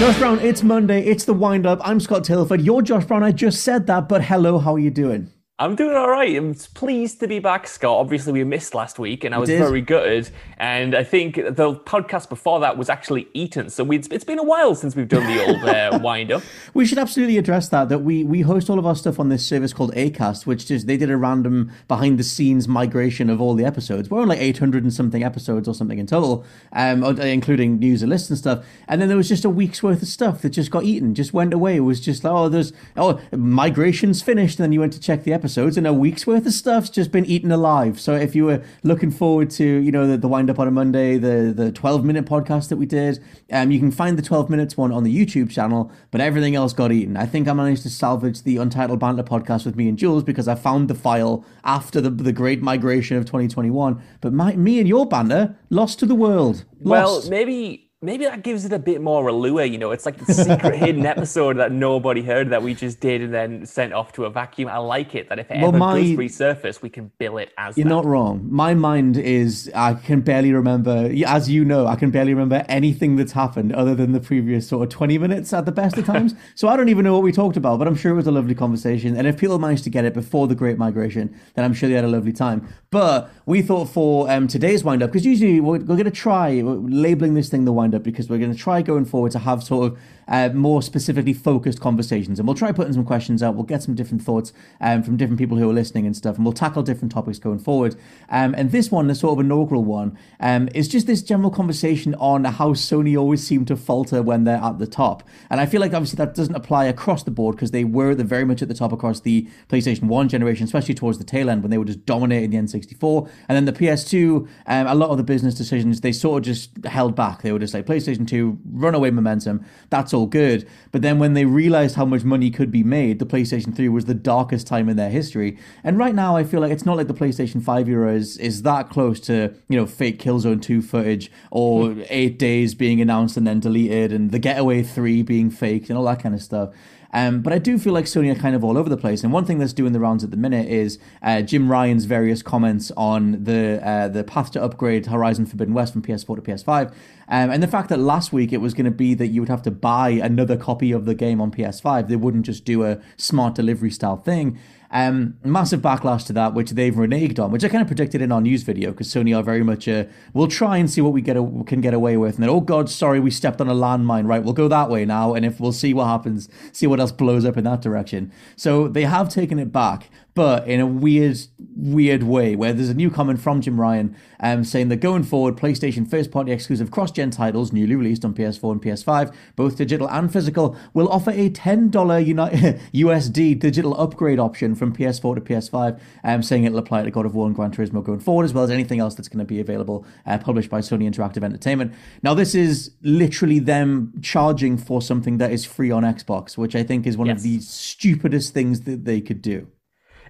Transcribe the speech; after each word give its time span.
Josh 0.00 0.18
Brown, 0.18 0.38
it's 0.38 0.62
Monday. 0.62 1.02
It's 1.04 1.26
the 1.26 1.34
wind 1.34 1.66
up. 1.66 1.78
I'm 1.86 2.00
Scott 2.00 2.24
Tilford. 2.24 2.62
You're 2.62 2.80
Josh 2.80 3.04
Brown. 3.04 3.22
I 3.22 3.32
just 3.32 3.62
said 3.62 3.86
that, 3.88 4.08
but 4.08 4.24
hello, 4.24 4.58
how 4.58 4.76
are 4.76 4.78
you 4.78 4.90
doing? 4.90 5.30
I'm 5.60 5.76
doing 5.76 5.94
all 5.94 6.08
right. 6.08 6.34
I'm 6.34 6.54
pleased 6.54 7.20
to 7.20 7.28
be 7.28 7.38
back, 7.38 7.68
Scott. 7.68 7.98
Obviously, 7.98 8.32
we 8.32 8.44
missed 8.44 8.74
last 8.74 8.98
week, 8.98 9.24
and 9.24 9.34
I 9.34 9.38
was 9.38 9.50
very 9.50 9.82
good. 9.82 10.30
And 10.56 10.94
I 10.94 11.04
think 11.04 11.34
the 11.34 11.74
podcast 11.74 12.30
before 12.30 12.60
that 12.60 12.78
was 12.78 12.88
actually 12.88 13.28
eaten. 13.34 13.68
So 13.68 13.90
it's 13.92 14.24
been 14.24 14.38
a 14.38 14.42
while 14.42 14.74
since 14.74 14.96
we've 14.96 15.06
done 15.06 15.26
the 15.26 15.46
old 15.46 15.62
uh, 15.62 15.98
wind 16.02 16.32
up. 16.32 16.42
We 16.72 16.86
should 16.86 16.96
absolutely 16.96 17.36
address 17.36 17.68
that. 17.68 17.90
That 17.90 17.98
we 17.98 18.24
we 18.24 18.40
host 18.40 18.70
all 18.70 18.78
of 18.78 18.86
our 18.86 18.96
stuff 18.96 19.20
on 19.20 19.28
this 19.28 19.44
service 19.44 19.74
called 19.74 19.92
Acast, 19.92 20.46
which 20.46 20.64
just 20.66 20.86
they 20.86 20.96
did 20.96 21.10
a 21.10 21.18
random 21.18 21.70
behind 21.88 22.18
the 22.18 22.24
scenes 22.24 22.66
migration 22.66 23.28
of 23.28 23.38
all 23.42 23.52
the 23.52 23.66
episodes. 23.66 24.08
We're 24.08 24.22
on 24.22 24.28
like 24.28 24.40
800 24.40 24.82
and 24.82 24.94
something 24.94 25.22
episodes 25.22 25.68
or 25.68 25.74
something 25.74 25.98
in 25.98 26.06
total, 26.06 26.42
um, 26.72 27.04
including 27.20 27.78
news 27.78 28.00
and 28.00 28.08
lists 28.08 28.30
and 28.30 28.38
stuff. 28.38 28.64
And 28.88 28.98
then 28.98 29.08
there 29.08 29.16
was 29.16 29.28
just 29.28 29.44
a 29.44 29.50
week's 29.50 29.82
worth 29.82 30.00
of 30.00 30.08
stuff 30.08 30.40
that 30.40 30.50
just 30.50 30.70
got 30.70 30.84
eaten, 30.84 31.14
just 31.14 31.34
went 31.34 31.52
away. 31.52 31.76
It 31.76 31.80
was 31.80 32.00
just 32.00 32.24
like, 32.24 32.32
oh, 32.32 32.48
there's 32.48 32.72
oh 32.96 33.20
migration's 33.30 34.22
finished. 34.22 34.58
And 34.58 34.64
then 34.64 34.72
you 34.72 34.80
went 34.80 34.94
to 34.94 35.00
check 35.00 35.24
the 35.24 35.34
episodes, 35.50 35.76
and 35.76 35.84
a 35.84 35.92
week's 35.92 36.28
worth 36.28 36.46
of 36.46 36.52
stuff's 36.52 36.88
just 36.88 37.10
been 37.10 37.24
eaten 37.26 37.50
alive. 37.50 37.98
So 37.98 38.14
if 38.14 38.36
you 38.36 38.44
were 38.44 38.62
looking 38.84 39.10
forward 39.10 39.50
to 39.50 39.64
you 39.64 39.90
know 39.90 40.06
the, 40.06 40.16
the 40.16 40.28
wind 40.28 40.48
up 40.48 40.60
on 40.60 40.68
a 40.68 40.70
Monday, 40.70 41.18
the 41.18 41.52
the 41.52 41.72
12 41.72 42.04
minute 42.04 42.24
podcast 42.24 42.68
that 42.68 42.76
we 42.76 42.86
did, 42.86 43.18
um, 43.50 43.72
you 43.72 43.80
can 43.80 43.90
find 43.90 44.16
the 44.16 44.22
12 44.22 44.48
minutes 44.48 44.76
one 44.76 44.92
on 44.92 45.02
the 45.02 45.12
YouTube 45.12 45.50
channel. 45.50 45.90
But 46.12 46.20
everything 46.20 46.54
else 46.54 46.72
got 46.72 46.92
eaten. 46.92 47.16
I 47.16 47.26
think 47.26 47.48
I 47.48 47.52
managed 47.52 47.82
to 47.82 47.90
salvage 47.90 48.42
the 48.42 48.58
Untitled 48.58 49.00
Banter 49.00 49.24
podcast 49.24 49.64
with 49.66 49.74
me 49.74 49.88
and 49.88 49.98
Jules 49.98 50.22
because 50.22 50.46
I 50.46 50.54
found 50.54 50.88
the 50.88 50.94
file 50.94 51.44
after 51.64 52.00
the 52.00 52.10
the 52.10 52.32
great 52.32 52.62
migration 52.62 53.16
of 53.16 53.24
2021. 53.24 54.00
But 54.20 54.32
my 54.32 54.54
me 54.54 54.78
and 54.78 54.86
your 54.86 55.04
banter 55.04 55.56
lost 55.68 55.98
to 55.98 56.06
the 56.06 56.14
world. 56.14 56.64
Lost. 56.80 57.24
Well, 57.24 57.30
maybe 57.30 57.89
maybe 58.02 58.24
that 58.24 58.42
gives 58.42 58.64
it 58.64 58.72
a 58.72 58.78
bit 58.78 59.00
more 59.02 59.26
allure. 59.28 59.64
You 59.64 59.76
know, 59.78 59.90
it's 59.90 60.06
like 60.06 60.16
the 60.24 60.32
secret 60.32 60.76
hidden 60.78 61.04
episode 61.04 61.58
that 61.58 61.70
nobody 61.70 62.22
heard 62.22 62.48
that 62.50 62.62
we 62.62 62.74
just 62.74 63.00
did 63.00 63.20
and 63.20 63.34
then 63.34 63.66
sent 63.66 63.92
off 63.92 64.12
to 64.12 64.24
a 64.24 64.30
vacuum. 64.30 64.68
I 64.70 64.78
like 64.78 65.14
it 65.14 65.28
that 65.28 65.38
if 65.38 65.50
it 65.50 65.58
Well, 65.58 65.68
ever 65.68 65.78
my- 65.78 66.00
does 66.00 66.10
resurface, 66.12 66.80
we 66.80 66.88
can 66.88 67.10
bill 67.18 67.36
it 67.38 67.52
as 67.58 67.76
You're 67.76 67.84
that. 67.84 67.90
not 67.90 68.04
wrong. 68.06 68.46
My 68.50 68.72
mind 68.74 69.16
is, 69.18 69.70
I 69.74 69.94
can 69.94 70.20
barely 70.22 70.52
remember, 70.52 71.12
as 71.26 71.50
you 71.50 71.64
know, 71.64 71.86
I 71.86 71.96
can 71.96 72.10
barely 72.10 72.32
remember 72.32 72.64
anything 72.68 73.16
that's 73.16 73.32
happened 73.32 73.74
other 73.74 73.94
than 73.94 74.12
the 74.12 74.20
previous 74.20 74.66
sort 74.66 74.82
of 74.84 74.88
20 74.88 75.18
minutes 75.18 75.52
at 75.52 75.66
the 75.66 75.72
best 75.72 75.98
of 75.98 76.06
times. 76.06 76.34
so 76.54 76.68
I 76.68 76.76
don't 76.76 76.88
even 76.88 77.04
know 77.04 77.12
what 77.12 77.22
we 77.22 77.32
talked 77.32 77.56
about, 77.58 77.78
but 77.78 77.86
I'm 77.86 77.96
sure 77.96 78.12
it 78.12 78.16
was 78.16 78.26
a 78.26 78.32
lovely 78.32 78.54
conversation. 78.54 79.14
And 79.16 79.26
if 79.26 79.36
people 79.38 79.58
managed 79.58 79.84
to 79.84 79.90
get 79.90 80.04
it 80.06 80.14
before 80.14 80.48
the 80.48 80.54
Great 80.54 80.78
Migration, 80.78 81.38
then 81.54 81.64
I'm 81.66 81.74
sure 81.74 81.88
they 81.88 81.96
had 81.96 82.04
a 82.04 82.08
lovely 82.08 82.32
time. 82.32 82.66
But 82.90 83.30
we 83.44 83.60
thought 83.62 83.88
for 83.90 84.30
um, 84.30 84.48
today's 84.48 84.82
wind 84.84 85.02
up, 85.02 85.10
because 85.12 85.26
usually 85.26 85.60
we're, 85.60 85.78
we're 85.78 85.96
going 85.96 86.04
to 86.04 86.10
try 86.10 86.60
labeling 86.64 87.34
this 87.34 87.48
thing 87.50 87.66
the 87.66 87.72
wind 87.72 87.89
up 87.94 88.02
because 88.02 88.28
we're 88.28 88.38
going 88.38 88.52
to 88.52 88.58
try 88.58 88.82
going 88.82 89.04
forward 89.04 89.32
to 89.32 89.38
have 89.38 89.62
sort 89.62 89.92
of 89.92 89.98
uh, 90.30 90.48
more 90.54 90.80
specifically 90.80 91.32
focused 91.32 91.80
conversations. 91.80 92.38
And 92.38 92.46
we'll 92.46 92.56
try 92.56 92.72
putting 92.72 92.92
some 92.92 93.04
questions 93.04 93.42
out. 93.42 93.54
We'll 93.54 93.64
get 93.64 93.82
some 93.82 93.94
different 93.94 94.22
thoughts 94.22 94.52
um, 94.80 95.02
from 95.02 95.16
different 95.16 95.38
people 95.38 95.58
who 95.58 95.68
are 95.68 95.74
listening 95.74 96.06
and 96.06 96.16
stuff. 96.16 96.36
And 96.36 96.44
we'll 96.44 96.52
tackle 96.52 96.82
different 96.82 97.12
topics 97.12 97.38
going 97.38 97.58
forward. 97.58 97.96
Um, 98.28 98.54
and 98.56 98.70
this 98.70 98.90
one, 98.90 99.08
the 99.08 99.14
sort 99.14 99.38
of 99.38 99.44
inaugural 99.44 99.84
one, 99.84 100.16
um, 100.38 100.68
is 100.74 100.88
just 100.88 101.06
this 101.06 101.22
general 101.22 101.50
conversation 101.50 102.14
on 102.14 102.44
how 102.44 102.74
Sony 102.74 103.18
always 103.18 103.44
seem 103.44 103.64
to 103.66 103.76
falter 103.76 104.22
when 104.22 104.44
they're 104.44 104.62
at 104.62 104.78
the 104.78 104.86
top. 104.86 105.22
And 105.50 105.60
I 105.60 105.66
feel 105.66 105.80
like 105.80 105.92
obviously 105.92 106.16
that 106.16 106.34
doesn't 106.34 106.54
apply 106.54 106.84
across 106.84 107.24
the 107.24 107.30
board 107.30 107.56
because 107.56 107.72
they 107.72 107.84
were 107.84 108.14
the 108.14 108.24
very 108.24 108.44
much 108.44 108.62
at 108.62 108.68
the 108.68 108.74
top 108.74 108.92
across 108.92 109.20
the 109.20 109.48
PlayStation 109.68 110.04
1 110.04 110.28
generation, 110.28 110.64
especially 110.64 110.94
towards 110.94 111.18
the 111.18 111.24
tail 111.24 111.50
end 111.50 111.62
when 111.62 111.70
they 111.70 111.78
were 111.78 111.84
just 111.84 112.06
dominating 112.06 112.50
the 112.50 112.56
N64. 112.56 113.28
And 113.48 113.56
then 113.56 113.64
the 113.64 113.72
PS2, 113.72 114.48
um, 114.66 114.86
a 114.86 114.94
lot 114.94 115.10
of 115.10 115.16
the 115.16 115.24
business 115.24 115.54
decisions, 115.54 116.00
they 116.00 116.12
sort 116.12 116.38
of 116.38 116.44
just 116.44 116.84
held 116.84 117.16
back. 117.16 117.42
They 117.42 117.52
were 117.52 117.58
just 117.58 117.74
like 117.74 117.79
PlayStation 117.82 118.26
2, 118.26 118.58
runaway 118.72 119.10
momentum, 119.10 119.64
that's 119.88 120.12
all 120.14 120.26
good. 120.26 120.68
But 120.92 121.02
then 121.02 121.18
when 121.18 121.34
they 121.34 121.44
realized 121.44 121.96
how 121.96 122.04
much 122.04 122.24
money 122.24 122.50
could 122.50 122.70
be 122.70 122.82
made, 122.82 123.18
the 123.18 123.26
PlayStation 123.26 123.74
3 123.74 123.88
was 123.88 124.06
the 124.06 124.14
darkest 124.14 124.66
time 124.66 124.88
in 124.88 124.96
their 124.96 125.10
history. 125.10 125.58
And 125.84 125.98
right 125.98 126.14
now, 126.14 126.36
I 126.36 126.44
feel 126.44 126.60
like 126.60 126.72
it's 126.72 126.86
not 126.86 126.96
like 126.96 127.08
the 127.08 127.14
PlayStation 127.14 127.62
5 127.62 127.88
era 127.88 128.14
is, 128.14 128.36
is 128.38 128.62
that 128.62 128.90
close 128.90 129.20
to, 129.20 129.54
you 129.68 129.78
know, 129.78 129.86
fake 129.86 130.18
Killzone 130.18 130.62
2 130.62 130.82
footage 130.82 131.30
or 131.50 131.88
mm. 131.88 132.06
eight 132.10 132.38
days 132.38 132.74
being 132.74 133.00
announced 133.00 133.36
and 133.36 133.46
then 133.46 133.60
deleted 133.60 134.12
and 134.12 134.30
the 134.30 134.38
Getaway 134.38 134.82
3 134.82 135.22
being 135.22 135.50
faked 135.50 135.88
and 135.88 135.98
all 135.98 136.04
that 136.04 136.22
kind 136.22 136.34
of 136.34 136.42
stuff. 136.42 136.70
Um, 137.12 137.42
but 137.42 137.52
I 137.52 137.58
do 137.58 137.78
feel 137.78 137.92
like 137.92 138.04
Sony 138.04 138.30
are 138.30 138.38
kind 138.38 138.54
of 138.54 138.62
all 138.62 138.78
over 138.78 138.88
the 138.88 138.96
place. 138.96 139.24
And 139.24 139.32
one 139.32 139.44
thing 139.44 139.58
that's 139.58 139.72
doing 139.72 139.92
the 139.92 140.00
rounds 140.00 140.22
at 140.22 140.30
the 140.30 140.36
minute 140.36 140.68
is 140.68 140.98
uh, 141.22 141.42
Jim 141.42 141.70
Ryan's 141.70 142.04
various 142.04 142.42
comments 142.42 142.92
on 142.96 143.44
the 143.44 143.80
uh, 143.86 144.08
the 144.08 144.24
path 144.24 144.50
to 144.52 144.62
upgrade 144.62 145.06
Horizon 145.06 145.46
Forbidden 145.46 145.74
West 145.74 145.92
from 145.92 146.02
PS4 146.02 146.36
to 146.36 146.42
PS5. 146.42 146.92
Um, 147.32 147.50
and 147.50 147.62
the 147.62 147.68
fact 147.68 147.88
that 147.90 147.98
last 147.98 148.32
week 148.32 148.52
it 148.52 148.58
was 148.58 148.74
going 148.74 148.86
to 148.86 148.90
be 148.90 149.14
that 149.14 149.28
you 149.28 149.40
would 149.40 149.48
have 149.48 149.62
to 149.62 149.70
buy 149.70 150.10
another 150.10 150.56
copy 150.56 150.90
of 150.92 151.04
the 151.04 151.14
game 151.14 151.40
on 151.40 151.50
PS5. 151.50 152.08
They 152.08 152.16
wouldn't 152.16 152.46
just 152.46 152.64
do 152.64 152.84
a 152.84 153.00
smart 153.16 153.54
delivery 153.54 153.90
style 153.90 154.16
thing. 154.16 154.58
Um, 154.92 155.36
massive 155.44 155.80
backlash 155.80 156.26
to 156.26 156.32
that, 156.32 156.52
which 156.52 156.70
they've 156.70 156.92
reneged 156.92 157.38
on, 157.38 157.52
which 157.52 157.62
I 157.62 157.68
kind 157.68 157.80
of 157.80 157.86
predicted 157.86 158.20
in 158.20 158.32
our 158.32 158.40
news 158.40 158.64
video 158.64 158.90
because 158.90 159.06
Sony 159.06 159.36
are 159.36 159.42
very 159.42 159.62
much 159.62 159.86
a 159.86 160.08
we'll 160.34 160.48
try 160.48 160.78
and 160.78 160.90
see 160.90 161.00
what 161.00 161.12
we 161.12 161.22
get 161.22 161.36
a, 161.36 161.64
can 161.64 161.80
get 161.80 161.94
away 161.94 162.16
with, 162.16 162.34
and 162.34 162.42
then 162.42 162.50
oh 162.50 162.60
god, 162.60 162.90
sorry, 162.90 163.20
we 163.20 163.30
stepped 163.30 163.60
on 163.60 163.68
a 163.68 163.74
landmine. 163.74 164.26
Right, 164.26 164.42
we'll 164.42 164.52
go 164.52 164.66
that 164.66 164.90
way 164.90 165.04
now, 165.04 165.34
and 165.34 165.46
if 165.46 165.60
we'll 165.60 165.70
see 165.70 165.94
what 165.94 166.06
happens, 166.06 166.48
see 166.72 166.88
what 166.88 166.98
else 166.98 167.12
blows 167.12 167.44
up 167.44 167.56
in 167.56 167.62
that 167.64 167.82
direction. 167.82 168.32
So 168.56 168.88
they 168.88 169.04
have 169.04 169.28
taken 169.28 169.60
it 169.60 169.70
back, 169.70 170.10
but 170.34 170.66
in 170.68 170.80
a 170.80 170.86
weird, 170.86 171.38
weird 171.76 172.22
way, 172.22 172.54
where 172.54 172.72
there's 172.72 172.88
a 172.88 172.94
new 172.94 173.10
comment 173.10 173.40
from 173.40 173.60
Jim 173.60 173.80
Ryan 173.80 174.16
um, 174.40 174.64
saying 174.64 174.88
that 174.88 174.96
going 174.96 175.22
forward, 175.22 175.56
PlayStation 175.56 176.08
first 176.08 176.30
party 176.30 176.52
exclusive 176.52 176.90
cross 176.90 177.10
gen 177.10 177.30
titles, 177.30 177.72
newly 177.72 177.94
released 177.94 178.24
on 178.24 178.34
PS4 178.34 178.72
and 178.72 178.82
PS5, 178.82 179.34
both 179.56 179.76
digital 179.76 180.08
and 180.08 180.32
physical, 180.32 180.76
will 180.94 181.08
offer 181.08 181.30
a 181.30 181.50
$10 181.50 182.26
Uni- 182.26 182.40
USD 183.04 183.58
digital 183.58 184.00
upgrade 184.00 184.38
option 184.38 184.74
from 184.74 184.94
PS4 184.94 185.34
to 185.34 185.40
PS5, 185.40 186.00
um, 186.24 186.42
saying 186.42 186.64
it'll 186.64 186.78
apply 186.78 187.02
to 187.02 187.10
God 187.10 187.26
of 187.26 187.34
War 187.34 187.46
and 187.46 187.54
Gran 187.54 187.72
Turismo 187.72 188.02
going 188.02 188.20
forward, 188.20 188.44
as 188.44 188.54
well 188.54 188.64
as 188.64 188.70
anything 188.70 189.00
else 189.00 189.14
that's 189.14 189.28
going 189.28 189.38
to 189.38 189.44
be 189.44 189.60
available, 189.60 190.06
uh, 190.26 190.38
published 190.38 190.70
by 190.70 190.80
Sony 190.80 191.10
Interactive 191.10 191.42
Entertainment. 191.42 191.92
Now, 192.22 192.34
this 192.34 192.54
is 192.54 192.92
literally 193.02 193.58
them 193.58 194.12
charging 194.22 194.76
for 194.76 195.02
something 195.02 195.38
that 195.38 195.52
is 195.52 195.64
free 195.64 195.90
on 195.90 196.02
Xbox, 196.02 196.56
which 196.56 196.76
I 196.76 196.82
think 196.82 197.06
is 197.06 197.16
one 197.16 197.30
of 197.30 197.42
the 197.42 197.60
stupidest 197.60 198.54
things 198.54 198.82
that 198.82 199.04
they 199.04 199.20
could 199.20 199.42
do. 199.42 199.66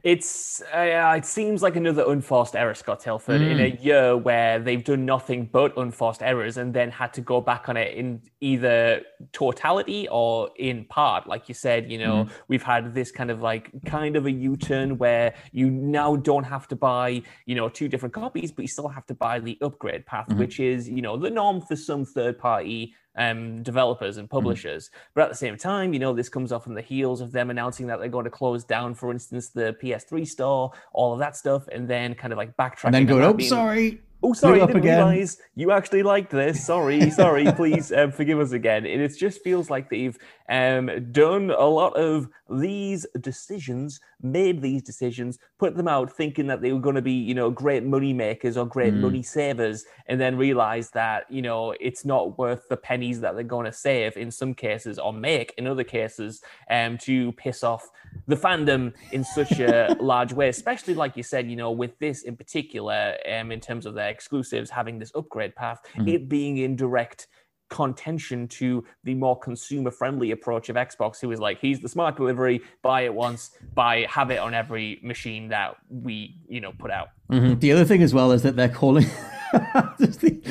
It's 0.02 0.62
uh, 0.74 1.14
it 1.16 1.26
seems 1.26 1.62
like 1.62 1.76
another 1.76 2.10
unforced 2.10 2.56
error, 2.56 2.74
Scott 2.74 3.00
Tilford, 3.00 3.40
mm. 3.40 3.50
in 3.50 3.60
a 3.60 3.82
year 3.82 4.16
where 4.16 4.58
they've 4.58 4.82
done 4.82 5.04
nothing 5.04 5.48
but 5.52 5.76
unforced 5.76 6.22
errors 6.22 6.56
and 6.56 6.72
then 6.72 6.90
had 6.90 7.12
to 7.14 7.20
go 7.20 7.40
back 7.40 7.68
on 7.68 7.76
it 7.76 7.94
in 7.94 8.22
either 8.40 9.02
totality 9.32 10.08
or 10.10 10.50
in 10.56 10.84
part. 10.86 11.26
Like 11.26 11.48
you 11.48 11.54
said, 11.54 11.90
you 11.90 11.98
know, 11.98 12.24
mm. 12.24 12.30
we've 12.48 12.62
had 12.62 12.94
this 12.94 13.10
kind 13.10 13.30
of 13.30 13.42
like 13.42 13.70
kind 13.84 14.16
of 14.16 14.26
a 14.26 14.30
U-turn 14.30 14.96
where 14.96 15.34
you 15.52 15.70
now 15.70 16.16
don't 16.16 16.44
have 16.44 16.66
to 16.68 16.76
buy, 16.76 17.22
you 17.44 17.54
know, 17.54 17.68
two 17.68 17.88
different 17.88 18.14
copies, 18.14 18.52
but 18.52 18.62
you 18.62 18.68
still 18.68 18.88
have 18.88 19.06
to 19.06 19.14
buy 19.14 19.38
the 19.38 19.58
upgrade 19.60 20.06
path, 20.06 20.28
mm-hmm. 20.28 20.38
which 20.38 20.60
is, 20.60 20.88
you 20.88 21.02
know, 21.02 21.18
the 21.18 21.30
norm 21.30 21.60
for 21.60 21.76
some 21.76 22.04
third-party 22.04 22.94
um, 23.16 23.62
developers 23.62 24.16
and 24.16 24.28
mm-hmm. 24.28 24.36
publishers. 24.36 24.88
Mm. 24.88 24.92
But 25.14 25.22
at 25.24 25.30
the 25.30 25.36
same 25.36 25.56
time, 25.56 25.92
you 25.92 25.98
know, 25.98 26.12
this 26.12 26.28
comes 26.28 26.52
off 26.52 26.66
on 26.66 26.74
the 26.74 26.82
heels 26.82 27.20
of 27.20 27.32
them 27.32 27.50
announcing 27.50 27.86
that 27.88 28.00
they're 28.00 28.08
going 28.08 28.24
to 28.24 28.30
close 28.30 28.64
down, 28.64 28.94
for 28.94 29.10
instance, 29.10 29.48
the 29.48 29.76
PS3 29.82 30.26
store, 30.26 30.72
all 30.92 31.12
of 31.12 31.18
that 31.18 31.36
stuff, 31.36 31.66
and 31.72 31.88
then 31.88 32.14
kind 32.14 32.32
of 32.32 32.36
like 32.36 32.56
backtracking. 32.56 32.84
And 32.84 32.94
then 32.94 33.06
go, 33.06 33.22
oh, 33.22 33.32
being, 33.32 33.48
sorry. 33.48 34.00
Oh, 34.22 34.34
sorry, 34.34 34.60
I 34.60 34.66
didn't 34.66 34.82
again. 34.82 34.98
realize 34.98 35.38
you 35.54 35.70
actually 35.70 36.02
liked 36.02 36.30
this. 36.30 36.64
Sorry, 36.64 37.10
sorry. 37.22 37.50
please 37.52 37.90
um, 37.92 38.12
forgive 38.12 38.38
us 38.38 38.52
again. 38.52 38.84
And 38.84 39.00
it 39.00 39.16
just 39.16 39.42
feels 39.42 39.70
like 39.70 39.88
they've 39.88 40.16
um, 40.48 41.10
done 41.10 41.50
a 41.50 41.64
lot 41.64 41.96
of 41.96 42.28
these 42.50 43.06
decisions, 43.20 44.00
made 44.22 44.60
these 44.62 44.82
decisions, 44.82 45.38
put 45.58 45.76
them 45.76 45.88
out 45.88 46.12
thinking 46.12 46.46
that 46.48 46.60
they 46.60 46.72
were 46.72 46.80
going 46.80 46.96
to 46.96 47.02
be, 47.02 47.12
you 47.12 47.34
know, 47.34 47.50
great 47.50 47.84
money 47.84 48.12
makers 48.12 48.56
or 48.56 48.66
great 48.66 48.94
mm. 48.94 49.00
money 49.00 49.22
savers, 49.22 49.84
and 50.06 50.20
then 50.20 50.36
realize 50.36 50.90
that, 50.90 51.30
you 51.30 51.42
know, 51.42 51.74
it's 51.80 52.04
not 52.04 52.38
worth 52.38 52.68
the 52.68 52.76
pennies 52.76 53.20
that 53.20 53.34
they're 53.34 53.44
going 53.44 53.66
to 53.66 53.72
save 53.72 54.16
in 54.16 54.30
some 54.30 54.54
cases 54.54 54.98
or 54.98 55.12
make 55.12 55.54
in 55.56 55.66
other 55.66 55.84
cases 55.84 56.42
um, 56.70 56.98
to 56.98 57.32
piss 57.32 57.64
off 57.64 57.90
the 58.26 58.36
fandom 58.36 58.92
in 59.12 59.24
such 59.24 59.58
a 59.60 59.96
large 60.00 60.32
way, 60.32 60.48
especially 60.48 60.94
like 60.94 61.16
you 61.16 61.22
said, 61.22 61.50
you 61.50 61.56
know, 61.56 61.70
with 61.70 61.98
this 61.98 62.22
in 62.22 62.36
particular, 62.36 63.16
um, 63.32 63.52
in 63.52 63.60
terms 63.60 63.86
of 63.86 63.94
their 63.94 64.08
exclusives 64.08 64.70
having 64.70 64.98
this 64.98 65.12
upgrade 65.14 65.54
path, 65.54 65.80
mm-hmm. 65.94 66.08
it 66.08 66.28
being 66.28 66.58
in 66.58 66.76
direct 66.76 67.26
contention 67.70 68.46
to 68.48 68.84
the 69.04 69.14
more 69.14 69.38
consumer 69.38 69.90
friendly 69.90 70.32
approach 70.32 70.68
of 70.68 70.76
Xbox, 70.76 71.20
who 71.20 71.30
is 71.30 71.40
like, 71.40 71.58
he's 71.58 71.80
the 71.80 71.88
smart 71.88 72.16
delivery, 72.16 72.60
buy 72.82 73.02
it 73.02 73.14
once, 73.14 73.52
buy, 73.74 74.06
have 74.10 74.30
it 74.30 74.38
on 74.38 74.52
every 74.52 75.00
machine 75.02 75.48
that 75.48 75.76
we, 75.88 76.36
you 76.48 76.60
know, 76.60 76.72
put 76.72 76.90
out. 76.90 77.10
Mm-hmm. 77.30 77.60
The 77.60 77.72
other 77.72 77.84
thing 77.84 78.02
as 78.02 78.12
well 78.12 78.32
is 78.32 78.42
that 78.42 78.56
they're 78.56 78.68
calling. 78.68 79.06
the, 79.52 80.42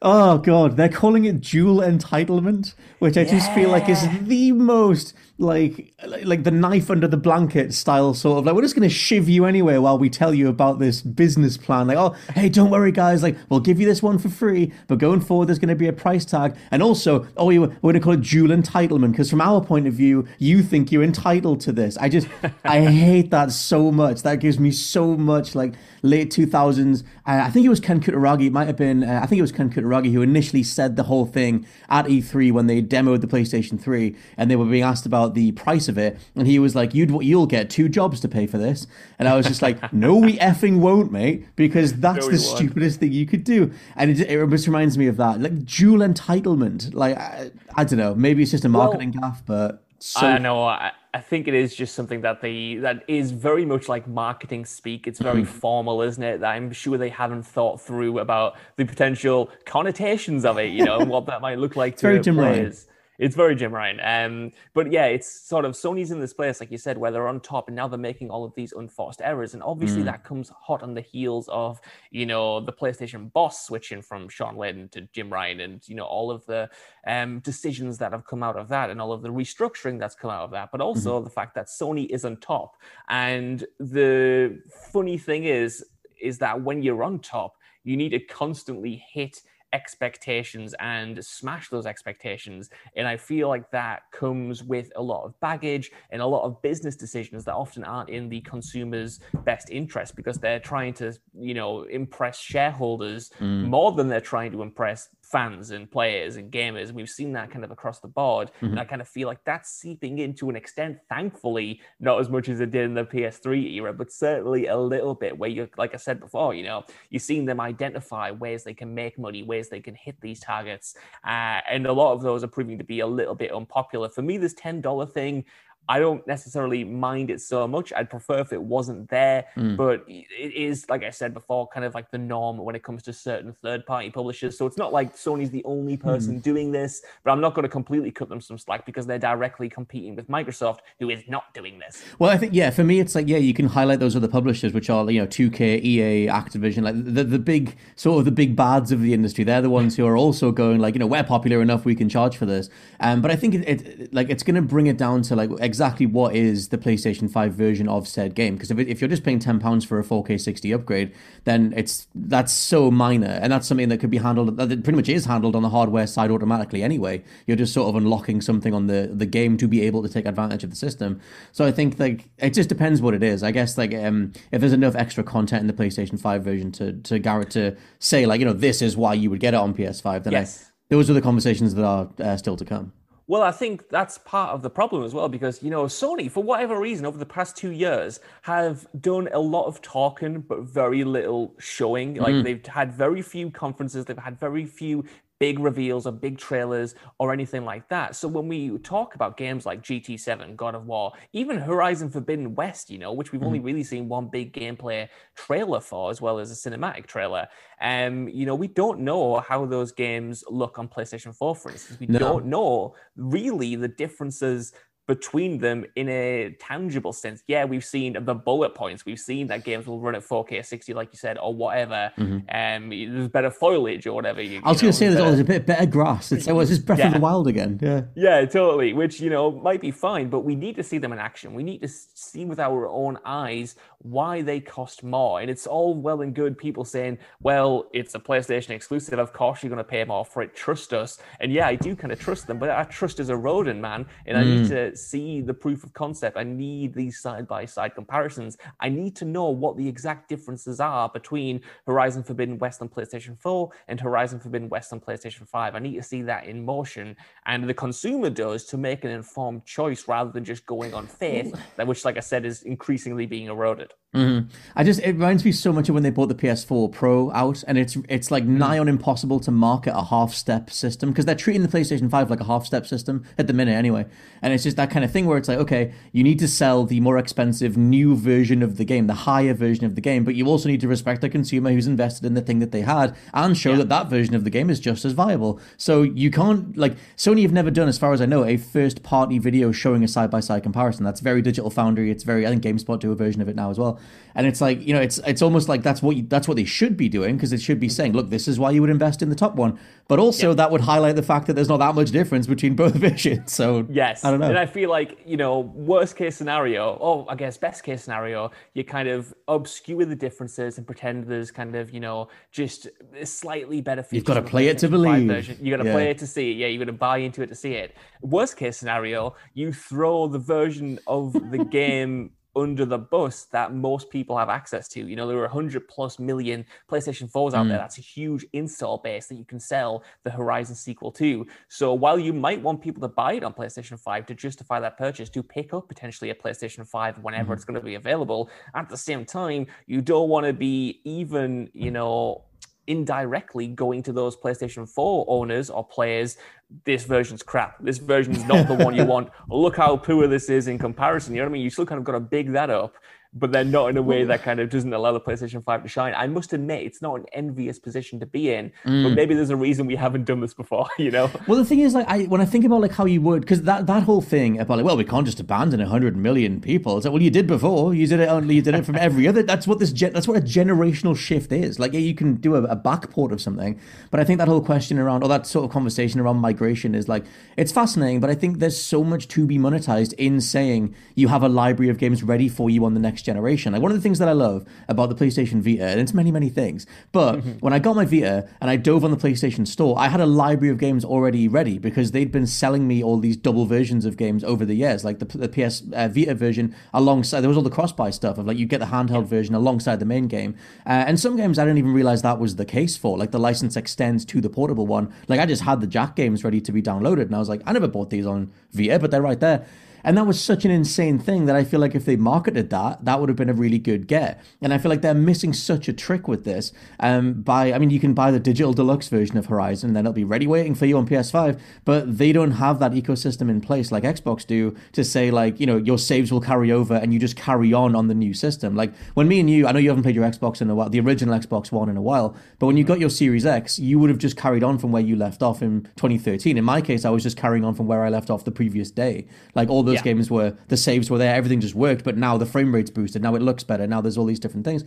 oh 0.00 0.38
god, 0.38 0.76
they're 0.76 0.88
calling 0.88 1.24
it 1.26 1.40
dual 1.40 1.78
entitlement, 1.78 2.74
which 3.00 3.16
I 3.16 3.22
yeah. 3.22 3.30
just 3.30 3.52
feel 3.52 3.68
like 3.68 3.88
is 3.88 4.06
the 4.22 4.52
most 4.52 5.12
like 5.40 5.94
like 6.26 6.44
the 6.44 6.50
knife 6.50 6.90
under 6.90 7.08
the 7.08 7.16
blanket 7.16 7.72
style 7.72 8.12
sort 8.12 8.38
of 8.38 8.44
like 8.44 8.54
we're 8.54 8.60
just 8.60 8.76
going 8.76 8.88
to 8.88 8.94
shiv 8.94 9.26
you 9.26 9.46
anyway 9.46 9.78
while 9.78 9.98
we 9.98 10.10
tell 10.10 10.34
you 10.34 10.48
about 10.48 10.78
this 10.78 11.00
business 11.00 11.56
plan. 11.56 11.86
Like 11.86 11.96
oh 11.96 12.14
hey 12.34 12.48
don't 12.50 12.70
worry 12.70 12.92
guys. 12.92 13.22
Like 13.22 13.36
we'll 13.48 13.60
give 13.60 13.80
you 13.80 13.86
this 13.86 14.02
one 14.02 14.18
for 14.18 14.28
free 14.28 14.72
but 14.86 14.98
going 14.98 15.20
forward 15.20 15.48
there's 15.48 15.58
going 15.58 15.70
to 15.70 15.74
be 15.74 15.88
a 15.88 15.92
price 15.92 16.26
tag. 16.26 16.56
And 16.70 16.82
also 16.82 17.26
oh 17.38 17.46
we're 17.46 17.68
going 17.68 17.94
to 17.94 18.00
call 18.00 18.12
it 18.12 18.20
dual 18.20 18.48
entitlement 18.48 19.12
because 19.12 19.30
from 19.30 19.40
our 19.40 19.64
point 19.64 19.86
of 19.86 19.94
view 19.94 20.28
you 20.38 20.62
think 20.62 20.92
you're 20.92 21.02
entitled 21.02 21.60
to 21.62 21.72
this. 21.72 21.96
I 21.96 22.10
just 22.10 22.28
i 22.64 22.80
hate 22.90 23.30
that 23.30 23.50
so 23.50 23.90
much. 23.90 24.22
That 24.22 24.40
gives 24.40 24.58
me 24.58 24.70
so 24.70 25.16
much 25.16 25.54
like 25.54 25.74
late 26.02 26.30
2000s 26.30 27.02
uh, 27.26 27.42
i 27.44 27.50
think 27.50 27.66
it 27.66 27.68
was 27.68 27.80
ken 27.80 28.00
kutaragi 28.00 28.46
it 28.46 28.52
might 28.52 28.66
have 28.66 28.76
been 28.76 29.04
uh, 29.04 29.20
i 29.22 29.26
think 29.26 29.38
it 29.38 29.42
was 29.42 29.52
ken 29.52 29.70
kutaragi 29.70 30.12
who 30.12 30.22
initially 30.22 30.62
said 30.62 30.96
the 30.96 31.04
whole 31.04 31.26
thing 31.26 31.66
at 31.88 32.06
e3 32.06 32.52
when 32.52 32.66
they 32.66 32.80
demoed 32.82 33.20
the 33.20 33.26
playstation 33.26 33.80
3 33.80 34.16
and 34.36 34.50
they 34.50 34.56
were 34.56 34.64
being 34.64 34.82
asked 34.82 35.06
about 35.06 35.29
the 35.34 35.52
price 35.52 35.88
of 35.88 35.98
it, 35.98 36.18
and 36.34 36.46
he 36.46 36.58
was 36.58 36.74
like, 36.74 36.94
"You'd 36.94 37.10
you'll 37.22 37.46
get 37.46 37.70
two 37.70 37.88
jobs 37.88 38.20
to 38.20 38.28
pay 38.28 38.46
for 38.46 38.58
this," 38.58 38.86
and 39.18 39.28
I 39.28 39.36
was 39.36 39.46
just 39.46 39.62
like, 39.62 39.92
"No, 39.92 40.16
we 40.16 40.38
effing 40.38 40.80
won't, 40.80 41.12
mate, 41.12 41.46
because 41.56 41.94
that's 41.94 42.26
no, 42.26 42.32
the 42.32 42.44
won't. 42.44 42.56
stupidest 42.56 43.00
thing 43.00 43.12
you 43.12 43.26
could 43.26 43.44
do." 43.44 43.72
And 43.96 44.10
it, 44.10 44.20
it 44.20 44.50
just 44.50 44.66
reminds 44.66 44.98
me 44.98 45.06
of 45.06 45.16
that, 45.16 45.40
like 45.40 45.64
dual 45.64 46.00
entitlement. 46.00 46.94
Like 46.94 47.16
I, 47.16 47.50
I 47.76 47.84
don't 47.84 47.98
know, 47.98 48.14
maybe 48.14 48.42
it's 48.42 48.50
just 48.50 48.64
a 48.64 48.68
marketing 48.68 49.12
well, 49.12 49.30
gaff, 49.30 49.42
but 49.46 49.82
so... 50.00 50.26
I 50.26 50.38
know. 50.38 50.64
I, 50.64 50.92
I 51.12 51.20
think 51.20 51.48
it 51.48 51.54
is 51.54 51.74
just 51.74 51.94
something 51.94 52.20
that 52.20 52.40
they 52.40 52.76
that 52.76 53.04
is 53.08 53.32
very 53.32 53.66
much 53.66 53.88
like 53.88 54.06
marketing 54.06 54.64
speak. 54.64 55.06
It's 55.06 55.18
very 55.18 55.42
mm-hmm. 55.42 55.58
formal, 55.58 56.02
isn't 56.02 56.22
it? 56.22 56.44
I'm 56.44 56.72
sure 56.72 56.96
they 56.96 57.08
haven't 57.08 57.42
thought 57.42 57.80
through 57.80 58.18
about 58.20 58.56
the 58.76 58.84
potential 58.84 59.50
connotations 59.66 60.44
of 60.44 60.58
it, 60.58 60.70
you 60.70 60.84
know, 60.84 61.00
and 61.00 61.10
what 61.10 61.26
that 61.26 61.40
might 61.40 61.58
look 61.58 61.74
like 61.74 61.96
to 61.96 62.02
very 62.02 62.20
Jim 62.20 62.36
players. 62.36 62.86
It's 63.20 63.36
very 63.36 63.54
Jim 63.54 63.72
Ryan. 63.72 64.00
Um, 64.02 64.52
but 64.72 64.90
yeah, 64.90 65.04
it's 65.04 65.30
sort 65.46 65.66
of 65.66 65.72
Sony's 65.72 66.10
in 66.10 66.20
this 66.20 66.32
place, 66.32 66.58
like 66.58 66.70
you 66.70 66.78
said, 66.78 66.96
where 66.96 67.10
they're 67.10 67.28
on 67.28 67.40
top, 67.40 67.68
and 67.68 67.76
now 67.76 67.86
they're 67.86 67.98
making 67.98 68.30
all 68.30 68.44
of 68.44 68.54
these 68.54 68.72
unforced 68.72 69.20
errors, 69.22 69.52
and 69.52 69.62
obviously 69.62 70.00
mm. 70.00 70.06
that 70.06 70.24
comes 70.24 70.48
hot 70.48 70.82
on 70.82 70.94
the 70.94 71.02
heels 71.02 71.46
of 71.52 71.78
you 72.10 72.24
know 72.24 72.60
the 72.60 72.72
PlayStation 72.72 73.30
boss 73.30 73.66
switching 73.66 74.00
from 74.00 74.30
Shawn 74.30 74.56
Layden 74.56 74.90
to 74.92 75.02
Jim 75.12 75.30
Ryan, 75.30 75.60
and 75.60 75.86
you 75.86 75.94
know 75.94 76.06
all 76.06 76.30
of 76.30 76.46
the 76.46 76.70
um, 77.06 77.40
decisions 77.40 77.98
that 77.98 78.12
have 78.12 78.26
come 78.26 78.42
out 78.42 78.56
of 78.56 78.68
that, 78.68 78.88
and 78.88 79.02
all 79.02 79.12
of 79.12 79.20
the 79.20 79.28
restructuring 79.28 79.98
that's 79.98 80.14
come 80.14 80.30
out 80.30 80.44
of 80.44 80.50
that, 80.52 80.70
but 80.72 80.80
also 80.80 81.16
mm-hmm. 81.16 81.24
the 81.24 81.30
fact 81.30 81.54
that 81.56 81.66
Sony 81.66 82.08
is 82.08 82.24
on 82.24 82.38
top. 82.38 82.76
And 83.10 83.66
the 83.78 84.62
funny 84.92 85.18
thing 85.18 85.44
is, 85.44 85.84
is 86.22 86.38
that 86.38 86.62
when 86.62 86.82
you're 86.82 87.02
on 87.02 87.18
top, 87.18 87.56
you 87.84 87.98
need 87.98 88.10
to 88.10 88.20
constantly 88.20 89.04
hit 89.12 89.42
expectations 89.72 90.74
and 90.80 91.24
smash 91.24 91.68
those 91.68 91.86
expectations. 91.86 92.70
And 92.96 93.06
I 93.06 93.16
feel 93.16 93.48
like 93.48 93.70
that 93.70 94.02
comes 94.12 94.62
with 94.62 94.90
a 94.96 95.02
lot 95.02 95.24
of 95.24 95.38
baggage 95.40 95.90
and 96.10 96.20
a 96.22 96.26
lot 96.26 96.44
of 96.44 96.60
business 96.62 96.96
decisions 96.96 97.44
that 97.44 97.54
often 97.54 97.84
aren't 97.84 98.10
in 98.10 98.28
the 98.28 98.40
consumer's 98.42 99.20
best 99.44 99.70
interest 99.70 100.16
because 100.16 100.38
they're 100.38 100.60
trying 100.60 100.94
to, 100.94 101.12
you 101.38 101.54
know, 101.54 101.82
impress 101.84 102.38
shareholders 102.38 103.30
mm. 103.40 103.66
more 103.66 103.92
than 103.92 104.08
they're 104.08 104.20
trying 104.20 104.52
to 104.52 104.62
impress 104.62 105.08
fans 105.30 105.70
and 105.70 105.90
players 105.90 106.36
and 106.36 106.50
gamers. 106.50 106.88
And 106.88 106.96
we've 106.96 107.08
seen 107.08 107.32
that 107.32 107.50
kind 107.50 107.64
of 107.64 107.70
across 107.70 108.00
the 108.00 108.08
board. 108.08 108.50
Mm-hmm. 108.56 108.66
And 108.66 108.80
I 108.80 108.84
kind 108.84 109.00
of 109.00 109.08
feel 109.08 109.28
like 109.28 109.42
that's 109.44 109.70
seeping 109.70 110.18
in 110.18 110.34
to 110.34 110.50
an 110.50 110.56
extent, 110.56 110.98
thankfully, 111.08 111.80
not 112.00 112.20
as 112.20 112.28
much 112.28 112.48
as 112.48 112.60
it 112.60 112.70
did 112.70 112.84
in 112.84 112.94
the 112.94 113.04
PS3 113.04 113.74
era, 113.74 113.92
but 113.92 114.12
certainly 114.12 114.66
a 114.66 114.76
little 114.76 115.14
bit 115.14 115.36
where 115.36 115.50
you're, 115.50 115.68
like 115.76 115.94
I 115.94 115.98
said 115.98 116.20
before, 116.20 116.54
you 116.54 116.64
know, 116.64 116.84
you're 117.10 117.20
seeing 117.20 117.44
them 117.44 117.60
identify 117.60 118.30
ways 118.30 118.64
they 118.64 118.74
can 118.74 118.94
make 118.94 119.18
money, 119.18 119.42
ways 119.42 119.68
they 119.68 119.80
can 119.80 119.94
hit 119.94 120.20
these 120.20 120.40
targets. 120.40 120.96
Uh, 121.24 121.60
and 121.70 121.86
a 121.86 121.92
lot 121.92 122.12
of 122.12 122.22
those 122.22 122.42
are 122.42 122.48
proving 122.48 122.78
to 122.78 122.84
be 122.84 123.00
a 123.00 123.06
little 123.06 123.34
bit 123.34 123.52
unpopular. 123.52 124.08
For 124.08 124.22
me, 124.22 124.38
this 124.38 124.54
$10 124.54 125.12
thing, 125.12 125.44
I 125.90 125.98
don't 125.98 126.24
necessarily 126.24 126.84
mind 126.84 127.32
it 127.32 127.40
so 127.40 127.66
much. 127.66 127.92
I'd 127.92 128.08
prefer 128.08 128.38
if 128.38 128.52
it 128.52 128.62
wasn't 128.62 129.10
there, 129.10 129.46
mm. 129.56 129.76
but 129.76 130.04
it 130.06 130.54
is, 130.54 130.88
like 130.88 131.02
I 131.02 131.10
said 131.10 131.34
before, 131.34 131.66
kind 131.66 131.84
of 131.84 131.96
like 131.96 132.12
the 132.12 132.18
norm 132.18 132.58
when 132.58 132.76
it 132.76 132.84
comes 132.84 133.02
to 133.02 133.12
certain 133.12 133.52
third 133.60 133.84
party 133.86 134.08
publishers. 134.08 134.56
So 134.56 134.66
it's 134.66 134.76
not 134.76 134.92
like 134.92 135.16
Sony's 135.16 135.50
the 135.50 135.64
only 135.64 135.96
hmm. 135.96 136.08
person 136.08 136.38
mm. 136.38 136.42
doing 136.44 136.70
this, 136.70 137.02
but 137.24 137.32
I'm 137.32 137.40
not 137.40 137.54
going 137.54 137.64
to 137.64 137.68
completely 137.68 138.12
cut 138.12 138.28
them 138.28 138.40
some 138.40 138.56
slack 138.56 138.86
because 138.86 139.04
they're 139.04 139.18
directly 139.18 139.68
competing 139.68 140.14
with 140.14 140.28
Microsoft, 140.28 140.78
who 141.00 141.10
is 141.10 141.24
not 141.26 141.52
doing 141.54 141.80
this. 141.80 142.04
Well, 142.20 142.30
I 142.30 142.36
think, 142.36 142.54
yeah, 142.54 142.70
for 142.70 142.84
me, 142.84 143.00
it's 143.00 143.16
like, 143.16 143.26
yeah, 143.26 143.38
you 143.38 143.52
can 143.52 143.66
highlight 143.66 143.98
those 143.98 144.14
other 144.14 144.28
publishers, 144.28 144.72
which 144.72 144.90
are, 144.90 145.10
you 145.10 145.20
know, 145.20 145.26
2K, 145.26 145.82
EA, 145.82 146.28
Activision, 146.28 146.84
like 146.84 146.94
the, 147.04 147.24
the 147.24 147.40
big, 147.40 147.76
sort 147.96 148.20
of 148.20 148.26
the 148.26 148.30
big 148.30 148.54
bads 148.54 148.92
of 148.92 149.02
the 149.02 149.12
industry. 149.12 149.42
They're 149.42 149.60
the 149.60 149.70
ones 149.70 149.96
who 149.96 150.06
are 150.06 150.16
also 150.16 150.52
going, 150.52 150.78
like, 150.78 150.94
you 150.94 151.00
know, 151.00 151.08
we're 151.08 151.24
popular 151.24 151.60
enough, 151.60 151.84
we 151.84 151.96
can 151.96 152.08
charge 152.08 152.36
for 152.36 152.46
this. 152.46 152.70
Um, 153.00 153.20
but 153.20 153.32
I 153.32 153.34
think 153.34 153.56
it, 153.56 153.68
it 153.68 154.14
like, 154.14 154.30
it's 154.30 154.44
going 154.44 154.54
to 154.54 154.62
bring 154.62 154.86
it 154.86 154.96
down 154.96 155.22
to, 155.22 155.34
like, 155.34 155.50
exactly 155.58 155.79
what 155.80 156.34
is 156.34 156.68
the 156.68 156.78
PlayStation 156.78 157.30
5 157.30 157.52
version 157.52 157.88
of 157.88 158.06
said 158.06 158.34
game. 158.34 158.54
Because 158.54 158.70
if, 158.70 158.78
if 158.78 159.00
you're 159.00 159.08
just 159.08 159.24
paying 159.24 159.38
£10 159.38 159.86
for 159.86 159.98
a 159.98 160.04
4K 160.04 160.40
60 160.40 160.72
upgrade, 160.72 161.14
then 161.44 161.72
it's 161.76 162.06
that's 162.14 162.52
so 162.52 162.90
minor. 162.90 163.38
And 163.42 163.52
that's 163.52 163.66
something 163.66 163.88
that 163.88 163.98
could 163.98 164.10
be 164.10 164.18
handled, 164.18 164.56
that 164.56 164.68
pretty 164.84 164.96
much 164.96 165.08
is 165.08 165.24
handled 165.24 165.56
on 165.56 165.62
the 165.62 165.68
hardware 165.68 166.06
side 166.06 166.30
automatically 166.30 166.82
anyway. 166.82 167.22
You're 167.46 167.56
just 167.56 167.72
sort 167.72 167.88
of 167.88 167.96
unlocking 167.96 168.40
something 168.40 168.74
on 168.74 168.86
the, 168.86 169.10
the 169.12 169.26
game 169.26 169.56
to 169.58 169.68
be 169.68 169.82
able 169.82 170.02
to 170.02 170.08
take 170.08 170.26
advantage 170.26 170.64
of 170.64 170.70
the 170.70 170.76
system. 170.76 171.20
So 171.52 171.64
I 171.64 171.72
think 171.72 171.98
like 171.98 172.28
it 172.38 172.54
just 172.54 172.68
depends 172.68 173.00
what 173.00 173.14
it 173.14 173.22
is. 173.22 173.42
I 173.42 173.50
guess 173.50 173.78
like 173.78 173.94
um, 173.94 174.32
if 174.52 174.60
there's 174.60 174.72
enough 174.72 174.94
extra 174.94 175.24
content 175.24 175.62
in 175.62 175.66
the 175.66 175.72
PlayStation 175.72 176.20
5 176.20 176.44
version 176.44 176.72
to, 176.72 176.92
to 176.92 177.18
Garrett 177.18 177.50
to 177.50 177.76
say 177.98 178.26
like, 178.26 178.40
you 178.40 178.46
know, 178.46 178.52
this 178.52 178.82
is 178.82 178.96
why 178.96 179.14
you 179.14 179.30
would 179.30 179.40
get 179.40 179.54
it 179.54 179.58
on 179.58 179.74
PS5, 179.74 180.24
then 180.24 180.32
yes. 180.32 180.64
I, 180.64 180.66
those 180.90 181.08
are 181.08 181.14
the 181.14 181.22
conversations 181.22 181.74
that 181.74 181.84
are 181.84 182.10
uh, 182.20 182.36
still 182.36 182.56
to 182.56 182.64
come. 182.64 182.92
Well, 183.30 183.42
I 183.42 183.52
think 183.52 183.88
that's 183.90 184.18
part 184.18 184.50
of 184.50 184.62
the 184.62 184.70
problem 184.70 185.04
as 185.04 185.14
well 185.14 185.28
because, 185.28 185.62
you 185.62 185.70
know, 185.70 185.84
Sony, 185.84 186.28
for 186.28 186.42
whatever 186.42 186.80
reason, 186.80 187.06
over 187.06 187.16
the 187.16 187.24
past 187.24 187.56
two 187.56 187.70
years, 187.70 188.18
have 188.42 188.88
done 189.00 189.28
a 189.32 189.38
lot 189.38 189.66
of 189.66 189.80
talking, 189.82 190.40
but 190.40 190.62
very 190.62 191.04
little 191.04 191.54
showing. 191.60 192.14
Like 192.14 192.34
mm. 192.34 192.42
they've 192.42 192.66
had 192.66 192.92
very 192.92 193.22
few 193.22 193.48
conferences, 193.48 194.04
they've 194.04 194.18
had 194.18 194.40
very 194.40 194.66
few 194.66 195.04
big 195.40 195.58
reveals 195.58 196.06
or 196.06 196.12
big 196.12 196.38
trailers 196.38 196.94
or 197.18 197.32
anything 197.32 197.64
like 197.64 197.88
that. 197.88 198.14
So 198.14 198.28
when 198.28 198.46
we 198.46 198.78
talk 198.78 199.14
about 199.14 199.38
games 199.38 199.64
like 199.66 199.82
GT7, 199.82 200.54
God 200.54 200.74
of 200.74 200.86
War, 200.86 201.12
even 201.32 201.56
Horizon 201.56 202.10
Forbidden 202.10 202.54
West, 202.54 202.90
you 202.90 202.98
know, 202.98 203.12
which 203.12 203.32
we've 203.32 203.40
mm-hmm. 203.40 203.46
only 203.46 203.60
really 203.60 203.82
seen 203.82 204.06
one 204.06 204.28
big 204.28 204.52
gameplay 204.52 205.08
trailer 205.34 205.80
for, 205.80 206.10
as 206.10 206.20
well 206.20 206.38
as 206.38 206.52
a 206.52 206.70
cinematic 206.70 207.06
trailer, 207.06 207.48
um, 207.80 208.28
you 208.28 208.44
know, 208.44 208.54
we 208.54 208.68
don't 208.68 209.00
know 209.00 209.40
how 209.40 209.64
those 209.64 209.90
games 209.90 210.44
look 210.48 210.78
on 210.78 210.86
PlayStation 210.86 211.34
4, 211.34 211.56
for 211.56 211.72
instance. 211.72 211.98
We 211.98 212.06
no. 212.06 212.18
don't 212.18 212.46
know 212.46 212.94
really 213.16 213.74
the 213.76 213.88
differences 213.88 214.74
between 215.06 215.58
them 215.58 215.84
in 215.96 216.08
a 216.08 216.56
tangible 216.60 217.12
sense. 217.12 217.42
Yeah, 217.48 217.64
we've 217.64 217.84
seen 217.84 218.16
the 218.24 218.34
bullet 218.34 218.74
points. 218.74 219.04
We've 219.04 219.18
seen 219.18 219.48
that 219.48 219.64
games 219.64 219.86
will 219.86 219.98
run 219.98 220.14
at 220.14 220.22
4K 220.22 220.64
60, 220.64 220.94
like 220.94 221.08
you 221.12 221.18
said, 221.18 221.36
or 221.38 221.52
whatever. 221.52 222.12
Mm-hmm. 222.16 222.38
Um, 222.48 223.14
there's 223.14 223.28
better 223.28 223.50
foliage 223.50 224.06
or 224.06 224.12
whatever. 224.12 224.40
You, 224.40 224.60
I 224.62 224.70
was 224.70 224.80
going 224.80 224.92
to 224.92 224.96
say 224.96 225.08
there's, 225.08 225.20
always 225.20 225.40
a 225.40 225.44
bit 225.44 225.66
better 225.66 225.86
grass. 225.86 226.30
It's, 226.30 226.46
oh, 226.46 226.60
it's 226.60 226.70
just 226.70 226.86
Breath 226.86 227.00
yeah. 227.00 227.08
of 227.08 227.14
the 227.14 227.20
Wild 227.20 227.48
again. 227.48 227.80
Yeah. 227.82 228.02
Yeah, 228.14 228.44
totally. 228.44 228.92
Which, 228.92 229.20
you 229.20 229.30
know, 229.30 229.50
might 229.50 229.80
be 229.80 229.90
fine, 229.90 230.30
but 230.30 230.40
we 230.40 230.54
need 230.54 230.76
to 230.76 230.82
see 230.82 230.98
them 230.98 231.12
in 231.12 231.18
action. 231.18 231.54
We 231.54 231.62
need 231.64 231.82
to 231.82 231.88
see 231.88 232.44
with 232.44 232.60
our 232.60 232.86
own 232.88 233.18
eyes 233.24 233.74
why 234.02 234.42
they 234.42 234.60
cost 234.60 235.02
more. 235.02 235.40
And 235.40 235.50
it's 235.50 235.66
all 235.66 235.94
well 235.94 236.22
and 236.22 236.34
good 236.34 236.56
people 236.56 236.84
saying, 236.84 237.18
well, 237.40 237.88
it's 237.92 238.14
a 238.14 238.18
PlayStation 238.18 238.70
exclusive. 238.70 239.18
Of 239.18 239.32
course, 239.32 239.62
you're 239.62 239.70
going 239.70 239.78
to 239.78 239.84
pay 239.84 240.04
more 240.04 240.24
for 240.24 240.42
it. 240.42 240.54
Trust 240.54 240.92
us. 240.92 241.18
And 241.40 241.52
yeah, 241.52 241.66
I 241.66 241.74
do 241.74 241.94
kind 241.96 242.12
of 242.12 242.20
trust 242.20 242.46
them, 242.46 242.58
but 242.58 242.70
our 242.70 242.84
trust 242.84 243.20
is 243.20 243.28
eroding, 243.28 243.80
man. 243.80 244.06
And 244.26 244.36
mm. 244.36 244.40
I 244.40 244.44
need 244.44 244.66
mm. 244.66 244.89
To 244.90 244.96
see 244.96 245.40
the 245.40 245.54
proof 245.54 245.84
of 245.84 245.92
concept. 245.92 246.36
I 246.36 246.44
need 246.44 246.94
these 246.94 247.20
side 247.20 247.46
by 247.46 247.64
side 247.64 247.94
comparisons. 247.94 248.58
I 248.80 248.88
need 248.88 249.16
to 249.16 249.24
know 249.24 249.50
what 249.50 249.76
the 249.76 249.88
exact 249.88 250.28
differences 250.28 250.80
are 250.80 251.08
between 251.08 251.60
Horizon 251.86 252.22
Forbidden 252.22 252.58
West 252.58 252.82
on 252.82 252.88
PlayStation 252.88 253.38
4 253.38 253.70
and 253.88 254.00
Horizon 254.00 254.40
Forbidden 254.40 254.68
West 254.68 254.92
on 254.92 255.00
PlayStation 255.00 255.46
5. 255.48 255.74
I 255.74 255.78
need 255.78 255.96
to 255.96 256.02
see 256.02 256.22
that 256.22 256.46
in 256.46 256.64
motion. 256.64 257.16
And 257.46 257.68
the 257.68 257.74
consumer 257.74 258.30
does 258.30 258.64
to 258.66 258.76
make 258.76 259.04
an 259.04 259.10
informed 259.10 259.64
choice 259.64 260.08
rather 260.08 260.30
than 260.30 260.44
just 260.44 260.66
going 260.66 260.94
on 260.94 261.06
faith, 261.06 261.54
which, 261.76 262.04
like 262.04 262.16
I 262.16 262.20
said, 262.20 262.44
is 262.44 262.62
increasingly 262.62 263.26
being 263.26 263.46
eroded. 263.46 263.92
Mm-hmm. 264.12 264.48
I 264.74 264.82
just 264.82 264.98
it 265.00 265.12
reminds 265.12 265.44
me 265.44 265.52
so 265.52 265.72
much 265.72 265.88
of 265.88 265.94
when 265.94 266.02
they 266.02 266.10
brought 266.10 266.30
the 266.30 266.34
PS4 266.34 266.90
Pro 266.90 267.30
out, 267.30 267.62
and 267.68 267.78
it's 267.78 267.96
it's 268.08 268.32
like 268.32 268.42
mm. 268.42 268.58
nigh 268.58 268.76
on 268.76 268.88
impossible 268.88 269.38
to 269.38 269.52
market 269.52 269.96
a 269.96 270.02
half 270.02 270.34
step 270.34 270.68
system 270.68 271.10
because 271.10 271.26
they're 271.26 271.36
treating 271.36 271.62
the 271.62 271.68
PlayStation 271.68 272.10
5 272.10 272.28
like 272.28 272.40
a 272.40 272.44
half 272.44 272.66
step 272.66 272.88
system 272.88 273.24
at 273.38 273.46
the 273.46 273.52
minute 273.52 273.74
anyway. 273.74 274.06
And 274.42 274.52
it's 274.52 274.64
just 274.64 274.76
that 274.78 274.90
kind 274.90 275.04
of 275.04 275.12
thing 275.12 275.26
where 275.26 275.38
it's 275.38 275.48
like, 275.48 275.58
okay, 275.58 275.92
you 276.10 276.24
need 276.24 276.40
to 276.40 276.48
sell 276.48 276.84
the 276.86 276.98
more 276.98 277.18
expensive 277.18 277.76
new 277.76 278.16
version 278.16 278.64
of 278.64 278.78
the 278.78 278.84
game, 278.84 279.06
the 279.06 279.14
higher 279.14 279.54
version 279.54 279.84
of 279.84 279.94
the 279.94 280.00
game, 280.00 280.24
but 280.24 280.34
you 280.34 280.46
also 280.46 280.68
need 280.68 280.80
to 280.80 280.88
respect 280.88 281.20
the 281.20 281.28
consumer 281.28 281.70
who's 281.70 281.86
invested 281.86 282.26
in 282.26 282.34
the 282.34 282.40
thing 282.40 282.58
that 282.58 282.72
they 282.72 282.80
had 282.80 283.14
and 283.32 283.56
show 283.56 283.70
yeah. 283.70 283.76
that 283.76 283.90
that 283.90 284.08
version 284.08 284.34
of 284.34 284.42
the 284.42 284.50
game 284.50 284.70
is 284.70 284.80
just 284.80 285.04
as 285.04 285.12
viable. 285.12 285.60
So 285.76 286.02
you 286.02 286.32
can't 286.32 286.76
like 286.76 286.96
Sony 287.16 287.42
have 287.42 287.52
never 287.52 287.70
done, 287.70 287.86
as 287.86 287.96
far 287.96 288.12
as 288.12 288.20
I 288.20 288.26
know, 288.26 288.44
a 288.44 288.56
first 288.56 289.04
party 289.04 289.38
video 289.38 289.70
showing 289.70 290.02
a 290.02 290.08
side 290.08 290.32
by 290.32 290.40
side 290.40 290.64
comparison. 290.64 291.04
That's 291.04 291.20
very 291.20 291.42
Digital 291.42 291.70
Foundry. 291.70 292.10
It's 292.10 292.24
very 292.24 292.44
I 292.44 292.50
think 292.50 292.64
GameSpot 292.64 292.98
do 292.98 293.12
a 293.12 293.14
version 293.14 293.40
of 293.40 293.48
it 293.48 293.54
now 293.54 293.70
as 293.70 293.78
well 293.78 293.99
and 294.34 294.46
it's 294.46 294.60
like 294.60 294.84
you 294.86 294.92
know 294.94 295.00
it's 295.00 295.18
it's 295.26 295.42
almost 295.42 295.68
like 295.68 295.82
that's 295.82 296.02
what 296.02 296.16
you, 296.16 296.22
that's 296.28 296.46
what 296.46 296.56
they 296.56 296.64
should 296.64 296.96
be 296.96 297.08
doing 297.08 297.36
because 297.36 297.52
it 297.52 297.60
should 297.60 297.80
be 297.80 297.88
saying 297.88 298.12
look 298.12 298.30
this 298.30 298.48
is 298.48 298.58
why 298.58 298.70
you 298.70 298.80
would 298.80 298.90
invest 298.90 299.22
in 299.22 299.28
the 299.28 299.34
top 299.34 299.56
one. 299.56 299.78
But 300.08 300.18
also 300.18 300.48
yeah. 300.48 300.54
that 300.54 300.70
would 300.72 300.80
highlight 300.80 301.14
the 301.14 301.22
fact 301.22 301.46
that 301.46 301.54
there's 301.54 301.68
not 301.68 301.78
that 301.78 301.94
much 301.94 302.10
difference 302.10 302.46
between 302.46 302.74
both 302.82 302.94
versions 302.94 303.52
so 303.52 303.86
yes. 303.90 304.24
I 304.24 304.30
don't 304.30 304.40
know. 304.40 304.48
And 304.48 304.58
i 304.58 304.66
feel 304.66 304.90
like 304.90 305.18
you 305.24 305.36
know 305.36 305.60
worst 305.60 306.16
case 306.16 306.36
scenario 306.36 306.94
or 306.94 307.26
i 307.28 307.34
guess 307.34 307.56
best 307.56 307.82
case 307.84 308.02
scenario 308.02 308.50
you 308.74 308.84
kind 308.84 309.08
of 309.08 309.32
obscure 309.48 310.04
the 310.04 310.16
differences 310.16 310.78
and 310.78 310.86
pretend 310.86 311.24
there's 311.24 311.50
kind 311.50 311.74
of 311.76 311.90
you 311.90 312.00
know 312.00 312.28
just 312.52 312.88
slightly 313.24 313.80
better 313.80 314.04
you've 314.10 314.24
got 314.24 314.34
to 314.34 314.42
play 314.42 314.68
it 314.68 314.78
to 314.78 314.88
believe. 314.88 315.26
version. 315.26 315.56
you 315.60 315.70
got 315.70 315.82
to 315.82 315.88
yeah. 315.88 315.94
play 315.94 316.10
it 316.10 316.18
to 316.18 316.26
see 316.26 316.52
it. 316.52 316.56
Yeah 316.56 316.66
you 316.66 316.78
got 316.78 316.86
to 316.86 316.92
buy 316.92 317.18
into 317.18 317.42
it 317.42 317.48
to 317.48 317.54
see 317.54 317.74
it. 317.74 317.96
Worst 318.22 318.56
case 318.56 318.76
scenario 318.76 319.34
you 319.54 319.72
throw 319.72 320.26
the 320.26 320.38
version 320.38 320.98
of 321.06 321.32
the 321.50 321.64
game 321.70 322.32
under 322.56 322.84
the 322.84 322.98
bus 322.98 323.44
that 323.46 323.74
most 323.74 324.10
people 324.10 324.36
have 324.36 324.48
access 324.48 324.88
to. 324.88 325.06
You 325.06 325.16
know, 325.16 325.26
there 325.26 325.38
are 325.38 325.42
100 325.42 325.88
plus 325.88 326.18
million 326.18 326.64
PlayStation 326.90 327.30
4s 327.30 327.54
out 327.54 327.66
mm. 327.66 327.68
there. 327.68 327.78
That's 327.78 327.98
a 327.98 328.02
huge 328.02 328.44
install 328.52 328.98
base 328.98 329.28
that 329.28 329.36
you 329.36 329.44
can 329.44 329.60
sell 329.60 330.02
the 330.24 330.30
Horizon 330.30 330.74
sequel 330.74 331.12
to. 331.12 331.46
So 331.68 331.94
while 331.94 332.18
you 332.18 332.32
might 332.32 332.60
want 332.60 332.80
people 332.80 333.00
to 333.02 333.08
buy 333.08 333.34
it 333.34 333.44
on 333.44 333.52
PlayStation 333.52 333.98
5 333.98 334.26
to 334.26 334.34
justify 334.34 334.80
that 334.80 334.98
purchase, 334.98 335.30
to 335.30 335.42
pick 335.42 335.72
up 335.72 335.88
potentially 335.88 336.30
a 336.30 336.34
PlayStation 336.34 336.86
5 336.86 337.18
whenever 337.18 337.52
mm. 337.52 337.56
it's 337.56 337.64
going 337.64 337.78
to 337.78 337.84
be 337.84 337.94
available, 337.94 338.50
at 338.74 338.88
the 338.88 338.96
same 338.96 339.24
time, 339.24 339.66
you 339.86 340.00
don't 340.00 340.28
want 340.28 340.46
to 340.46 340.52
be 340.52 341.00
even, 341.04 341.70
you 341.72 341.90
know, 341.90 342.44
indirectly 342.90 343.68
going 343.68 344.02
to 344.02 344.12
those 344.12 344.36
PlayStation 344.36 344.88
4 344.88 345.24
owners 345.28 345.70
or 345.70 345.84
players, 345.84 346.36
this 346.84 347.04
version's 347.04 347.42
crap. 347.42 347.76
This 347.80 347.98
version's 347.98 348.44
not 348.44 348.66
the 348.66 348.74
one 348.74 348.94
you 348.94 349.04
want. 349.14 349.30
Look 349.48 349.76
how 349.76 349.96
poor 349.96 350.26
this 350.26 350.50
is 350.50 350.66
in 350.66 350.78
comparison. 350.78 351.34
You 351.34 351.40
know 351.40 351.46
what 351.46 351.50
I 351.50 351.54
mean? 351.54 351.62
You 351.62 351.70
still 351.70 351.86
kind 351.86 351.98
of 351.98 352.04
got 352.04 352.12
to 352.12 352.20
big 352.20 352.52
that 352.52 352.68
up 352.68 352.94
but 353.32 353.52
then 353.52 353.70
not 353.70 353.88
in 353.88 353.96
a 353.96 354.02
way 354.02 354.24
that 354.24 354.42
kind 354.42 354.58
of 354.58 354.68
doesn't 354.70 354.92
allow 354.92 355.12
the 355.12 355.20
PlayStation 355.20 355.64
5 355.64 355.84
to 355.84 355.88
shine. 355.88 356.14
I 356.16 356.26
must 356.26 356.52
admit, 356.52 356.82
it's 356.84 357.00
not 357.00 357.20
an 357.20 357.26
envious 357.32 357.78
position 357.78 358.18
to 358.20 358.26
be 358.26 358.52
in, 358.52 358.72
mm. 358.84 359.04
but 359.04 359.10
maybe 359.10 359.34
there's 359.34 359.50
a 359.50 359.56
reason 359.56 359.86
we 359.86 359.94
haven't 359.94 360.24
done 360.24 360.40
this 360.40 360.52
before, 360.52 360.88
you 360.98 361.12
know? 361.12 361.30
Well, 361.46 361.56
the 361.56 361.64
thing 361.64 361.80
is, 361.80 361.94
like, 361.94 362.08
I 362.08 362.24
when 362.24 362.40
I 362.40 362.44
think 362.44 362.64
about 362.64 362.80
like 362.80 362.92
how 362.92 363.04
you 363.04 363.20
would, 363.22 363.42
because 363.42 363.62
that, 363.62 363.86
that 363.86 364.02
whole 364.02 364.20
thing 364.20 364.58
about 364.58 364.78
like, 364.78 364.86
well, 364.86 364.96
we 364.96 365.04
can't 365.04 365.26
just 365.26 365.38
abandon 365.38 365.78
100 365.78 366.16
million 366.16 366.60
people. 366.60 366.96
It's 366.96 367.06
like, 367.06 367.12
well, 367.12 367.22
you 367.22 367.30
did 367.30 367.46
before. 367.46 367.94
You 367.94 368.06
did 368.06 368.18
it 368.18 368.28
only, 368.28 368.56
you 368.56 368.62
did 368.62 368.74
it 368.74 368.84
from 368.84 368.96
every 368.96 369.28
other. 369.28 369.44
That's 369.44 369.66
what 369.66 369.78
this, 369.78 369.92
that's 369.92 370.26
what 370.26 370.36
a 370.36 370.40
generational 370.40 371.16
shift 371.16 371.52
is. 371.52 371.78
Like, 371.78 371.92
yeah, 371.92 372.00
you 372.00 372.14
can 372.14 372.34
do 372.34 372.56
a, 372.56 372.64
a 372.64 372.76
backport 372.76 373.30
of 373.30 373.40
something, 373.40 373.80
but 374.10 374.18
I 374.18 374.24
think 374.24 374.38
that 374.38 374.48
whole 374.48 374.62
question 374.62 374.98
around, 374.98 375.22
or 375.22 375.28
that 375.28 375.46
sort 375.46 375.64
of 375.64 375.70
conversation 375.70 376.20
around 376.20 376.38
migration 376.38 376.96
is 376.96 377.08
like, 377.08 377.24
it's 377.56 377.70
fascinating, 377.70 378.18
but 378.18 378.28
I 378.28 378.34
think 378.34 378.58
there's 378.58 378.80
so 378.80 379.04
much 379.04 379.28
to 379.28 379.46
be 379.46 379.56
monetized 379.56 380.14
in 380.14 380.40
saying 380.40 380.96
you 381.14 381.28
have 381.28 381.44
a 381.44 381.48
library 381.48 381.90
of 381.90 381.98
games 381.98 382.24
ready 382.24 382.48
for 382.48 382.68
you 382.68 382.84
on 382.84 382.94
the 382.94 383.00
next 383.00 383.19
generation. 383.22 383.72
Like, 383.72 383.82
one 383.82 383.90
of 383.90 383.96
the 383.96 384.02
things 384.02 384.18
that 384.18 384.28
I 384.28 384.32
love 384.32 384.66
about 384.88 385.08
the 385.08 385.14
PlayStation 385.14 385.60
Vita, 385.60 385.86
and 385.86 386.00
it's 386.00 386.14
many, 386.14 386.30
many 386.30 386.48
things, 386.48 386.86
but 387.12 387.36
mm-hmm. 387.36 387.52
when 387.60 387.72
I 387.72 387.78
got 387.78 387.96
my 387.96 388.04
Vita 388.04 388.48
and 388.60 388.70
I 388.70 388.76
dove 388.76 389.04
on 389.04 389.10
the 389.10 389.16
PlayStation 389.16 389.66
Store, 389.66 389.98
I 389.98 390.08
had 390.08 390.20
a 390.20 390.26
library 390.26 390.72
of 390.72 390.78
games 390.78 391.04
already 391.04 391.48
ready 391.48 391.78
because 391.78 392.10
they'd 392.10 392.32
been 392.32 392.46
selling 392.46 392.86
me 392.86 393.02
all 393.02 393.18
these 393.18 393.36
double 393.36 393.66
versions 393.66 394.04
of 394.04 394.16
games 394.16 394.44
over 394.44 394.64
the 394.64 394.74
years, 394.74 395.04
like 395.04 395.18
the, 395.18 395.24
the 395.24 395.48
PS 395.48 395.82
uh, 395.92 396.08
Vita 396.08 396.34
version 396.34 396.74
alongside. 396.92 397.40
There 397.40 397.48
was 397.48 397.56
all 397.56 397.62
the 397.62 397.70
cross 397.70 397.92
buy 397.92 398.10
stuff 398.10 398.38
of 398.38 398.46
like 398.46 398.58
you 398.58 398.66
get 398.66 398.80
the 398.80 398.86
handheld 398.86 399.26
version 399.26 399.54
alongside 399.54 400.00
the 400.00 400.04
main 400.04 400.26
game, 400.26 400.56
uh, 400.86 401.04
and 401.06 401.18
some 401.18 401.36
games 401.36 401.58
I 401.58 401.64
didn't 401.64 401.78
even 401.78 401.92
realize 401.92 402.22
that 402.22 402.38
was 402.38 402.56
the 402.56 402.64
case 402.64 402.96
for. 402.96 403.18
Like 403.18 403.30
the 403.30 403.38
license 403.38 403.76
extends 403.76 404.24
to 404.26 404.40
the 404.40 404.50
portable 404.50 404.86
one. 404.86 405.12
Like 405.28 405.40
I 405.40 405.46
just 405.46 405.62
had 405.62 405.80
the 405.80 405.86
Jak 405.86 406.16
games 406.16 406.44
ready 406.44 406.60
to 406.60 406.72
be 406.72 406.82
downloaded, 406.82 407.22
and 407.22 407.34
I 407.34 407.38
was 407.38 407.48
like, 407.48 407.62
I 407.66 407.72
never 407.72 407.88
bought 407.88 408.10
these 408.10 408.26
on 408.26 408.52
Vita, 408.72 408.98
but 408.98 409.10
they're 409.10 409.22
right 409.22 409.40
there. 409.40 409.66
And 410.04 410.16
that 410.16 410.26
was 410.26 410.40
such 410.40 410.64
an 410.64 410.70
insane 410.70 411.18
thing 411.18 411.46
that 411.46 411.56
I 411.56 411.64
feel 411.64 411.80
like 411.80 411.94
if 411.94 412.04
they 412.04 412.16
marketed 412.16 412.70
that, 412.70 413.04
that 413.04 413.20
would 413.20 413.28
have 413.28 413.36
been 413.36 413.48
a 413.48 413.54
really 413.54 413.78
good 413.78 414.06
get. 414.06 414.42
And 414.60 414.72
I 414.72 414.78
feel 414.78 414.90
like 414.90 415.02
they're 415.02 415.14
missing 415.14 415.52
such 415.52 415.88
a 415.88 415.92
trick 415.92 416.28
with 416.28 416.44
this. 416.44 416.72
Um, 416.98 417.42
by 417.42 417.72
I 417.72 417.78
mean, 417.78 417.90
you 417.90 418.00
can 418.00 418.14
buy 418.14 418.30
the 418.30 418.40
digital 418.40 418.72
deluxe 418.72 419.08
version 419.08 419.36
of 419.36 419.46
Horizon, 419.46 419.92
then 419.92 420.04
it'll 420.04 420.12
be 420.12 420.24
ready 420.24 420.46
waiting 420.46 420.74
for 420.74 420.86
you 420.86 420.96
on 420.96 421.06
PS5. 421.06 421.58
But 421.84 422.18
they 422.18 422.32
don't 422.32 422.52
have 422.52 422.78
that 422.80 422.92
ecosystem 422.92 423.48
in 423.50 423.60
place 423.60 423.92
like 423.92 424.04
Xbox 424.04 424.46
do 424.46 424.76
to 424.92 425.04
say 425.04 425.30
like 425.30 425.60
you 425.60 425.66
know 425.66 425.76
your 425.76 425.98
saves 425.98 426.32
will 426.32 426.40
carry 426.40 426.72
over 426.72 426.94
and 426.94 427.12
you 427.12 427.18
just 427.18 427.36
carry 427.36 427.72
on 427.72 427.94
on 427.94 428.08
the 428.08 428.14
new 428.14 428.34
system. 428.34 428.74
Like 428.74 428.94
when 429.14 429.28
me 429.28 429.40
and 429.40 429.50
you, 429.50 429.66
I 429.66 429.72
know 429.72 429.78
you 429.78 429.88
haven't 429.88 430.02
played 430.02 430.14
your 430.14 430.24
Xbox 430.24 430.60
in 430.60 430.70
a 430.70 430.74
while, 430.74 430.88
the 430.88 431.00
original 431.00 431.38
Xbox 431.38 431.72
One 431.72 431.88
in 431.88 431.96
a 431.96 432.02
while, 432.02 432.36
but 432.58 432.66
when 432.66 432.76
you 432.76 432.84
got 432.84 433.00
your 433.00 433.10
Series 433.10 433.46
X, 433.46 433.78
you 433.78 433.98
would 433.98 434.10
have 434.10 434.18
just 434.18 434.36
carried 434.36 434.62
on 434.62 434.78
from 434.78 434.92
where 434.92 435.02
you 435.02 435.16
left 435.16 435.42
off 435.42 435.62
in 435.62 435.82
2013. 435.96 436.56
In 436.56 436.64
my 436.64 436.80
case, 436.80 437.04
I 437.04 437.10
was 437.10 437.22
just 437.22 437.36
carrying 437.36 437.64
on 437.64 437.74
from 437.74 437.86
where 437.86 438.04
I 438.04 438.08
left 438.08 438.30
off 438.30 438.44
the 438.44 438.50
previous 438.50 438.90
day. 438.90 439.26
Like 439.54 439.68
all 439.68 439.82
those 439.90 439.98
yeah. 439.98 440.02
games 440.02 440.30
were 440.30 440.56
the 440.68 440.76
saves 440.76 441.10
were 441.10 441.18
there, 441.18 441.34
everything 441.34 441.60
just 441.60 441.74
worked, 441.74 442.04
but 442.04 442.16
now 442.16 442.36
the 442.36 442.46
frame 442.46 442.74
rate's 442.74 442.90
boosted, 442.90 443.22
now 443.22 443.34
it 443.34 443.42
looks 443.42 443.64
better, 443.64 443.86
now 443.86 444.00
there's 444.00 444.16
all 444.16 444.24
these 444.24 444.40
different 444.40 444.64
things. 444.64 444.84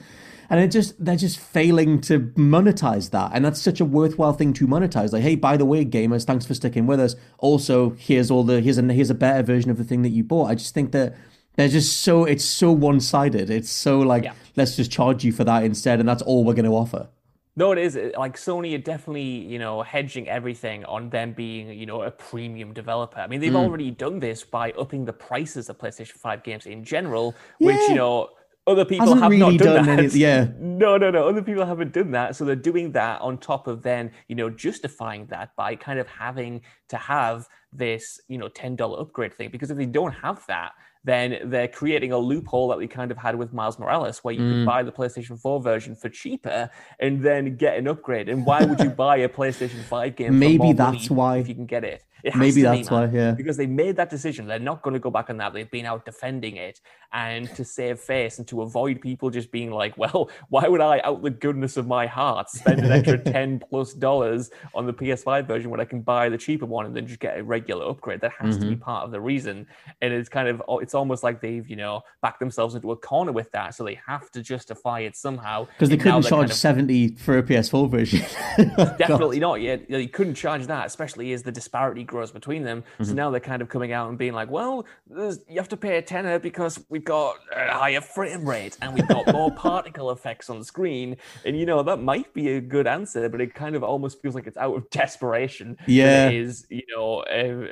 And 0.49 0.59
it 0.59 0.69
just 0.69 1.03
they're 1.03 1.15
just 1.15 1.39
failing 1.39 2.01
to 2.01 2.19
monetize 2.35 3.11
that. 3.11 3.31
And 3.33 3.45
that's 3.45 3.61
such 3.61 3.79
a 3.79 3.85
worthwhile 3.85 4.33
thing 4.33 4.53
to 4.53 4.67
monetize. 4.67 5.13
Like, 5.13 5.23
hey, 5.23 5.35
by 5.35 5.57
the 5.57 5.65
way, 5.65 5.85
gamers, 5.85 6.25
thanks 6.25 6.45
for 6.45 6.53
sticking 6.53 6.85
with 6.85 6.99
us. 6.99 7.15
Also, 7.37 7.91
here's 7.91 8.29
all 8.29 8.43
the 8.43 8.61
here's 8.61 8.77
a 8.77 8.93
here's 8.93 9.09
a 9.09 9.15
better 9.15 9.41
version 9.43 9.71
of 9.71 9.77
the 9.77 9.83
thing 9.83 10.01
that 10.01 10.09
you 10.09 10.23
bought. 10.23 10.51
I 10.51 10.55
just 10.55 10.73
think 10.73 10.91
that 10.91 11.15
they're 11.55 11.69
just 11.69 12.01
so 12.01 12.25
it's 12.25 12.45
so 12.45 12.71
one 12.71 12.99
sided. 12.99 13.49
It's 13.49 13.69
so 13.69 13.99
like 13.99 14.25
yeah. 14.25 14.33
let's 14.55 14.75
just 14.75 14.91
charge 14.91 15.23
you 15.23 15.31
for 15.31 15.43
that 15.43 15.63
instead, 15.63 15.99
and 15.99 16.07
that's 16.07 16.21
all 16.21 16.43
we're 16.43 16.53
going 16.53 16.65
to 16.65 16.75
offer. 16.75 17.07
No, 17.55 17.71
it 17.71 17.77
is 17.77 17.99
like 18.17 18.35
Sony 18.35 18.73
are 18.75 18.79
definitely 18.79 19.21
you 19.21 19.59
know 19.59 19.83
hedging 19.83 20.27
everything 20.27 20.85
on 20.85 21.09
them 21.09 21.33
being 21.33 21.69
you 21.69 21.85
know 21.85 22.01
a 22.01 22.11
premium 22.11 22.73
developer. 22.73 23.19
I 23.19 23.27
mean, 23.27 23.41
they've 23.41 23.51
mm. 23.51 23.63
already 23.63 23.91
done 23.91 24.19
this 24.19 24.43
by 24.43 24.71
upping 24.71 25.05
the 25.05 25.13
prices 25.13 25.69
of 25.69 25.77
PlayStation 25.77 26.13
Five 26.13 26.43
games 26.43 26.65
in 26.65 26.83
general, 26.83 27.35
yeah. 27.59 27.67
which 27.67 27.89
you 27.89 27.95
know 27.95 28.29
other 28.65 28.85
people 28.85 29.07
Hasn't 29.07 29.21
have 29.21 29.31
really 29.31 29.57
not 29.57 29.65
done, 29.65 29.75
done 29.75 29.97
that. 29.97 29.99
Any, 29.99 30.07
yeah. 30.19 30.47
No, 30.57 30.97
no, 30.97 31.11
no. 31.11 31.27
Other 31.27 31.41
people 31.41 31.65
haven't 31.65 31.91
done 31.91 32.11
that. 32.11 32.35
So 32.35 32.45
they're 32.45 32.55
doing 32.55 32.91
that 32.93 33.19
on 33.21 33.37
top 33.37 33.67
of 33.67 33.83
then, 33.83 34.11
you 34.27 34.35
know, 34.35 34.49
justifying 34.49 35.25
that 35.27 35.55
by 35.55 35.75
kind 35.75 35.99
of 35.99 36.07
having 36.07 36.61
to 36.87 36.97
have 36.97 37.49
this, 37.73 38.21
you 38.29 38.37
know, 38.37 38.47
$10 38.47 39.01
upgrade 39.01 39.33
thing. 39.33 39.49
Because 39.51 39.69
if 39.69 39.77
they 39.77 39.85
don't 39.85 40.13
have 40.13 40.45
that, 40.47 40.71
then 41.03 41.39
they're 41.45 41.67
creating 41.67 42.11
a 42.11 42.17
loophole 42.17 42.69
that 42.69 42.77
we 42.77 42.87
kind 42.87 43.11
of 43.11 43.17
had 43.17 43.35
with 43.35 43.53
Miles 43.53 43.77
Morales, 43.77 44.19
where 44.23 44.33
you 44.33 44.41
mm. 44.41 44.51
can 44.51 44.65
buy 44.65 44.83
the 44.83 44.91
PlayStation 44.91 45.39
4 45.39 45.61
version 45.61 45.95
for 45.95 46.09
cheaper 46.09 46.69
and 46.99 47.21
then 47.21 47.55
get 47.57 47.77
an 47.77 47.87
upgrade. 47.87 48.29
And 48.29 48.45
why 48.45 48.63
would 48.63 48.79
you 48.79 48.89
buy 49.05 49.17
a 49.17 49.29
PlayStation 49.29 49.83
5 49.83 50.15
game? 50.15 50.39
Maybe 50.39 50.73
that's 50.73 51.09
why 51.09 51.37
if 51.37 51.49
you 51.49 51.55
can 51.55 51.65
get 51.65 51.83
it. 51.83 52.03
Maybe 52.35 52.61
that's 52.61 52.89
why, 52.89 53.05
yeah. 53.07 53.31
Because 53.31 53.57
they 53.57 53.65
made 53.67 53.95
that 53.97 54.09
decision. 54.09 54.47
They're 54.47 54.59
not 54.59 54.81
going 54.81 54.93
to 54.93 54.99
go 54.99 55.09
back 55.09 55.29
on 55.29 55.37
that. 55.37 55.53
They've 55.53 55.69
been 55.69 55.85
out 55.85 56.05
defending 56.05 56.55
it 56.57 56.79
and 57.11 57.47
to 57.55 57.63
save 57.63 57.99
face 57.99 58.39
and 58.39 58.47
to 58.47 58.61
avoid 58.63 58.99
people 59.01 59.29
just 59.29 59.51
being 59.51 59.71
like, 59.71 59.97
well, 59.97 60.29
why 60.49 60.67
would 60.67 60.81
I, 60.81 60.99
out 61.03 61.21
the 61.21 61.29
goodness 61.29 61.77
of 61.77 61.85
my 61.85 62.07
heart, 62.07 62.49
spend 62.49 62.79
an 62.79 62.91
extra 62.91 63.17
10 63.23 63.59
plus 63.69 63.93
dollars 63.93 64.49
on 64.73 64.85
the 64.87 64.93
PS5 64.93 65.45
version 65.45 65.69
when 65.69 65.79
I 65.79 65.85
can 65.85 66.01
buy 66.01 66.29
the 66.29 66.37
cheaper 66.37 66.65
one 66.65 66.85
and 66.85 66.95
then 66.95 67.05
just 67.05 67.19
get 67.19 67.37
a 67.37 67.43
regular 67.43 67.85
upgrade. 67.89 68.21
That 68.21 68.31
has 68.39 68.57
to 68.57 68.65
be 68.65 68.73
Mm-hmm. 68.73 68.81
part 68.81 69.03
of 69.05 69.11
the 69.11 69.21
reason. 69.21 69.67
And 70.01 70.13
it's 70.13 70.29
kind 70.29 70.47
of 70.47 70.63
oh, 70.67 70.79
it's 70.79 70.95
almost 70.95 71.21
like 71.23 71.41
they've 71.41 71.67
you 71.69 71.75
know 71.75 72.01
backed 72.21 72.39
themselves 72.39 72.73
into 72.75 72.91
a 72.91 72.95
corner 72.97 73.31
with 73.31 73.51
that, 73.51 73.75
so 73.75 73.83
they 73.83 73.99
have 74.07 74.31
to 74.31 74.41
justify 74.41 75.01
it 75.01 75.15
somehow. 75.15 75.65
Because 75.65 75.89
they 75.89 75.97
couldn't 75.97 76.23
charge 76.23 76.29
kind 76.29 76.51
of- 76.51 76.53
70 76.57 77.09
for 77.15 77.37
a 77.37 77.43
PS4 77.43 77.91
version. 77.91 78.21
Definitely 78.97 79.39
not. 79.39 79.61
Yeah, 79.61 79.77
you, 79.87 79.97
you 79.97 80.07
couldn't 80.09 80.35
charge 80.35 80.65
that, 80.67 80.85
especially 80.87 81.33
as 81.33 81.43
the 81.43 81.51
disparity 81.51 82.03
grows 82.13 82.31
between 82.31 82.63
them. 82.63 82.83
Mm-hmm. 82.83 83.03
So 83.05 83.13
now 83.13 83.31
they're 83.31 83.39
kind 83.39 83.61
of 83.61 83.69
coming 83.69 83.91
out 83.91 84.07
and 84.07 84.17
being 84.17 84.33
like, 84.33 84.49
"Well, 84.49 84.85
you 85.09 85.57
have 85.57 85.69
to 85.69 85.77
pay 85.77 85.97
a 85.97 86.01
tenner 86.01 86.37
because 86.37 86.79
we've 86.89 87.03
got 87.03 87.37
a 87.51 87.73
higher 87.73 88.01
frame 88.01 88.47
rate 88.47 88.77
and 88.81 88.93
we've 88.93 89.07
got 89.07 89.33
more 89.33 89.51
particle 89.67 90.11
effects 90.11 90.49
on 90.49 90.59
the 90.59 90.65
screen." 90.65 91.17
And 91.43 91.57
you 91.59 91.65
know 91.65 91.81
that 91.81 91.97
might 91.97 92.33
be 92.33 92.49
a 92.49 92.61
good 92.61 92.87
answer, 92.87 93.27
but 93.29 93.41
it 93.41 93.55
kind 93.55 93.75
of 93.75 93.83
almost 93.83 94.21
feels 94.21 94.35
like 94.35 94.47
it's 94.47 94.57
out 94.57 94.75
of 94.77 94.89
desperation. 95.01 95.77
Yeah. 95.87 96.29
it 96.29 96.35
is 96.35 96.67
you 96.69 96.83
know 96.95 97.21
uh, 97.21 97.67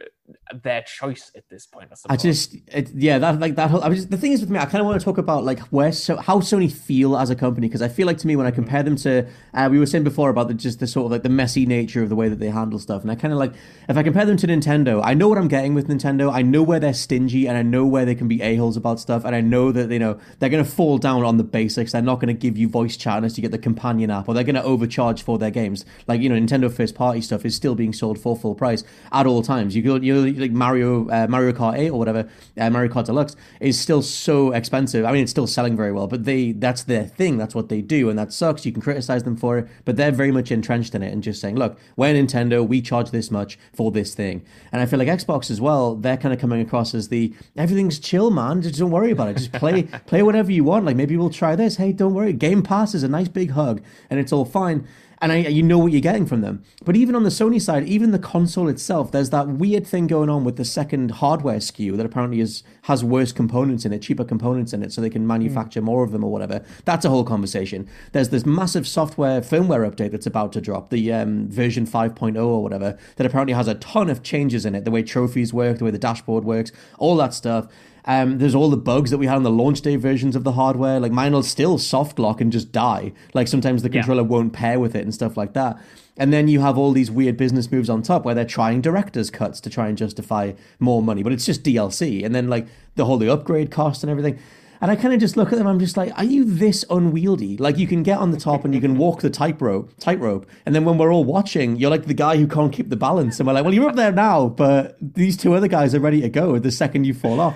their 0.64 0.82
choice 0.84 1.32
at 1.36 1.50
this 1.50 1.66
point. 1.66 1.90
I, 2.10 2.14
I 2.14 2.18
just, 2.18 2.56
it, 2.68 2.90
yeah, 2.94 3.20
that 3.20 3.40
like 3.40 3.56
that 3.56 3.70
whole. 3.70 3.84
I 3.84 3.90
was 3.90 4.08
the 4.08 4.18
thing 4.18 4.32
is 4.32 4.42
with 4.42 4.50
me, 4.50 4.60
I 4.60 4.66
kind 4.66 4.82
of 4.82 4.86
want 4.86 5.00
to 5.00 5.06
talk 5.06 5.18
about 5.18 5.44
like 5.44 5.60
where 5.70 5.92
so 5.92 6.18
how 6.18 6.40
Sony 6.40 6.72
feel 6.72 7.18
as 7.18 7.30
a 7.30 7.36
company 7.36 7.68
because 7.68 7.82
I 7.82 7.88
feel 7.88 8.08
like 8.08 8.18
to 8.20 8.28
me 8.28 8.36
when 8.36 8.48
I 8.48 8.52
compare 8.52 8.84
them 8.84 8.96
to, 8.98 9.28
uh, 9.54 9.70
we 9.72 9.80
were 9.80 9.86
saying 9.86 10.04
before 10.04 10.30
about 10.30 10.48
the 10.48 10.54
just 10.54 10.80
the 10.80 10.88
sort 10.88 11.06
of 11.06 11.12
like 11.12 11.24
the 11.24 11.30
messy 11.30 11.66
nature 11.66 12.04
of 12.04 12.10
the 12.10 12.16
way 12.16 12.30
that 12.30 12.40
they 12.40 12.50
handle 12.50 12.80
stuff, 12.80 13.02
and 13.02 13.12
I 13.12 13.16
kind 13.16 13.34
of 13.34 13.40
like 13.40 13.54
if 13.90 13.98
I 13.98 14.04
compare 14.04 14.26
them 14.26 14.38
to 14.38 14.48
Nintendo, 14.48 15.02
I 15.04 15.14
know 15.14 15.28
what 15.28 15.38
I'm 15.38 15.48
getting 15.48 15.74
with 15.74 15.88
Nintendo. 15.88 16.32
I 16.32 16.42
know 16.42 16.64
where 16.64 16.80
they're 16.80 16.94
stingy, 16.94 17.48
and 17.48 17.58
I 17.58 17.62
know 17.62 17.86
where 17.86 18.06
they 18.06 18.16
can 18.16 18.28
be 18.28 18.42
a 18.42 18.56
holes 18.56 18.78
about 18.78 19.00
stuff, 19.00 19.26
and 19.26 19.36
I 19.36 19.42
know 19.42 19.72
that 19.72 19.92
you 19.92 20.00
know 20.00 20.20
they're 20.40 20.50
going 20.50 20.64
to 20.64 20.70
fall 20.70 20.98
down 20.98 21.24
on 21.24 21.38
the 21.38 21.44
basics. 21.44 21.92
They're 21.92 22.02
not 22.02 22.16
going 22.16 22.28
to 22.28 22.40
give 22.40 22.58
you 22.58 22.68
voice 22.68 22.98
chat 22.98 23.18
unless 23.18 23.38
you 23.38 23.42
get 23.42 23.52
the 23.52 23.58
companion 23.58 24.12
app, 24.12 24.28
or 24.28 24.34
they're 24.34 24.44
going 24.44 24.56
to 24.56 24.64
overcharge 24.64 25.24
for 25.24 25.38
their 25.38 25.52
games. 25.52 25.86
Like 26.08 26.22
you 26.22 26.30
know, 26.30 26.36
Nintendo 26.36 26.72
first 26.72 26.96
party 26.96 27.22
stuff 27.22 27.46
is 27.46 27.56
still 27.56 27.76
being 27.76 27.94
sold 27.94 28.20
for 28.20 28.36
full 28.36 28.56
price 28.56 28.84
at 29.12 29.26
all 29.26 29.42
times. 29.42 29.76
You 29.76 29.82
go, 29.82 29.96
you 29.96 30.14
like 30.22 30.52
Mario, 30.52 31.08
uh, 31.10 31.28
Mario 31.30 31.52
Kart 31.52 31.78
8 31.78 31.90
or 31.90 32.00
whatever, 32.00 32.30
uh, 32.58 32.70
Mario 32.70 32.92
Kart 32.92 33.06
Deluxe 33.06 33.36
is 33.60 33.80
still 33.80 34.02
so 34.02 34.52
expensive. 34.52 35.06
I 35.06 35.12
mean, 35.12 35.24
it's 35.24 35.32
still 35.32 35.48
selling 35.48 35.76
very 35.76 35.92
well, 35.92 36.08
but 36.08 36.26
they 36.26 36.52
that's 36.52 36.84
their 36.84 37.06
thing. 37.06 37.38
That's 37.38 37.56
what 37.56 37.70
they 37.70 37.82
do, 37.82 38.10
and 38.10 38.18
that 38.18 38.34
sucks. 38.34 38.66
You 38.66 38.72
can 38.72 38.82
criticize 38.82 39.24
them 39.24 39.36
for 39.36 39.58
it, 39.58 39.68
but 39.86 39.96
they're 39.96 40.12
very 40.12 40.32
much 40.32 40.52
entrenched 40.52 40.96
in 40.96 41.04
it 41.04 41.14
and 41.14 41.24
just 41.24 41.42
saying, 41.42 41.56
look, 41.56 41.78
we're 41.96 42.14
Nintendo, 42.14 42.68
we 42.68 42.82
charge 42.82 43.12
this 43.12 43.32
much 43.32 43.58
for 43.74 43.92
this 43.92 44.16
thing. 44.16 44.44
And 44.72 44.82
I 44.82 44.86
feel 44.86 45.00
like 45.00 45.08
Xbox 45.08 45.52
as 45.52 45.62
well, 45.62 45.96
they're 45.96 46.18
kind 46.18 46.34
of 46.34 46.40
coming 46.40 46.62
across 46.62 46.94
as 46.94 47.10
the 47.10 47.34
everything's 47.58 48.00
chill, 48.00 48.32
man. 48.32 48.62
Just 48.62 48.80
don't 48.80 48.92
worry 48.92 49.12
about 49.12 49.30
it. 49.30 49.38
Just 49.38 49.54
play 49.54 49.84
play 50.06 50.24
whatever 50.24 50.52
you 50.52 50.64
want. 50.64 50.86
Like 50.86 50.96
maybe 50.96 51.18
we'll 51.18 51.30
try 51.30 51.56
this. 51.56 51.78
Hey, 51.78 51.92
don't 51.92 52.14
worry. 52.14 52.34
Game 52.34 52.64
Pass 52.64 52.94
is 52.94 53.04
a 53.04 53.08
nice 53.08 53.28
big 53.28 53.52
hug, 53.52 53.82
and 54.10 54.20
it's 54.20 54.32
all 54.32 54.46
fine 54.46 54.88
and 55.22 55.32
I, 55.32 55.38
you 55.38 55.62
know 55.62 55.78
what 55.78 55.92
you're 55.92 56.02
getting 56.02 56.26
from 56.26 56.42
them. 56.42 56.64
But 56.84 56.96
even 56.96 57.16
on 57.16 57.24
the 57.24 57.30
Sony 57.30 57.62
side, 57.62 57.88
even 57.88 58.10
the 58.12 58.20
console 58.20 58.68
itself, 58.68 59.12
there's 59.12 59.30
that 59.30 59.48
weird 59.48 59.86
thing 59.86 60.08
going 60.08 60.30
on 60.30 60.44
with 60.44 60.56
the 60.58 60.66
second 60.66 61.12
hardware 61.12 61.58
SKU 61.58 61.96
that 61.98 62.06
apparently 62.06 62.40
is 62.40 62.64
has 62.84 63.04
worse 63.04 63.32
components 63.32 63.86
in 63.86 63.94
it, 63.94 64.02
cheaper 64.02 64.26
components 64.26 64.74
in 64.74 64.82
it, 64.82 64.92
so 64.92 65.00
they 65.00 65.10
can 65.10 65.28
manufacture 65.28 65.82
more 65.82 66.04
of 66.04 66.12
them 66.12 66.24
or 66.24 66.32
whatever. 66.32 66.66
That's 66.86 67.06
a 67.06 67.10
whole 67.10 67.24
conversation. 67.24 67.88
There's 68.12 68.30
this 68.30 68.46
massive 68.46 68.88
software 68.88 69.42
firmware 69.42 69.90
update 69.90 70.12
that's 70.12 70.26
about 70.26 70.52
to 70.54 70.62
drop, 70.62 70.90
the 70.90 71.14
um, 71.14 71.48
version 71.50 71.86
5.0 71.86 72.44
or 72.44 72.64
whatever, 72.64 72.98
that 73.18 73.28
apparently 73.28 73.54
has 73.54 73.68
a 73.68 73.76
ton 73.76 74.10
of 74.10 74.24
changes 74.24 74.66
in 74.66 74.74
it, 74.74 74.86
the 74.86 74.92
way 74.92 75.04
trophies 75.04 75.54
work, 75.54 75.78
the 75.78 75.86
way 75.86 75.92
the 75.92 76.00
dashboard 76.00 76.44
works, 76.44 76.72
all 76.98 77.16
that 77.18 77.36
stuff. 77.36 77.68
Um, 78.06 78.40
there's 78.40 78.56
all 78.56 78.70
the 78.70 78.78
bugs 78.78 79.12
that 79.12 79.18
we 79.18 79.28
had 79.28 79.36
on 79.36 79.44
the 79.44 79.52
launch 79.52 79.82
day 79.82 79.96
versions 79.96 80.36
of 80.36 80.44
the 80.44 80.54
hardware. 80.54 81.00
Like 81.00 81.12
mine 81.12 81.34
will 81.34 81.44
still 81.44 81.78
soft 81.78 82.20
lock 82.20 82.42
and 82.42 82.52
just 82.52 82.72
die. 82.72 83.14
Like 83.34 83.48
sometimes 83.48 83.84
the 83.84 83.90
controller 83.90 84.24
won't 84.24 84.54
pair 84.54 84.80
with 84.80 84.96
it 84.96 85.04
and 85.04 85.14
stuff 85.14 85.38
like 85.38 85.54
that. 85.54 85.80
And 86.18 86.34
then 86.34 86.48
you 86.48 86.60
have 86.60 86.78
all 86.78 86.92
these 86.92 87.10
weird 87.10 87.38
business 87.38 87.72
moves 87.72 87.90
on 87.90 88.02
top 88.02 88.26
where 88.26 88.36
they're 88.36 88.46
trying 88.46 88.82
director's 88.82 89.30
cuts 89.30 89.62
to 89.62 89.70
try 89.70 89.88
and 89.88 89.98
justify 89.98 90.54
more 90.80 91.02
money, 91.02 91.24
but 91.24 91.32
it's 91.32 91.46
just 91.46 91.64
DLC. 91.64 92.24
And 92.26 92.36
then 92.36 92.48
like 92.48 92.68
the 92.96 93.06
whole 93.06 93.18
the 93.18 93.32
upgrade 93.32 93.72
cost 93.72 94.04
and 94.04 94.10
everything. 94.10 94.40
And 94.82 94.90
I 94.90 94.96
kind 94.96 95.14
of 95.14 95.20
just 95.20 95.38
look 95.38 95.52
at 95.54 95.60
them. 95.60 95.68
I'm 95.68 95.80
just 95.80 95.96
like, 95.96 96.12
are 96.18 96.24
you 96.24 96.44
this 96.44 96.84
unwieldy? 96.90 97.56
Like 97.58 97.78
you 97.78 97.86
can 97.86 98.02
get 98.02 98.18
on 98.18 98.32
the 98.32 98.40
top 98.40 98.66
and 98.66 98.74
you 98.74 98.82
can 98.82 98.98
walk 98.98 99.22
the 99.22 99.30
tightrope, 99.30 99.92
tightrope, 100.00 100.50
and 100.66 100.74
then 100.74 100.86
when 100.86 100.98
we're 100.98 101.14
all 101.14 101.24
watching, 101.24 101.76
you're 101.76 101.92
like 101.92 102.08
the 102.08 102.16
guy 102.16 102.38
who 102.38 102.48
can't 102.48 102.74
keep 102.74 102.90
the 102.90 102.96
balance. 102.96 103.40
And 103.40 103.46
we're 103.46 103.54
like, 103.54 103.64
well, 103.64 103.76
you're 103.76 103.88
up 103.88 103.96
there 103.96 104.12
now, 104.12 104.48
but 104.48 104.98
these 105.00 105.38
two 105.38 105.54
other 105.54 105.68
guys 105.68 105.94
are 105.94 106.00
ready 106.00 106.20
to 106.22 106.30
go 106.30 106.58
the 106.58 106.72
second 106.72 107.06
you 107.06 107.14
fall 107.14 107.40
off. 107.40 107.56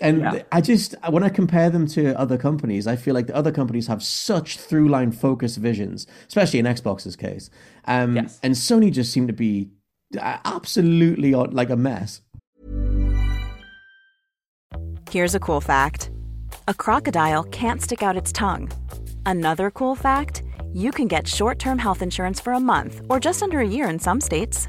And 0.00 0.20
Yeah. 0.20 0.42
I 0.50 0.60
just, 0.60 0.94
when 1.10 1.22
I 1.22 1.28
compare 1.28 1.70
them 1.70 1.86
to 1.88 2.18
other 2.18 2.38
companies, 2.38 2.86
I 2.86 2.96
feel 2.96 3.14
like 3.14 3.26
the 3.26 3.36
other 3.36 3.52
companies 3.52 3.86
have 3.86 4.02
such 4.02 4.58
through 4.58 4.88
line 4.88 5.12
focused 5.12 5.58
visions, 5.58 6.06
especially 6.28 6.58
in 6.58 6.66
Xbox's 6.66 7.16
case. 7.16 7.50
Um, 7.86 8.16
Yes. 8.16 8.38
And 8.42 8.54
Sony 8.54 8.90
just 8.92 9.12
seem 9.12 9.26
to 9.26 9.32
be 9.32 9.70
uh, 10.18 10.38
absolutely 10.44 11.34
like 11.34 11.70
a 11.70 11.76
mess. 11.76 12.22
Here's 15.10 15.34
a 15.34 15.40
cool 15.40 15.60
fact 15.60 16.10
a 16.68 16.74
crocodile 16.74 17.42
can't 17.44 17.82
stick 17.82 18.02
out 18.02 18.16
its 18.16 18.32
tongue. 18.32 18.70
Another 19.26 19.70
cool 19.70 19.94
fact 19.96 20.42
you 20.72 20.92
can 20.92 21.08
get 21.08 21.26
short 21.26 21.58
term 21.58 21.78
health 21.78 22.00
insurance 22.00 22.40
for 22.40 22.52
a 22.52 22.60
month 22.60 23.00
or 23.10 23.18
just 23.20 23.42
under 23.42 23.58
a 23.60 23.66
year 23.66 23.88
in 23.88 23.98
some 23.98 24.20
states. 24.20 24.68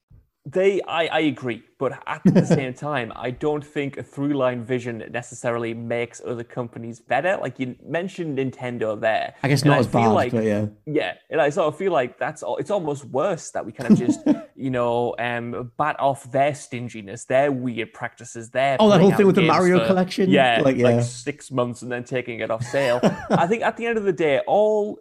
They, 0.43 0.81
I, 0.81 1.05
I 1.05 1.19
agree, 1.19 1.61
but 1.77 2.01
at 2.07 2.23
the 2.25 2.43
same 2.57 2.73
time, 2.73 3.13
I 3.15 3.29
don't 3.29 3.63
think 3.63 3.97
a 3.97 4.03
through 4.03 4.33
line 4.33 4.63
vision 4.63 5.03
necessarily 5.11 5.75
makes 5.75 6.19
other 6.25 6.43
companies 6.43 6.99
better. 6.99 7.37
Like 7.39 7.59
you 7.59 7.75
mentioned 7.85 8.39
Nintendo 8.39 8.99
there. 8.99 9.35
I 9.43 9.49
guess 9.49 9.63
not 9.63 9.77
I 9.77 9.79
as 9.81 9.87
bad, 9.87 10.07
like, 10.07 10.31
but 10.31 10.43
yeah. 10.43 10.65
Yeah, 10.87 11.13
and 11.29 11.39
I 11.39 11.51
sort 11.51 11.67
of 11.67 11.77
feel 11.77 11.91
like 11.91 12.17
that's 12.17 12.41
all, 12.41 12.57
it's 12.57 12.71
almost 12.71 13.05
worse 13.05 13.51
that 13.51 13.63
we 13.63 13.71
kind 13.71 13.91
of 13.91 13.99
just, 13.99 14.21
you 14.55 14.71
know, 14.71 15.13
um, 15.19 15.71
bat 15.77 15.99
off 15.99 16.31
their 16.31 16.55
stinginess, 16.55 17.25
their 17.25 17.51
weird 17.51 17.93
practices, 17.93 18.49
their 18.49 18.77
Oh, 18.79 18.89
that 18.89 18.99
whole 18.99 19.11
thing 19.11 19.27
with 19.27 19.35
the 19.35 19.43
Mario 19.45 19.79
for- 19.81 19.85
collection? 19.85 20.27
Yeah, 20.31 20.61
Like, 20.65 20.77
like, 20.77 21.03
six 21.03 21.51
months 21.51 21.83
and 21.83 21.91
then 21.91 22.03
taking 22.03 22.39
it 22.39 22.49
off 22.49 22.63
sale. 22.63 22.99
I 23.29 23.45
think 23.45 23.61
at 23.61 23.77
the 23.77 23.85
end 23.85 23.99
of 23.99 24.05
the 24.05 24.13
day, 24.13 24.39
all 24.47 24.97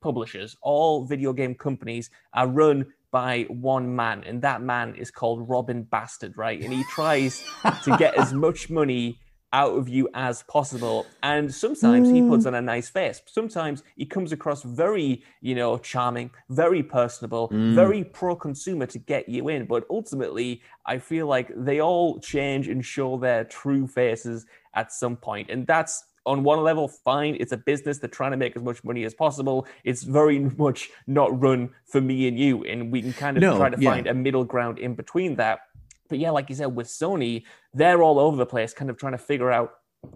publishers, 0.00 0.56
all 0.62 1.04
video 1.04 1.34
game 1.34 1.54
companies 1.54 2.08
are 2.32 2.46
run 2.46 2.86
by 3.10 3.46
one 3.48 3.94
man, 3.94 4.24
and 4.24 4.42
that 4.42 4.62
man 4.62 4.94
is 4.94 5.10
called 5.10 5.48
Robin 5.48 5.82
Bastard, 5.82 6.36
right? 6.36 6.60
And 6.60 6.72
he 6.72 6.84
tries 6.90 7.42
to 7.84 7.96
get 7.96 8.16
as 8.16 8.32
much 8.46 8.68
money 8.70 9.18
out 9.52 9.72
of 9.72 9.88
you 9.88 10.08
as 10.14 10.42
possible. 10.42 11.06
And 11.22 11.52
sometimes 11.52 12.10
he 12.10 12.20
puts 12.20 12.44
mm. 12.44 12.48
on 12.48 12.54
a 12.54 12.60
nice 12.60 12.88
face. 12.90 13.22
Sometimes 13.26 13.82
he 13.96 14.04
comes 14.04 14.32
across 14.32 14.62
very, 14.62 15.22
you 15.40 15.54
know, 15.54 15.78
charming, 15.78 16.30
very 16.50 16.82
personable, 16.82 17.48
mm. 17.48 17.74
very 17.74 18.04
pro 18.04 18.36
consumer 18.36 18.86
to 18.86 18.98
get 18.98 19.28
you 19.28 19.48
in. 19.48 19.64
But 19.64 19.86
ultimately, 19.88 20.62
I 20.84 20.98
feel 20.98 21.26
like 21.26 21.50
they 21.56 21.80
all 21.80 22.20
change 22.20 22.68
and 22.68 22.84
show 22.84 23.16
their 23.16 23.44
true 23.44 23.86
faces 23.86 24.44
at 24.74 24.92
some 24.92 25.16
point. 25.16 25.50
And 25.50 25.66
that's 25.66 26.04
on 26.28 26.44
one 26.44 26.62
level, 26.62 26.86
fine. 26.88 27.36
It's 27.40 27.52
a 27.52 27.56
business. 27.56 27.98
They're 27.98 28.08
trying 28.10 28.32
to 28.32 28.36
make 28.36 28.54
as 28.56 28.62
much 28.62 28.84
money 28.84 29.04
as 29.04 29.14
possible. 29.14 29.66
It's 29.84 30.02
very 30.02 30.38
much 30.58 30.90
not 31.06 31.38
run 31.40 31.70
for 31.86 32.00
me 32.00 32.28
and 32.28 32.38
you. 32.38 32.64
And 32.64 32.92
we 32.92 33.02
can 33.02 33.12
kind 33.14 33.36
of 33.36 33.42
No, 33.42 33.56
try 33.56 33.70
to 33.70 33.80
yeah. 33.80 33.90
find 33.90 34.06
a 34.06 34.14
middle 34.14 34.44
ground 34.44 34.78
in 34.78 34.94
between 34.94 35.36
that. 35.36 35.60
But 36.08 36.18
yeah, 36.18 36.30
like 36.30 36.48
you 36.48 36.54
said, 36.54 36.74
with 36.74 36.86
Sony, 36.86 37.44
they're 37.74 38.02
all 38.02 38.18
over 38.18 38.36
the 38.36 38.46
place, 38.46 38.72
kind 38.72 38.90
of 38.90 38.96
trying 38.96 39.12
to 39.12 39.18
figure 39.18 39.50
out 39.50 39.72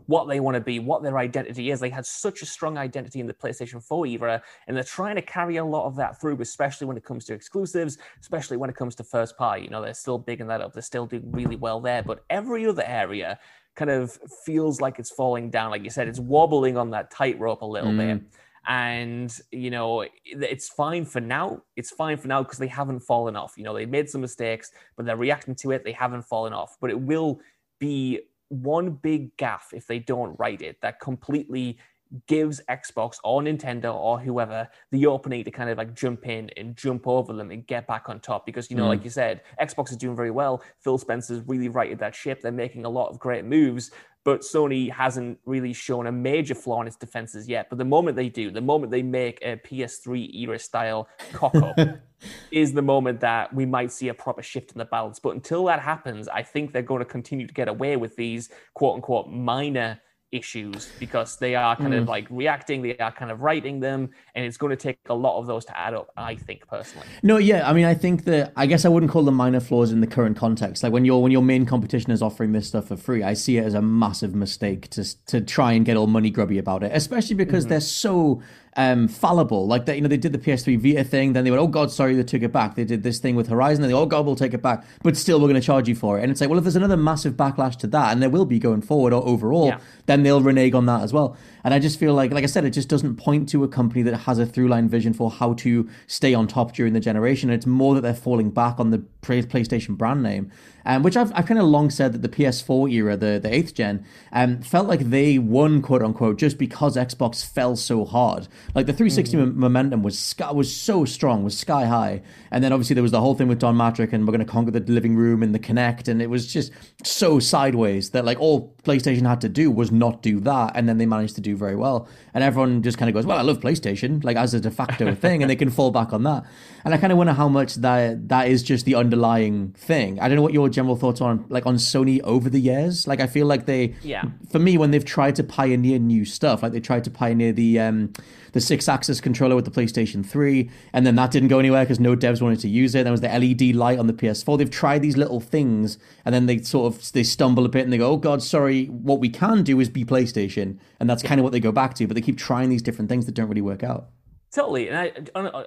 what 0.07 0.29
they 0.29 0.41
want 0.41 0.55
to 0.55 0.61
be, 0.61 0.79
what 0.79 1.03
their 1.03 1.19
identity 1.19 1.71
is. 1.71 1.81
They 1.81 1.91
had 1.91 2.07
such 2.07 2.41
a 2.43 2.47
strong 2.47 2.79
identity 2.79 3.21
in 3.21 3.27
the 3.27 3.35
PlayStation 3.35 3.83
4 3.83 4.07
era, 4.07 4.43
and 4.67 4.77
they're 4.77 4.85
trying 4.85 5.17
to 5.17 5.23
carry 5.23 5.57
a 5.57 5.65
lot 5.65 5.87
of 5.87 5.97
that 5.97 6.21
through, 6.21 6.41
especially 6.41 6.87
when 6.87 6.97
it 6.97 7.05
comes 7.05 7.25
to 7.27 7.35
exclusives, 7.35 7.99
especially 8.21 8.57
when 8.57 8.71
it 8.71 8.77
comes 8.77 8.95
to 8.97 9.05
first 9.05 9.37
party. 9.37 9.65
You 9.65 9.71
know, 9.71 9.83
they're 9.83 9.95
still 9.95 10.19
bigging 10.19 10.47
that 10.49 10.61
up. 10.61 10.73
They're 10.73 10.83
still 10.83 11.07
doing 11.07 11.31
really 11.33 11.57
well 11.57 11.81
there. 11.81 12.03
But 12.03 12.25
every 12.31 12.67
other 12.67 12.85
area 12.87 13.39
kind 13.75 13.91
of 13.91 14.19
feels 14.45 14.81
like 14.81 14.99
it's 14.99 15.11
falling 15.11 15.51
down. 15.51 15.71
Like 15.71 15.85
you 15.85 15.91
said, 15.91 16.09
it's 16.09 16.21
wobbling 16.21 16.77
on 16.77 16.91
that 16.91 17.11
tightrope 17.11 17.63
a 17.63 17.67
little 17.67 17.93
bit. 17.93 18.19
Mm. 18.19 18.25
And, 18.67 19.41
you 19.51 19.71
know, 19.71 20.07
it's 20.25 20.69
fine 20.69 21.05
for 21.05 21.21
now. 21.21 21.63
It's 21.75 21.91
fine 21.91 22.17
for 22.17 22.29
now 22.29 22.43
because 22.43 22.59
they 22.59 22.69
haven't 22.69 23.01
fallen 23.01 23.35
off. 23.35 23.55
You 23.57 23.65
know, 23.65 23.75
they 23.75 23.87
made 23.87 24.09
some 24.09 24.21
mistakes, 24.21 24.71
but 24.97 25.05
they're 25.05 25.17
reacting 25.17 25.57
to 25.57 25.73
it. 25.73 25.85
They 25.85 25.93
haven't 25.93 26.23
fallen 26.23 26.53
off. 26.53 26.77
But 26.81 26.91
it 26.91 27.01
will 27.01 27.41
be 27.81 28.21
one 28.49 28.91
big 28.91 29.37
gaff 29.37 29.71
if 29.73 29.87
they 29.87 29.99
don't 29.99 30.39
write 30.39 30.63
it 30.63 30.81
that 30.83 31.01
completely 31.01 31.79
gives 32.27 32.61
Xbox 32.69 33.17
or 33.25 33.43
Nintendo 33.43 33.95
or 33.95 34.19
whoever 34.19 34.69
the 34.91 35.07
opening 35.07 35.45
to 35.45 35.51
kind 35.51 35.71
of 35.71 35.79
like 35.79 35.95
jump 35.95 36.27
in 36.27 36.51
and 36.57 36.77
jump 36.77 37.07
over 37.07 37.33
them 37.33 37.51
and 37.51 37.67
get 37.67 37.87
back 37.87 38.09
on 38.09 38.21
top. 38.21 38.47
Because, 38.47 38.71
you 38.71 38.77
know, 38.77 38.87
like 38.87 39.01
mm. 39.01 39.05
you 39.05 39.11
said, 39.11 39.43
Xbox 39.61 39.91
is 39.91 39.97
doing 39.97 40.17
very 40.17 40.31
well. 40.31 40.63
Phil 40.81 40.99
Spencer's 40.99 41.43
really 41.47 41.69
righted 41.69 41.99
that 42.01 42.15
ship. 42.15 42.41
They're 42.41 42.53
making 42.53 42.85
a 42.85 42.91
lot 42.91 43.09
of 43.09 43.19
great 43.19 43.45
moves, 43.45 43.91
but 44.25 44.43
Sony 44.43 44.91
hasn't 44.91 45.39
really 45.47 45.73
shown 45.73 46.07
a 46.07 46.13
major 46.13 46.55
flaw 46.55 46.81
in 46.81 46.87
its 46.87 46.97
defenses 46.97 47.49
yet. 47.49 47.69
But 47.69 47.79
the 47.79 47.85
moment 47.85 48.17
they 48.17 48.29
do, 48.29 48.51
the 48.51 48.61
moment 48.61 48.93
they 48.93 49.03
make 49.03 49.41
a 49.43 49.57
PS3 49.57 50.35
era 50.35 50.59
style 50.59 51.09
cock 51.33 51.55
up, 51.57 51.79
is 52.53 52.73
the 52.73 52.83
moment 52.83 53.21
that 53.21 53.53
we 53.53 53.67
might 53.67 53.91
see 53.91 54.09
a 54.09 54.15
proper 54.15 54.43
shift 54.43 54.73
in 54.73 54.79
the 54.79 54.85
balance. 54.85 55.19
But 55.19 55.35
until 55.35 55.65
that 55.65 55.81
happens, 55.81 56.29
I 56.29 56.43
think 56.43 56.73
they're 56.73 56.83
going 56.83 57.01
to 57.01 57.05
continue 57.05 57.47
to 57.47 57.55
get 57.55 57.69
away 57.69 57.97
with 57.97 58.15
these 58.15 58.51
quote 58.75 58.95
unquote 58.97 59.29
minor 59.29 60.01
issues 60.33 60.91
because 60.99 61.37
they 61.37 61.55
are 61.55 61.77
kind 61.77 61.95
of 61.95 62.05
hmm. 62.05 62.09
like 62.09 62.27
reacting, 62.31 62.83
they 62.83 62.97
are 62.97 63.13
kind 63.13 63.31
of 63.31 63.43
righting 63.43 63.79
them, 63.81 64.11
and 64.35 64.45
it's 64.45 64.57
going 64.57 64.71
to 64.71 64.77
take 64.77 64.99
a 65.09 65.15
lot 65.15 65.39
of 65.39 65.47
those 65.47 65.65
to 65.67 65.79
add 65.79 65.95
up, 65.95 66.11
I 66.17 66.35
think 66.35 66.67
personally. 66.67 67.07
No, 67.23 67.37
yeah, 67.37 67.69
I 67.69 67.73
mean, 67.75 67.85
I 67.85 67.95
think 67.95 68.25
that 68.25 68.53
I 68.57 68.67
guess 68.67 68.85
I 68.85 68.89
wouldn't 68.89 69.13
call 69.13 69.23
them 69.23 69.35
minor 69.35 69.61
flaws 69.61 69.93
in 69.93 70.01
the 70.01 70.07
current 70.07 70.37
context. 70.37 70.83
Like 70.83 70.93
when 70.93 71.05
your 71.05 71.23
when 71.23 71.31
your 71.31 71.43
main 71.43 71.67
competition 71.67 72.11
is 72.11 72.23
offering 72.23 72.53
this 72.53 72.67
stuff 72.67 72.89
for 72.89 72.97
free, 72.97 73.23
I 73.23 73.35
see 73.35 73.59
it 73.59 73.65
as 73.65 73.75
a 73.75 73.83
massive 73.83 74.35
mistake 74.35 74.89
to 74.91 75.25
to 75.27 75.41
try 75.41 75.73
and 75.73 75.85
get 75.85 75.97
all 75.97 76.07
money 76.07 76.31
grubby 76.31 76.59
about 76.59 76.83
it, 76.83 76.91
especially 76.95 77.37
because 77.37 77.65
mm-hmm. 77.65 77.71
they're 77.71 77.81
so 77.81 78.43
um 78.77 79.07
fallible. 79.07 79.67
Like 79.67 79.85
that, 79.87 79.97
you 79.97 80.01
know, 80.03 80.09
they 80.09 80.17
did 80.17 80.33
the 80.33 80.39
PS3 80.39 80.79
Vita 80.81 81.05
thing, 81.05 81.35
then 81.35 81.45
they 81.45 81.51
went, 81.51 81.61
oh 81.63 81.67
god, 81.67 81.91
sorry, 81.93 82.15
they 82.15 82.23
took 82.23 82.43
it 82.43 82.53
back. 82.53 82.75
They 82.75 82.85
did 82.85 83.03
this 83.03 83.19
thing 83.19 83.37
with 83.37 83.49
Horizon, 83.49 83.85
and 83.85 83.93
they, 83.93 83.97
oh 83.97 84.07
god, 84.07 84.25
we'll 84.25 84.35
take 84.37 84.55
it 84.55 84.63
back, 84.63 84.85
but 85.03 85.17
still 85.17 85.39
we're 85.41 85.49
going 85.49 85.61
to 85.61 85.67
charge 85.67 85.89
you 85.89 85.95
for 85.95 86.19
it. 86.19 86.23
And 86.23 86.31
it's 86.33 86.41
like, 86.41 86.49
well, 86.49 86.59
if 86.59 86.65
there's 86.65 86.77
another 86.77 86.97
massive 86.97 87.35
backlash 87.35 87.77
to 87.81 87.87
that, 87.89 88.13
and 88.13 88.23
there 88.23 88.31
will 88.31 88.47
be 88.47 88.59
going 88.59 88.81
forward 88.81 89.13
or 89.13 89.23
overall, 89.27 89.67
Yeah. 89.69 89.79
then 90.07 90.23
they'll 90.23 90.41
renege 90.43 90.73
on 90.75 90.87
that 90.87 91.03
as 91.03 91.13
well. 91.13 91.37
And 91.65 91.75
I 91.75 91.79
just 91.79 91.99
feel 91.99 92.15
like, 92.15 92.33
like 92.33 92.45
I 92.45 92.49
said, 92.49 92.65
it 92.65 92.71
just 92.71 92.89
doesn't 92.89 93.17
point 93.17 93.49
to 93.51 93.63
a 93.63 93.69
company 93.69 94.03
that 94.03 94.17
has 94.21 94.39
a 94.39 94.47
through 94.47 94.69
line 94.69 94.89
vision 94.89 95.13
for 95.13 95.31
how 95.31 95.53
to 95.55 95.89
stay 96.07 96.33
on 96.35 96.47
top 96.49 96.73
during 96.73 96.93
the 96.93 97.01
generation. 97.01 97.51
It's 97.51 97.67
more 97.67 97.95
that 97.95 98.01
they're 98.01 98.15
falling 98.15 98.51
back 98.51 98.81
on 98.81 98.91
the 98.91 99.05
PlayStation 99.23 99.97
brand 99.97 100.23
name, 100.23 100.51
um, 100.85 101.03
which 101.03 101.17
I've, 101.17 101.33
I've 101.35 101.47
kind 101.47 101.61
of 101.61 101.67
long 101.67 101.91
said 101.91 102.13
that 102.13 102.23
the 102.23 102.29
PS4 102.29 102.91
era, 102.91 103.17
the, 103.17 103.39
the 103.43 103.49
8th 103.49 103.75
gen, 103.75 104.05
um, 104.33 104.61
felt 104.63 104.87
like 104.89 105.11
they 105.11 105.39
won, 105.39 105.83
quote 105.83 106.03
unquote, 106.03 106.39
just 106.39 106.59
because 106.59 106.97
Xbox 106.97 107.45
fell 107.45 107.77
so 107.77 108.05
hard. 108.05 108.49
Like 108.75 108.87
the 108.87 108.93
360 108.93 109.37
mo- 109.37 109.47
momentum 109.47 110.03
was 110.03 110.19
sky, 110.19 110.51
was 110.51 110.75
so 110.75 111.05
strong, 111.05 111.45
was 111.45 111.57
sky 111.57 111.87
high. 111.87 112.23
And 112.51 112.63
then 112.63 112.73
obviously 112.73 112.95
there 112.95 113.03
was 113.03 113.13
the 113.13 113.21
whole 113.21 113.35
thing 113.35 113.49
with 113.49 113.59
Don 113.59 113.77
Mattrick 113.77 114.13
and 114.13 114.27
we're 114.27 114.33
going 114.33 114.45
to 114.45 114.51
conquer 114.51 114.71
the 114.71 114.81
living 114.81 115.17
room 115.17 115.43
and 115.43 115.55
the 115.55 115.59
Kinect. 115.59 116.09
And 116.09 116.21
it 116.21 116.31
was 116.31 116.53
just 116.53 116.73
so 117.05 117.39
sideways 117.39 118.11
that 118.11 118.25
like 118.25 118.41
all 118.41 118.75
PlayStation 118.85 119.27
had 119.27 119.41
to 119.43 119.49
do 119.49 119.71
was 119.71 119.93
not 119.93 120.23
do 120.23 120.41
that. 120.41 120.73
And 120.75 120.89
then 120.89 120.99
they 120.99 121.07
managed 121.07 121.35
to 121.37 121.41
do 121.41 121.57
very 121.57 121.77
well. 121.77 122.09
And 122.35 122.43
everyone 122.43 122.83
just 122.83 122.99
kind 122.99 123.09
of 123.09 123.15
goes, 123.15 123.27
well, 123.27 123.39
I 123.39 123.43
love 123.43 123.61
PlayStation, 123.61 124.25
like 124.25 124.37
as 124.37 124.55
a 124.55 124.61
de 124.61 124.71
facto 124.71 125.15
thing. 125.15 125.43
And 125.43 125.51
they 125.51 125.57
can 125.57 125.71
fall 125.71 125.91
back 125.91 126.13
on 126.13 126.23
that. 126.25 126.45
And 126.85 126.93
I 126.93 126.97
kind 126.97 127.13
of 127.13 127.19
wonder 127.19 127.33
how 127.33 127.49
much 127.49 127.77
that 127.77 128.29
that 128.29 128.49
is 128.49 128.63
just 128.63 128.85
the 128.85 128.95
underlying 128.95 129.73
thing. 129.73 130.19
I 130.21 130.29
don't 130.29 130.37
know 130.37 130.43
what 130.43 130.53
your 130.53 130.69
general 130.73 130.97
thoughts 130.97 131.21
on 131.21 131.45
like 131.49 131.67
on 131.67 131.77
Sony 131.77 132.21
over 132.23 132.51
the 132.51 132.61
years. 132.61 133.07
Like 133.07 133.21
I 133.21 133.27
feel 133.27 133.47
like 133.47 133.67
they, 133.67 133.95
Yeah. 134.03 134.25
for 134.51 134.59
me, 134.59 134.77
when 134.79 134.91
they've 134.91 135.05
tried 135.05 135.37
to 135.37 135.45
pioneer 135.45 135.99
new 135.99 136.25
stuff, 136.25 136.63
like 136.63 136.73
they 136.73 136.81
tried 136.81 137.05
to 137.05 137.11
pioneer 137.11 137.53
the 137.53 137.79
um, 137.79 138.13
the 138.53 138.61
Sixaxis 138.61 139.23
controller 139.23 139.57
with 139.57 139.65
the 139.65 139.71
PlayStation 139.71 140.25
3, 140.27 140.69
and 140.93 141.07
then 141.07 141.15
that 141.17 141.31
didn't 141.31 141.49
go 141.49 141.59
anywhere 141.59 141.85
because 141.85 141.99
no 142.01 142.15
devs 142.15 142.43
wanted 142.43 142.61
to 142.61 142.69
use 142.69 142.95
it. 142.95 143.05
There 143.05 143.13
was 143.13 143.23
the 143.23 143.29
LED 143.29 143.75
light 143.75 143.99
on 143.99 144.07
the 144.09 144.13
PS4. 144.13 144.59
They've 144.59 144.71
tried 144.71 145.01
these 145.03 145.17
little 145.17 145.41
things, 145.41 145.97
and 146.25 146.35
then 146.35 146.47
they 146.47 146.59
sort 146.59 146.93
of 146.95 147.13
they 147.13 147.23
stumble 147.23 147.65
a 147.65 147.69
bit 147.69 147.85
and 147.85 147.93
they 147.93 147.99
go, 147.99 148.11
"Oh 148.11 148.17
God, 148.17 148.43
sorry. 148.43 148.87
What 148.87 149.21
we 149.21 149.29
can 149.31 149.63
do 149.63 149.81
is 149.81 149.89
be 149.89 150.05
PlayStation," 150.05 150.79
and 151.01 151.09
that's 151.09 151.23
kind 151.23 151.39
of 151.41 151.45
what 151.45 151.53
they 151.53 151.61
go 151.61 151.73
back 151.73 151.95
to. 151.95 152.07
But 152.07 152.15
they 152.15 152.21
keep 152.21 152.37
trying 152.39 152.69
these 152.69 152.83
different 152.83 153.09
things 153.09 153.27
that 153.27 153.35
don't 153.35 153.49
really 153.49 153.63
work 153.63 153.83
out. 153.83 154.09
Totally, 154.53 154.89
and 154.91 154.99
I, 154.99 155.13
on, 155.35 155.65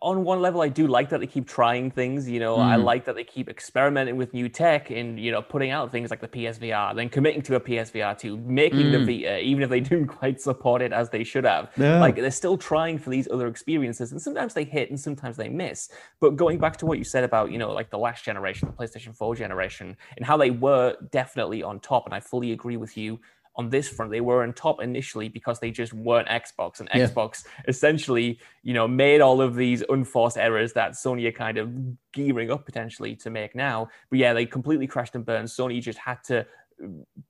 on 0.00 0.22
one 0.22 0.40
level, 0.40 0.60
I 0.60 0.68
do 0.68 0.86
like 0.86 1.08
that 1.08 1.18
they 1.18 1.26
keep 1.26 1.48
trying 1.48 1.90
things. 1.90 2.30
You 2.30 2.38
know, 2.38 2.56
I 2.56 2.76
Mm. 2.76 2.84
like 2.84 3.04
that 3.06 3.16
they 3.16 3.24
keep 3.24 3.48
experimenting 3.48 4.16
with 4.16 4.32
new 4.32 4.48
tech 4.48 4.90
and 4.90 5.18
you 5.18 5.32
know 5.32 5.42
putting 5.42 5.72
out 5.72 5.90
things 5.90 6.10
like 6.10 6.20
the 6.20 6.28
PSVR, 6.28 6.94
then 6.94 7.08
committing 7.08 7.42
to 7.42 7.56
a 7.56 7.60
PSVR 7.60 8.16
two, 8.16 8.36
making 8.36 8.92
the 8.92 9.00
Vita, 9.04 9.40
even 9.40 9.64
if 9.64 9.70
they 9.70 9.80
didn't 9.90 10.06
quite 10.06 10.40
support 10.40 10.82
it 10.82 10.92
as 10.92 11.10
they 11.10 11.24
should 11.24 11.42
have. 11.44 11.64
Mm. 11.74 11.82
Yeah. 11.82 11.98
Like 11.98 12.14
they're 12.14 12.30
still 12.30 12.56
trying 12.56 12.98
for 12.98 13.10
these 13.10 13.26
other 13.28 13.48
experiences, 13.48 14.12
and 14.12 14.22
sometimes 14.22 14.54
they 14.54 14.62
hit 14.64 14.88
and 14.90 15.00
sometimes 15.00 15.36
they 15.36 15.48
miss. 15.48 15.88
But 16.20 16.36
going 16.36 16.58
back 16.58 16.76
to 16.76 16.86
what 16.86 16.98
you 16.98 17.04
said 17.04 17.24
about 17.24 17.50
you 17.50 17.58
know 17.58 17.72
like 17.72 17.90
the 17.90 17.98
last 17.98 18.24
generation, 18.24 18.68
the 18.68 18.74
PlayStation 18.84 19.16
Four 19.16 19.34
generation, 19.34 19.96
and 20.16 20.24
how 20.24 20.36
they 20.36 20.50
were 20.52 20.96
definitely 21.10 21.64
on 21.64 21.80
top, 21.80 22.06
and 22.06 22.14
I 22.14 22.20
fully 22.20 22.52
agree 22.52 22.76
with 22.76 22.96
you 22.96 23.18
on 23.58 23.68
this 23.68 23.88
front. 23.88 24.10
They 24.12 24.20
were 24.20 24.44
on 24.44 24.52
top 24.52 24.80
initially 24.80 25.28
because 25.28 25.58
they 25.58 25.70
just 25.70 25.92
weren't 25.92 26.28
Xbox, 26.28 26.80
and 26.80 26.88
Yeah. 26.94 27.08
Xbox 27.08 27.44
essentially, 27.66 28.38
you 28.62 28.72
know, 28.72 28.86
made 28.88 29.20
all 29.20 29.42
of 29.42 29.56
these 29.56 29.82
unforced 29.88 30.38
errors 30.38 30.72
that 30.74 30.92
Sony 30.92 31.26
are 31.26 31.32
kind 31.32 31.58
of 31.58 31.68
gearing 32.12 32.50
up 32.50 32.64
potentially 32.64 33.16
to 33.16 33.30
make 33.30 33.54
now. 33.54 33.88
But 34.10 34.20
yeah, 34.20 34.32
they 34.32 34.46
completely 34.46 34.86
crashed 34.86 35.16
and 35.16 35.26
burned. 35.26 35.48
Sony 35.48 35.82
just 35.82 35.98
had 35.98 36.22
to 36.24 36.46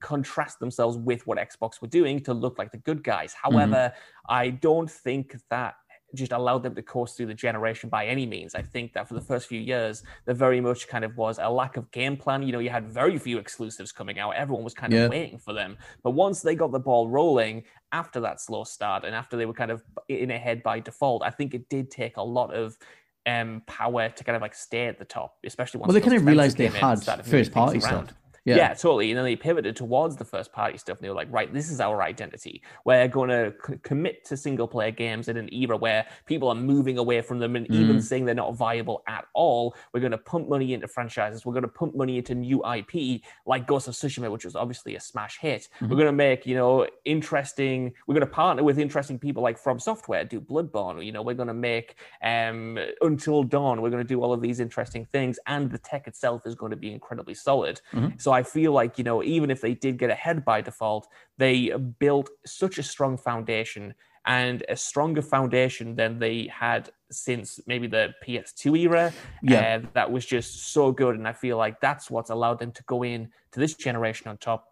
contrast 0.01 0.61
themselves 0.61 0.99
with 0.99 1.27
what 1.27 1.39
Xbox 1.39 1.81
were 1.81 1.89
doing 1.89 2.21
to 2.21 2.35
look 2.35 2.59
like 2.59 2.71
the 2.71 2.79
good 2.79 3.03
guys. 3.03 3.33
However, 3.33 3.93
mm-hmm. 3.93 4.33
I 4.35 4.51
don't 4.51 4.91
think 4.91 5.35
that 5.49 5.75
just 6.15 6.33
allowed 6.33 6.63
them 6.63 6.75
to 6.75 6.83
course 6.83 7.15
through 7.15 7.27
the 7.27 7.35
generation 7.35 7.89
by 7.89 8.07
any 8.07 8.27
means. 8.27 8.55
I 8.55 8.63
think 8.63 8.93
that 8.95 9.07
for 9.07 9.15
the 9.15 9.21
first 9.21 9.47
few 9.47 9.61
years, 9.61 10.03
there 10.25 10.35
very 10.35 10.61
much 10.61 10.89
kind 10.89 11.05
of 11.05 11.17
was 11.17 11.39
a 11.39 11.49
lack 11.49 11.77
of 11.77 11.91
game 11.91 12.17
plan. 12.17 12.43
You 12.43 12.53
know, 12.53 12.59
you 12.59 12.71
had 12.71 12.89
very 12.89 13.19
few 13.19 13.39
exclusives 13.39 13.93
coming 13.93 14.19
out. 14.19 14.35
Everyone 14.35 14.65
was 14.65 14.75
kind 14.75 14.93
of 14.93 14.99
yeah. 14.99 15.09
waiting 15.09 15.39
for 15.39 15.53
them. 15.53 15.77
But 16.03 16.13
once 16.13 16.41
they 16.41 16.55
got 16.55 16.73
the 16.73 16.81
ball 16.81 17.09
rolling 17.09 17.65
after 17.93 18.21
that 18.21 18.41
slow 18.41 18.65
start 18.65 19.05
and 19.05 19.15
after 19.15 19.37
they 19.37 19.47
were 19.47 19.53
kind 19.53 19.71
of 19.71 19.83
in 20.09 20.31
ahead 20.31 20.63
by 20.63 20.81
default, 20.81 21.23
I 21.23 21.31
think 21.31 21.55
it 21.55 21.69
did 21.69 21.91
take 21.91 22.17
a 22.17 22.23
lot 22.23 22.55
of 22.55 22.79
um, 23.27 23.63
power 23.67 24.09
to 24.09 24.25
kind 24.25 24.37
of 24.37 24.43
like 24.43 24.55
stay 24.55 24.87
at 24.87 24.99
the 24.99 25.05
top, 25.05 25.37
especially 25.45 25.81
once 25.81 25.89
well, 25.89 25.95
they 25.95 26.01
kind 26.01 26.17
of 26.17 26.25
realized 26.25 26.57
they 26.57 26.69
had 26.69 27.05
first 27.27 27.53
party 27.53 27.81
stuff. 27.81 28.15
Yeah. 28.45 28.57
yeah. 28.57 28.69
totally. 28.75 29.11
And 29.11 29.19
then 29.19 29.25
they 29.25 29.37
pivoted 29.37 29.77
towards 29.77 30.17
the 30.17 30.25
first 30.25 30.53
party 30.53 30.79
stuff. 30.79 30.99
And 30.99 31.05
they 31.05 31.09
were 31.09 31.15
like, 31.15 31.29
right, 31.31 31.53
this 31.53 31.71
is 31.71 31.81
our 31.81 32.03
identity. 32.03 32.63
We're 32.85 33.09
going 33.09 33.31
to 33.31 33.55
c- 33.67 33.79
commit 33.83 34.25
to 34.27 34.37
single 34.37 34.69
player 34.69 34.91
games 34.91 35.29
in 35.29 35.37
an 35.37 35.53
era 35.53 35.77
where 35.77 36.07
people 36.27 36.49
are 36.49 36.55
moving 36.55 36.99
away 36.99 37.21
from 37.21 37.39
them 37.39 37.57
and 37.57 37.69
mm. 37.69 37.75
even 37.75 38.01
saying 38.01 38.25
they're 38.25 38.35
not 38.35 38.57
viable 38.57 39.03
at 39.07 39.27
all. 39.35 39.75
We're 39.93 40.01
going 40.01 40.13
to 40.13 40.19
pump 40.19 40.49
money 40.49 40.75
into 40.75 40.89
franchises. 40.89 41.45
We're 41.45 41.53
going 41.53 41.63
to 41.63 41.69
pump 41.69 41.95
money 41.95 42.19
into 42.19 42.35
new 42.35 42.63
IP 42.65 43.23
like 43.47 43.67
Ghost 43.67 43.89
of 43.89 43.95
Tsushima, 43.95 44.31
which 44.31 44.45
was 44.45 44.57
obviously 44.57 44.97
a 44.97 45.01
smash 45.01 45.39
hit. 45.39 45.69
Mm-hmm. 45.77 45.89
We're 45.89 45.97
going 45.97 46.07
to 46.07 46.13
make, 46.13 46.47
you 46.47 46.55
know, 46.55 46.87
interesting, 47.05 47.93
we're 48.07 48.15
going 48.15 48.27
to 48.27 48.33
partner 48.33 48.63
with 48.63 48.79
interesting 48.79 49.19
people 49.19 49.43
like 49.43 49.59
From 49.59 49.79
Software, 49.79 50.25
do 50.25 50.41
Bloodborne. 50.41 51.05
You 51.05 51.13
know, 51.13 51.23
we're 51.23 51.35
going 51.35 51.49
to 51.49 51.55
make 51.55 51.97
um, 52.23 52.79
Until 53.01 53.43
Dawn. 53.43 53.83
We're 53.83 53.91
going 53.91 54.03
to 54.03 54.09
do 54.09 54.23
all 54.23 54.33
of 54.33 54.41
these 54.41 54.61
interesting 54.61 55.07
things. 55.07 55.39
And 55.47 55.71
the 55.71 55.79
tech 55.79 56.07
itself 56.07 56.43
is 56.47 56.55
going 56.55 56.71
to 56.71 56.77
be 56.77 56.93
incredibly 56.93 57.35
solid. 57.35 57.81
Mm-hmm. 57.93 58.17
So 58.19 58.33
I 58.33 58.38
feel 58.43 58.73
like, 58.73 58.99
you 58.99 59.05
know, 59.05 59.23
even 59.23 59.51
if 59.51 59.61
they 59.61 59.75
did 59.75 59.99
get 59.99 60.11
ahead 60.11 60.45
by 60.45 60.61
default, 60.61 61.09
they 61.37 61.71
built 61.99 62.31
such 62.47 62.79
a 62.79 62.83
strong 62.83 63.17
foundation 63.17 63.95
and 64.27 64.63
a 64.69 64.77
stronger 64.77 65.23
foundation 65.23 65.97
than 65.97 66.19
they 66.19 66.49
had 66.53 66.91
since 67.11 67.61
maybe 67.67 67.87
the 67.87 68.15
PS2 68.27 68.79
era. 68.79 69.13
Yeah. 69.43 69.81
Uh, 69.83 69.89
that 69.95 70.11
was 70.11 70.27
just 70.27 70.73
so 70.73 70.93
good. 70.93 71.17
And 71.17 71.27
I 71.27 71.33
feel 71.33 71.57
like 71.57 71.81
that's 71.81 72.11
what's 72.11 72.31
allowed 72.31 72.59
them 72.59 72.73
to 72.73 72.83
go 72.85 73.03
in 73.03 73.31
to 73.53 73.61
this 73.61 73.75
generation 73.75 74.29
on 74.29 74.37
top. 74.37 74.67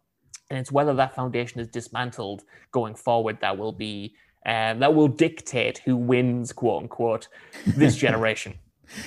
And 0.50 0.58
it's 0.58 0.70
whether 0.70 0.94
that 0.94 1.14
foundation 1.14 1.60
is 1.60 1.68
dismantled 1.68 2.44
going 2.70 2.94
forward 2.94 3.38
that 3.40 3.56
will 3.56 3.72
be 3.72 4.14
um, 4.44 4.78
that 4.78 4.94
will 4.94 5.08
dictate 5.08 5.78
who 5.78 5.96
wins, 5.96 6.52
quote 6.52 6.82
unquote, 6.82 7.26
this 7.66 7.96
generation. 8.06 8.54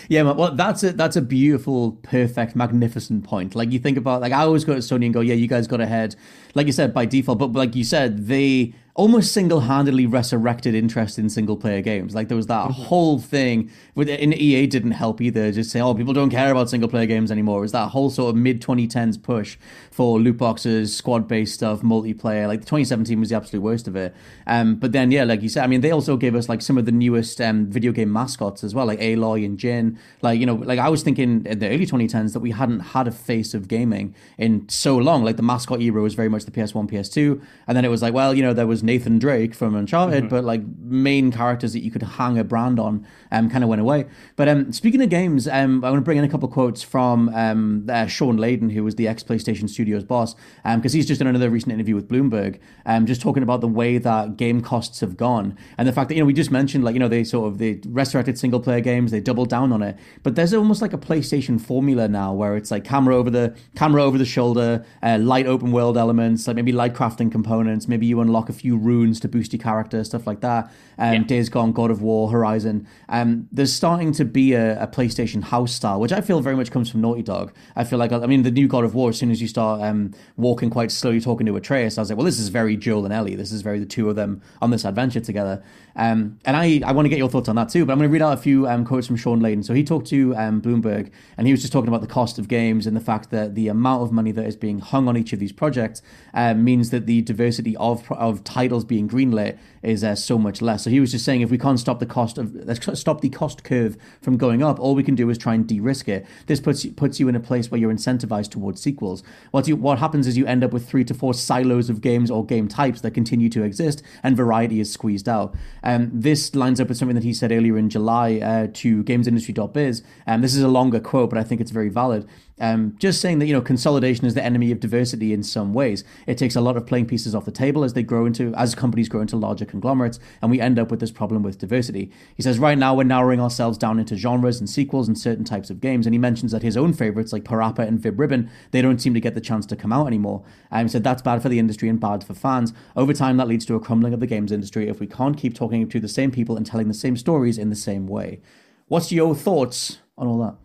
Yeah, 0.10 0.24
well, 0.24 0.56
that's 0.56 0.84
a 0.84 0.92
that's 0.92 1.16
a 1.16 1.22
beautiful, 1.22 1.94
perfect, 2.04 2.56
magnificent 2.56 3.24
point. 3.24 3.56
Like 3.56 3.72
you 3.72 3.80
think 3.80 3.98
about, 3.98 4.22
like 4.22 4.34
I 4.34 4.42
always 4.42 4.64
go 4.66 4.74
to 4.74 4.80
Sony 4.80 5.06
and 5.06 5.14
go, 5.14 5.22
"Yeah, 5.22 5.36
you 5.36 5.48
guys 5.48 5.68
got 5.68 5.82
ahead," 5.82 6.16
like 6.56 6.68
you 6.68 6.74
said 6.74 6.94
by 6.94 7.06
default. 7.06 7.40
But 7.40 7.54
like 7.54 7.76
you 7.76 7.84
said, 7.84 8.28
they 8.28 8.74
almost 9.00 9.32
single-handedly 9.32 10.06
resurrected 10.06 10.76
interest 10.76 11.18
in 11.18 11.30
single-player 11.30 11.80
games. 11.80 12.14
Like 12.14 12.28
there 12.28 12.36
was 12.36 12.48
that 12.48 12.66
mm-hmm. 12.66 12.84
whole 12.84 13.18
thing 13.18 13.72
with 13.96 14.10
in 14.10 14.34
EA 14.34 14.68
didn't 14.68 14.92
help 14.92 15.22
either. 15.22 15.54
Just 15.54 15.72
say, 15.72 15.80
oh, 15.80 15.96
people 15.96 16.12
don't 16.12 16.30
care 16.30 16.52
about 16.52 16.70
single-player 16.70 17.06
games 17.06 17.32
anymore. 17.32 17.60
It 17.60 17.62
was 17.62 17.72
that 17.72 17.88
whole 17.92 18.10
sort 18.10 18.32
of 18.32 18.36
mid 18.36 18.62
2010s 18.62 19.24
push 19.24 19.58
for 19.90 20.20
loot 20.20 20.38
boxes, 20.38 20.94
squad-based 20.94 21.54
stuff, 21.54 21.80
multiplayer. 21.80 22.46
Like 22.46 22.60
2017 22.60 23.22
was 23.22 23.30
the 23.30 23.38
absolute 23.38 23.62
worst 23.62 23.88
of 23.88 23.96
it. 23.96 24.14
Um, 24.46 24.76
but 24.76 24.92
then 24.92 25.12
yeah, 25.12 25.24
like 25.24 25.42
you 25.44 25.48
said, 25.48 25.64
I 25.64 25.68
mean, 25.68 25.80
they 25.80 25.92
also 25.92 26.18
gave 26.18 26.36
us 26.36 26.50
like 26.50 26.62
some 26.62 26.78
of 26.78 26.86
the 26.86 26.92
newest 26.92 27.40
um, 27.40 27.68
video 27.68 27.94
game 27.94 28.12
mascots 28.12 28.66
as 28.66 28.76
well, 28.76 28.86
like 28.86 29.00
Aloy 29.00 29.46
and 29.46 29.58
Jin. 29.58 29.98
Like 30.22 30.42
you 30.42 30.46
know, 30.46 30.56
like 30.56 30.78
I 30.78 30.90
was 30.90 31.04
thinking 31.04 31.46
in 31.46 31.60
the 31.60 31.70
early 31.70 31.86
2010s 31.86 32.34
that 32.34 32.42
we 32.42 32.52
hadn't 32.52 32.82
had 32.82 33.08
a 33.08 33.12
face 33.12 33.54
of 33.54 33.70
gaming 33.70 34.14
in 34.38 34.68
so 34.68 34.98
long. 34.98 35.24
Like 35.24 35.38
the 35.38 35.44
mascot 35.44 35.80
era 35.80 36.02
was 36.02 36.16
very 36.16 36.28
much 36.28 36.44
the 36.44 36.52
PS1, 36.52 36.92
PS2, 36.92 37.42
and 37.66 37.78
then 37.78 37.86
it 37.86 37.90
was 37.90 38.02
like, 38.02 38.14
well, 38.14 38.34
you 38.34 38.44
know, 38.44 38.52
there 38.52 38.68
was 38.68 38.84
Nathan 38.90 39.20
Drake 39.20 39.54
from 39.54 39.76
Uncharted, 39.76 40.24
mm-hmm. 40.24 40.30
but 40.30 40.44
like 40.44 40.62
main 40.82 41.32
characters 41.32 41.74
that 41.74 41.84
you 41.84 41.92
could 41.92 42.02
hang 42.02 42.40
a 42.40 42.44
brand 42.44 42.80
on 42.80 43.06
um, 43.32 43.48
kind 43.48 43.64
of 43.64 43.70
went 43.70 43.82
away. 43.82 44.08
But 44.36 44.50
um, 44.50 44.74
speaking 44.74 45.00
of 45.04 45.10
games, 45.10 45.48
um, 45.48 45.84
I 45.86 45.92
want 45.92 46.02
to 46.02 46.06
bring 46.06 46.18
in 46.18 46.24
a 46.24 46.30
couple 46.30 46.48
quotes 46.50 46.82
from 46.82 47.30
um, 47.36 47.86
uh, 47.88 48.08
Shawn 48.08 48.38
Layden, 48.38 48.72
who 48.72 48.84
was 48.84 48.96
the 48.96 49.08
ex 49.08 49.24
PlayStation 49.24 49.70
Studios 49.70 50.04
boss, 50.04 50.34
because 50.64 50.94
um, 50.94 50.98
he's 50.98 51.06
just 51.06 51.20
done 51.20 51.28
another 51.28 51.52
recent 51.52 51.72
interview 51.72 51.94
with 51.94 52.08
Bloomberg, 52.08 52.60
um, 52.88 53.06
just 53.06 53.22
talking 53.22 53.44
about 53.44 53.62
the 53.62 53.68
way 53.68 54.00
that 54.00 54.38
game 54.38 54.60
costs 54.60 55.02
have 55.02 55.16
gone 55.16 55.56
and 55.78 55.88
the 55.88 55.94
fact 55.94 56.10
that 56.10 56.16
you 56.16 56.22
know 56.22 56.26
we 56.26 56.34
just 56.34 56.52
mentioned 56.52 56.84
like 56.84 56.94
you 56.94 57.00
know 57.00 57.08
they 57.08 57.24
sort 57.24 57.48
of 57.48 57.60
they 57.60 57.80
resurrected 57.88 58.40
single 58.40 58.60
player 58.60 58.82
games, 58.82 59.12
they 59.12 59.20
doubled 59.20 59.50
down 59.50 59.72
on 59.72 59.84
it, 59.84 59.98
but 60.24 60.36
there's 60.36 60.54
almost 60.54 60.82
like 60.82 60.94
a 60.94 60.98
PlayStation 60.98 61.62
formula 61.62 62.08
now 62.08 62.34
where 62.34 62.58
it's 62.58 62.72
like 62.72 62.84
camera 62.84 63.16
over 63.16 63.30
the 63.30 63.56
camera 63.76 64.04
over 64.04 64.18
the 64.18 64.26
shoulder, 64.26 64.84
uh, 65.04 65.20
light 65.20 65.46
open 65.46 65.72
world 65.72 65.96
elements, 65.96 66.48
like 66.48 66.56
maybe 66.56 66.72
light 66.72 66.94
crafting 66.94 67.32
components, 67.32 67.88
maybe 67.88 68.06
you 68.06 68.20
unlock 68.20 68.50
a 68.50 68.54
few 68.54 68.76
runes 68.84 69.20
to 69.22 69.28
boost 69.28 69.54
your 69.54 69.62
character, 69.62 70.04
stuff 70.04 70.28
like 70.28 70.42
that. 70.42 70.72
Um, 70.98 71.14
yeah. 71.14 71.24
Days 71.24 71.50
Gone, 71.50 71.72
God 71.72 71.92
of 71.92 72.02
War, 72.02 72.30
Horizon. 72.30 72.88
Um, 73.08 73.48
there's 73.52 73.74
starting 73.74 74.12
to 74.14 74.26
be 74.26 74.54
a, 74.54 74.82
a, 74.84 74.88
PlayStation 74.88 75.44
house 75.44 75.72
style, 75.72 76.00
which 76.00 76.12
I 76.12 76.22
feel 76.22 76.42
very 76.42 76.56
much 76.56 76.72
comes 76.72 76.90
from 76.90 77.02
Naughty 77.02 77.24
Dog. 77.24 77.54
I 77.76 77.84
feel 77.84 78.00
like, 78.00 78.12
I 78.12 78.26
mean, 78.26 78.44
the 78.44 78.52
new 78.52 78.68
God 78.68 78.84
of 78.84 78.96
War, 78.96 79.10
as 79.10 79.18
soon 79.18 79.32
as 79.32 79.42
you 79.42 79.48
start 79.48 79.82
um, 79.82 80.14
walking 80.36 80.70
quite 80.70 80.92
slowly, 80.92 81.22
talking 81.22 81.46
to 81.48 81.56
Atreus, 81.56 81.98
I 81.98 82.02
was 82.02 82.10
like, 82.10 82.18
well, 82.18 82.26
this 82.26 82.40
is 82.40 82.50
very 82.50 82.76
Joel 82.76 83.06
and 83.06 83.14
Ellie. 83.14 83.36
This 83.36 83.52
is 83.52 83.62
very 83.62 83.80
the 83.80 83.86
two 83.86 84.10
of 84.10 84.16
them 84.16 84.42
on 84.62 84.72
this 84.72 84.84
adventure 84.84 85.22
together. 85.22 85.64
Um, 86.00 86.40
and 86.46 86.56
I, 86.56 86.80
I 86.86 86.94
want 86.94 87.08
to 87.08 87.10
get 87.10 87.20
your 87.20 87.28
thoughts 87.28 87.50
on 87.50 87.58
that 87.58 87.68
too, 87.68 87.86
but 87.86 87.92
I'm 87.92 88.00
going 88.00 88.10
to 88.10 88.14
read 88.14 88.22
out 88.22 88.32
a 88.32 88.42
few 88.42 88.66
um, 88.66 88.86
quotes 88.86 89.06
from 89.06 89.18
Shawn 89.18 89.42
Layden. 89.42 89.66
So 89.66 89.74
he 89.74 89.84
talked 89.84 90.08
to 90.08 90.34
um, 90.38 90.62
Bloomberg 90.62 91.12
and 91.38 91.46
he 91.46 91.52
was 91.52 91.60
just 91.60 91.74
talking 91.74 91.90
about 91.90 92.00
the 92.00 92.08
cost 92.08 92.40
of 92.40 92.48
games 92.48 92.88
and 92.88 92.96
the 92.96 93.02
fact 93.02 93.32
that 93.32 93.54
the 93.54 93.68
amount 93.68 94.04
of 94.04 94.14
money 94.14 94.32
that 94.32 94.46
is 94.46 94.56
being 94.56 94.80
hung 94.80 95.10
on 95.10 95.18
each 95.18 95.34
of 95.34 95.40
these 95.40 95.52
projects 95.52 96.02
uh, 96.34 96.54
means 96.54 96.92
that 96.92 97.06
the 97.06 97.22
diversity 97.24 97.76
of, 97.76 98.10
of 98.14 98.46
titles 98.46 98.86
being 98.86 99.10
greenlit 99.10 99.58
is 99.84 100.02
uh, 100.04 100.16
so 100.16 100.38
much 100.38 100.62
less. 100.62 100.86
So 100.86 100.90
he 100.90 101.02
was 101.02 101.12
just 101.12 101.26
saying 101.26 101.42
if 101.42 101.52
we 101.52 101.58
can't 101.58 101.80
stop 101.80 102.00
the 102.00 102.06
cost 102.06 102.38
of 102.38 102.56
let's 102.56 103.00
stop 103.00 103.20
the 103.20 103.30
cost 103.30 103.66
curve 103.66 103.98
from 104.22 104.38
going 104.38 104.64
up, 104.64 104.80
all 104.80 104.96
we 104.96 105.04
can 105.04 105.16
do 105.16 105.30
is 105.30 105.38
try 105.38 105.54
and 105.54 105.68
de-risk 105.68 106.08
it. 106.08 106.26
This 106.48 106.62
puts 106.62 106.86
puts 106.86 107.20
you 107.20 107.28
in 107.28 107.36
a 107.36 107.40
place 107.40 107.70
where 107.70 107.80
you're 107.80 107.94
incentivized 107.94 108.52
towards 108.52 108.82
sequels. 108.82 109.22
What 109.52 109.68
you, 109.68 109.76
what 109.76 110.00
happens 110.00 110.28
is 110.28 110.38
you 110.38 110.46
end 110.46 110.64
up 110.64 110.72
with 110.72 110.88
three 110.88 111.04
to 111.06 111.14
four 111.14 111.34
silos 111.34 111.90
of 111.90 112.02
games 112.02 112.32
or 112.32 112.46
game 112.46 112.68
types 112.68 113.02
that 113.02 113.12
continue 113.12 113.50
to 113.50 113.64
exist, 113.64 114.02
and 114.24 114.38
variety 114.38 114.80
is 114.80 114.92
squeezed 114.92 115.28
out. 115.28 115.56
Um, 115.84 115.89
this 116.12 116.56
lines 116.56 116.80
up 116.80 116.90
with 116.90 116.98
something 116.98 117.16
that 117.16 117.24
he 117.24 117.34
said 117.34 117.52
earlier 117.52 117.78
in 117.78 117.90
July 117.90 118.38
uh, 118.38 118.68
to 118.74 119.04
GamesIndustry.biz. 119.04 120.04
Um, 120.28 120.42
this 120.42 120.56
is 120.56 120.64
a 120.64 120.68
longer 120.68 121.00
quote, 121.00 121.30
but 121.30 121.40
I 121.40 121.44
think 121.44 121.62
it's 121.62 121.72
very 121.72 121.90
valid. 121.90 122.28
Um, 122.60 122.96
just 123.00 123.22
saying 123.22 123.40
that 123.40 123.46
you 123.46 123.54
know 123.54 123.62
consolidation 123.62 124.26
is 124.26 124.34
the 124.34 124.44
enemy 124.44 124.72
of 124.72 124.80
diversity 124.80 125.34
in 125.34 125.44
some 125.44 125.74
ways. 125.74 126.04
It 126.28 126.38
takes 126.38 126.56
a 126.56 126.62
lot 126.62 126.78
of 126.78 126.86
playing 126.86 127.06
pieces 127.06 127.34
off 127.34 127.46
the 127.46 127.52
table 127.52 127.84
as 127.84 127.94
they 127.94 128.04
grow 128.04 128.26
into 128.26 128.54
as 128.56 128.76
companies 128.76 129.10
grow 129.10 129.22
into 129.22 129.38
larger 129.38 129.66
conglomerates, 129.66 130.20
and 130.42 130.52
we 130.52 130.60
end 130.60 130.78
up 130.78 130.92
with 130.92 131.00
this 131.00 131.12
problem 131.12 131.44
with 131.44 131.58
diversity. 131.58 132.12
He 132.36 132.44
says 132.44 132.60
right 132.60 132.78
now 132.78 132.94
we're 132.94 133.04
narrowing 133.04 133.40
ourselves 133.40 133.78
down 133.78 134.00
into 134.00 134.16
genres 134.16 134.60
and 134.60 134.70
sequels 134.70 135.08
and 135.08 135.18
certain 135.18 135.46
types 135.46 135.70
of 135.70 135.80
games, 135.80 136.06
and 136.06 136.14
he 136.14 136.20
mentions 136.20 136.52
that 136.52 136.64
his 136.64 136.78
own 136.78 136.94
favorites 136.94 137.32
like 137.32 137.44
Parappa 137.44 137.88
and 137.88 138.00
Vib 138.00 138.20
Ribbon 138.20 138.50
they 138.72 138.82
don't 138.82 139.02
seem 139.02 139.14
to 139.14 139.20
get 139.20 139.36
the 139.36 139.42
chance 139.42 139.66
to 139.68 139.76
come 139.76 139.94
out 139.94 140.08
anymore. 140.08 140.44
Um, 140.72 140.86
he 140.86 140.90
said 140.90 141.04
that's 141.04 141.22
bad 141.22 141.42
for 141.42 141.50
the 141.50 141.60
industry 141.60 141.90
and 141.90 142.00
bad 142.00 142.24
for 142.24 142.34
fans. 142.34 142.74
Over 142.96 143.14
time, 143.14 143.38
that 143.38 143.48
leads 143.48 143.66
to 143.68 143.76
a 143.76 143.80
crumbling 143.80 144.14
of 144.14 144.20
the 144.20 144.28
games 144.28 144.52
industry 144.52 144.88
if 144.88 145.00
we 145.00 145.08
can't 145.08 145.38
keep 145.38 145.54
talking 145.54 145.88
to 145.88 146.00
the 146.00 146.08
same 146.08 146.32
people 146.32 146.58
and 146.58 146.66
telling 146.66 146.88
the 146.88 146.94
same 146.94 147.16
stories 147.16 147.58
in 147.58 147.70
the 147.70 147.76
same 147.76 148.08
way. 148.08 148.42
What's 148.88 149.12
your 149.12 149.36
thoughts 149.36 150.00
on 150.18 150.28
all 150.28 150.40
that? 150.40 150.56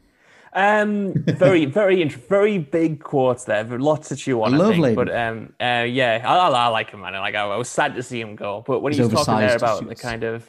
Um, 0.54 1.12
very, 1.26 1.64
very, 1.64 2.04
very 2.04 2.58
big 2.58 3.02
quotes 3.02 3.44
there. 3.44 3.64
Lots 3.64 4.08
to 4.10 4.16
chew 4.16 4.42
on. 4.42 4.56
Lovely, 4.56 4.94
but 4.94 5.14
um, 5.14 5.52
uh, 5.60 5.84
yeah, 5.88 6.22
I, 6.24 6.36
I, 6.36 6.68
like 6.68 6.90
him, 6.90 7.00
man. 7.00 7.14
Like 7.14 7.34
I, 7.34 7.42
I, 7.42 7.56
was 7.56 7.68
sad 7.68 7.96
to 7.96 8.02
see 8.02 8.20
him 8.20 8.36
go, 8.36 8.62
but 8.64 8.80
when 8.80 8.92
he's, 8.92 9.08
talking 9.08 9.38
there 9.38 9.56
about 9.56 9.88
the 9.88 9.96
kind 9.96 10.22
of 10.22 10.48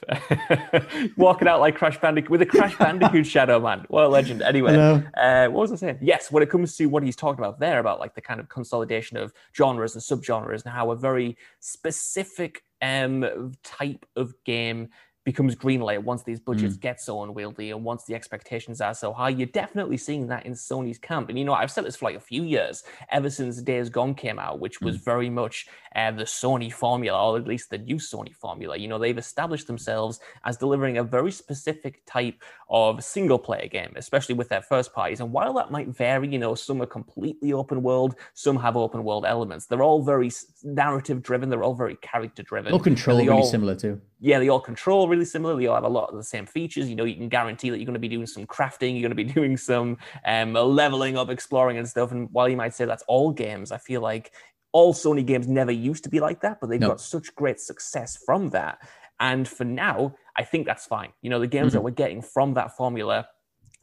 walking 1.18 1.48
out 1.48 1.60
like 1.60 1.76
Crash 1.76 2.00
Bandicoot 2.00 2.30
with 2.30 2.42
a 2.44 2.46
Crash 2.46 2.78
Bandicoot 2.80 3.26
shadow, 3.26 3.60
man, 3.60 3.86
what 3.88 4.04
a 4.04 4.08
legend. 4.08 4.44
Anyway, 4.44 4.76
uh, 4.76 5.48
what 5.48 5.62
was 5.62 5.72
I 5.72 5.76
saying? 5.76 5.98
Yes, 6.02 6.32
when 6.32 6.44
it 6.44 6.52
comes 6.52 6.78
to 6.78 6.86
what 6.86 7.02
he's 7.02 7.16
talking 7.16 7.44
about 7.44 7.60
there, 7.60 7.80
about 7.80 8.00
like 8.00 8.14
the 8.14 8.22
kind 8.22 8.40
of 8.40 8.48
consolidation 8.48 9.18
of 9.18 9.34
genres 9.58 9.96
and 9.96 10.04
subgenres, 10.04 10.64
and 10.64 10.74
how 10.74 10.92
a 10.92 10.96
very 10.96 11.36
specific 11.60 12.64
um 12.82 13.54
type 13.64 14.06
of 14.16 14.36
game 14.44 14.90
becomes 15.26 15.56
greenlit 15.56 16.04
once 16.04 16.24
these 16.24 16.40
budgets 16.40 16.78
mm. 16.78 16.82
get 16.82 17.02
so 17.02 17.24
unwieldy 17.24 17.72
and 17.72 17.84
once 17.84 18.04
the 18.06 18.14
expectations 18.14 18.80
are 18.80 18.94
so 18.94 19.12
high. 19.12 19.30
You're 19.30 19.48
definitely 19.48 19.98
seeing 19.98 20.28
that 20.28 20.46
in 20.46 20.54
Sony's 20.54 21.00
camp. 21.00 21.30
And 21.30 21.38
you 21.38 21.44
know, 21.44 21.54
I've 21.54 21.72
said 21.72 21.84
this 21.84 21.98
for 21.98 22.06
like 22.06 22.16
a 22.16 22.20
few 22.20 22.44
years, 22.44 22.84
ever 23.10 23.30
since 23.30 23.62
Days 23.62 23.90
Gone 23.90 24.14
came 24.14 24.38
out, 24.38 24.60
which 24.60 24.82
was 24.82 24.98
mm. 24.98 25.04
very 25.04 25.30
much 25.30 25.66
uh, 25.96 26.12
the 26.12 26.24
Sony 26.24 26.72
formula, 26.72 27.32
or 27.32 27.38
at 27.38 27.48
least 27.48 27.72
the 27.72 27.78
new 27.80 27.96
Sony 27.96 28.34
formula. 28.36 28.78
You 28.78 28.88
know, 28.88 29.00
they've 29.00 29.18
established 29.18 29.66
themselves 29.66 30.20
as 30.44 30.58
delivering 30.58 31.00
a 31.00 31.04
very 31.04 31.32
specific 31.32 32.06
type 32.06 32.44
of 32.70 33.04
single 33.04 33.40
player 33.40 33.68
game, 33.68 33.94
especially 33.96 34.36
with 34.36 34.50
their 34.50 34.62
first 34.62 34.94
parties. 34.94 35.22
And 35.22 35.32
while 35.32 35.54
that 35.54 35.72
might 35.72 35.88
vary, 35.88 36.28
you 36.28 36.38
know, 36.38 36.54
some 36.54 36.82
are 36.82 36.88
completely 36.88 37.52
open 37.52 37.82
world, 37.82 38.16
some 38.34 38.58
have 38.58 38.78
open 38.78 39.04
world 39.04 39.26
elements. 39.26 39.66
They're 39.66 39.84
all 39.84 40.04
very 40.04 40.30
narrative 40.64 41.24
driven. 41.24 41.50
They're 41.50 41.64
all 41.64 41.74
very 41.74 41.96
character 41.98 42.44
driven. 42.44 42.74
All 42.74 42.80
control 42.80 43.18
really 43.18 43.30
all, 43.30 43.44
similar 43.44 43.76
too. 43.76 44.02
Yeah, 44.26 44.40
they 44.40 44.50
all 44.50 44.60
control 44.60 45.08
really 45.08 45.24
similar. 45.24 45.56
They 45.56 45.68
all 45.68 45.76
have 45.76 45.84
a 45.84 45.88
lot 45.88 46.10
of 46.10 46.16
the 46.16 46.24
same 46.24 46.48
features. 46.48 46.90
You 46.90 46.96
know, 46.96 47.04
you 47.04 47.16
can 47.16 47.30
guarantee 47.30 47.70
that 47.70 47.78
you're 47.78 47.86
going 47.86 47.94
to 47.94 48.00
be 48.00 48.08
doing 48.08 48.26
some 48.26 48.48
crafting, 48.48 48.94
you're 48.94 49.08
going 49.08 49.16
to 49.16 49.16
be 49.16 49.24
doing 49.40 49.56
some 49.56 50.00
um, 50.26 50.54
leveling 50.54 51.16
up, 51.16 51.30
exploring 51.30 51.78
and 51.78 51.88
stuff. 51.88 52.12
And 52.12 52.28
while 52.32 52.50
you 52.50 52.58
might 52.58 52.74
say 52.74 52.86
that's 52.86 53.04
all 53.08 53.32
games, 53.32 53.72
I 53.72 53.78
feel 53.78 54.02
like 54.02 54.32
all 54.72 54.96
Sony 54.96 55.24
games 55.24 55.48
never 55.48 55.72
used 55.72 56.04
to 56.06 56.10
be 56.10 56.20
like 56.20 56.42
that, 56.42 56.60
but 56.60 56.72
they've 56.72 56.80
no. 56.80 56.88
got 56.88 57.02
such 57.02 57.36
great 57.36 57.60
success 57.60 58.18
from 58.26 58.50
that. 58.50 58.80
And 59.20 59.48
for 59.48 59.64
now, 59.64 60.16
I 60.36 60.44
think 60.44 60.66
that's 60.66 60.88
fine. 60.88 61.14
You 61.22 61.30
know, 61.30 61.40
the 61.40 61.46
games 61.46 61.68
mm-hmm. 61.68 61.76
that 61.76 61.82
we're 61.84 61.92
getting 61.92 62.24
from 62.24 62.56
that 62.56 62.76
formula 62.76 63.28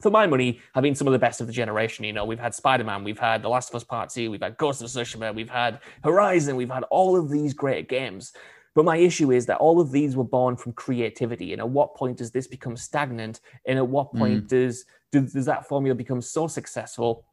for 0.01 0.09
my 0.09 0.27
money, 0.27 0.59
have 0.75 0.81
been 0.81 0.95
some 0.95 1.07
of 1.07 1.13
the 1.13 1.19
best 1.19 1.39
of 1.39 1.47
the 1.47 1.53
generation. 1.53 2.03
You 2.03 2.11
know, 2.11 2.25
we've 2.25 2.37
had 2.37 2.53
Spider 2.53 2.83
Man, 2.83 3.05
we've 3.05 3.17
had 3.17 3.41
The 3.41 3.47
Last 3.47 3.69
of 3.69 3.75
Us 3.75 3.85
Part 3.85 4.09
2, 4.09 4.29
we've 4.29 4.41
had 4.41 4.57
Ghost 4.57 4.81
of 4.81 4.89
Tsushima, 4.89 5.33
we've 5.33 5.49
had 5.49 5.79
Horizon, 6.03 6.57
we've 6.57 6.69
had 6.69 6.83
all 6.91 7.17
of 7.17 7.29
these 7.29 7.53
great 7.53 7.87
games. 7.87 8.33
But 8.75 8.85
my 8.85 8.97
issue 8.97 9.31
is 9.31 9.45
that 9.45 9.57
all 9.57 9.79
of 9.79 9.91
these 9.91 10.15
were 10.15 10.23
born 10.23 10.55
from 10.55 10.73
creativity. 10.73 11.53
And 11.53 11.61
at 11.61 11.69
what 11.69 11.95
point 11.95 12.17
does 12.17 12.31
this 12.31 12.47
become 12.47 12.75
stagnant? 12.75 13.39
And 13.67 13.77
at 13.77 13.87
what 13.87 14.13
point 14.13 14.45
mm. 14.45 14.47
does, 14.47 14.85
does, 15.11 15.33
does 15.33 15.45
that 15.45 15.67
formula 15.67 15.95
become 15.95 16.21
so 16.21 16.47
successful 16.47 17.25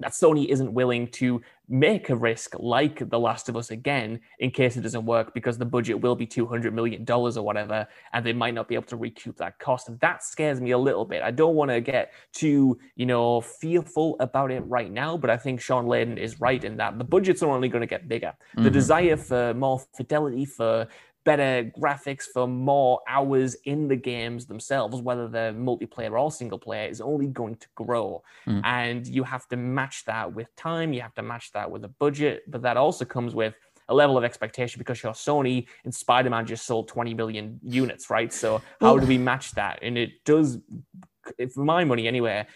that 0.00 0.12
Sony 0.12 0.46
isn't 0.46 0.72
willing 0.72 1.08
to 1.08 1.40
make 1.68 2.08
a 2.08 2.16
risk 2.16 2.54
like 2.58 3.10
The 3.10 3.18
Last 3.18 3.48
of 3.48 3.56
Us 3.56 3.70
again 3.70 4.20
in 4.38 4.50
case 4.50 4.76
it 4.76 4.80
doesn't 4.80 5.04
work 5.04 5.34
because 5.34 5.58
the 5.58 5.66
budget 5.66 6.00
will 6.00 6.14
be 6.14 6.26
$200 6.26 6.72
million 6.72 7.04
or 7.10 7.42
whatever, 7.42 7.86
and 8.12 8.24
they 8.24 8.32
might 8.32 8.54
not 8.54 8.68
be 8.68 8.74
able 8.74 8.86
to 8.86 8.96
recoup 8.96 9.36
that 9.36 9.58
cost. 9.58 9.88
And 9.88 10.00
that 10.00 10.22
scares 10.22 10.60
me 10.60 10.70
a 10.70 10.78
little 10.78 11.04
bit. 11.04 11.22
I 11.22 11.30
don't 11.30 11.56
want 11.56 11.70
to 11.70 11.80
get 11.80 12.12
too, 12.32 12.78
you 12.96 13.06
know, 13.06 13.40
fearful 13.40 14.16
about 14.20 14.50
it 14.50 14.60
right 14.60 14.90
now, 14.90 15.16
but 15.16 15.30
I 15.30 15.36
think 15.36 15.60
Shawn 15.60 15.86
Layden 15.86 16.16
is 16.16 16.40
right 16.40 16.62
in 16.62 16.76
that 16.78 16.96
the 16.96 17.04
budgets 17.04 17.42
are 17.42 17.50
only 17.50 17.68
going 17.68 17.82
to 17.82 17.86
get 17.86 18.08
bigger. 18.08 18.34
Mm-hmm. 18.52 18.62
The 18.64 18.70
desire 18.70 19.16
for 19.16 19.52
more 19.54 19.80
fidelity, 19.94 20.44
for 20.44 20.86
better 21.24 21.70
graphics 21.78 22.24
for 22.24 22.46
more 22.46 23.00
hours 23.08 23.54
in 23.64 23.88
the 23.88 23.96
games 23.96 24.46
themselves, 24.46 25.02
whether 25.02 25.28
they're 25.28 25.52
multiplayer 25.52 26.18
or 26.18 26.30
single 26.30 26.58
player, 26.58 26.88
is 26.88 27.00
only 27.00 27.26
going 27.26 27.56
to 27.56 27.66
grow. 27.74 28.22
Mm. 28.46 28.62
And 28.64 29.06
you 29.06 29.24
have 29.24 29.46
to 29.48 29.56
match 29.56 30.04
that 30.06 30.32
with 30.32 30.54
time, 30.56 30.92
you 30.92 31.00
have 31.02 31.14
to 31.14 31.22
match 31.22 31.52
that 31.52 31.70
with 31.70 31.84
a 31.84 31.88
budget, 31.88 32.44
but 32.48 32.62
that 32.62 32.76
also 32.76 33.04
comes 33.04 33.34
with 33.34 33.54
a 33.88 33.94
level 33.94 34.18
of 34.18 34.24
expectation 34.24 34.78
because 34.78 35.02
you're 35.02 35.12
Sony 35.12 35.66
and 35.84 35.94
Spider 35.94 36.30
Man 36.30 36.46
just 36.46 36.66
sold 36.66 36.88
20 36.88 37.14
million 37.14 37.58
units, 37.62 38.10
right? 38.10 38.32
So, 38.32 38.60
how 38.80 38.98
do 38.98 39.06
we 39.06 39.18
match 39.18 39.52
that? 39.52 39.78
And 39.82 39.96
it 39.96 40.24
does, 40.24 40.58
for 41.54 41.64
my 41.64 41.84
money 41.84 42.06
anyway, 42.06 42.46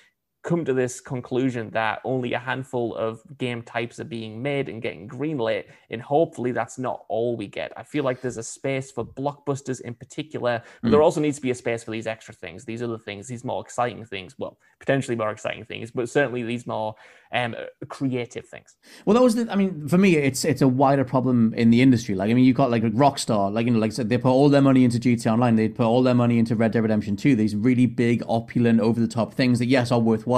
come 0.42 0.64
to 0.64 0.74
this 0.74 1.00
conclusion 1.00 1.70
that 1.70 2.00
only 2.05 2.33
a 2.33 2.38
handful 2.38 2.96
of 2.96 3.22
game 3.38 3.62
types 3.62 4.00
are 4.00 4.05
being 4.05 4.42
made 4.42 4.68
and 4.68 4.83
getting 4.83 5.09
greenlit, 5.09 5.66
and 5.90 6.02
hopefully 6.02 6.50
that's 6.50 6.78
not 6.78 7.05
all 7.09 7.37
we 7.37 7.46
get. 7.46 7.72
I 7.76 7.85
feel 7.85 8.02
like 8.02 8.20
there's 8.20 8.38
a 8.38 8.42
space 8.42 8.90
for 8.90 9.05
blockbusters 9.05 9.81
in 9.81 9.94
particular, 9.94 10.62
but 10.83 10.88
mm. 10.88 10.90
there 10.90 11.02
also 11.02 11.20
needs 11.20 11.37
to 11.37 11.42
be 11.42 11.50
a 11.50 11.55
space 11.55 11.85
for 11.85 11.92
these 11.92 12.09
extra 12.09 12.35
things, 12.35 12.64
these 12.64 12.83
other 12.83 12.98
things, 12.98 13.28
these 13.28 13.44
more 13.44 13.62
exciting 13.62 14.05
things. 14.05 14.37
Well, 14.38 14.59
potentially 14.83 15.16
more 15.16 15.31
exciting 15.31 15.64
things, 15.64 15.92
but 15.92 16.09
certainly 16.09 16.42
these 16.42 16.66
more 16.66 16.96
um, 17.33 17.55
creative 17.88 18.46
things. 18.46 18.74
Well, 19.07 19.14
that 19.14 19.22
was 19.22 19.37
the. 19.37 19.50
I 19.50 19.55
mean, 19.55 19.87
for 19.88 19.96
me, 19.96 20.16
it's 20.16 20.44
it's 20.44 20.61
a 20.61 20.68
wider 20.68 21.05
problem 21.05 21.55
in 21.55 21.70
the 21.70 21.81
industry. 21.81 22.14
Like, 22.14 22.31
I 22.31 22.35
mean, 22.35 22.44
you've 22.44 22.57
got 22.57 22.70
like 22.70 22.83
Rockstar, 22.83 23.52
like 23.52 23.66
you 23.66 23.72
know, 23.72 23.78
like 23.78 23.92
I 23.92 23.94
said, 23.94 24.09
they 24.09 24.18
put 24.18 24.31
all 24.31 24.48
their 24.48 24.61
money 24.61 24.85
into 24.85 24.98
GTA 24.98 25.33
Online, 25.33 25.55
they 25.55 25.68
put 25.68 25.87
all 25.87 26.02
their 26.02 26.14
money 26.14 26.38
into 26.38 26.57
Red 26.57 26.72
Dead 26.72 26.83
Redemption 26.83 27.16
Two. 27.16 27.37
These 27.37 27.55
really 27.55 27.87
big, 27.87 28.22
opulent, 28.28 28.81
over 28.81 29.00
the 29.00 29.07
top 29.09 29.35
things 29.35 29.61
that 29.61 29.66
yes 29.66 29.92
are 29.92 30.00
worthwhile, 30.00 30.32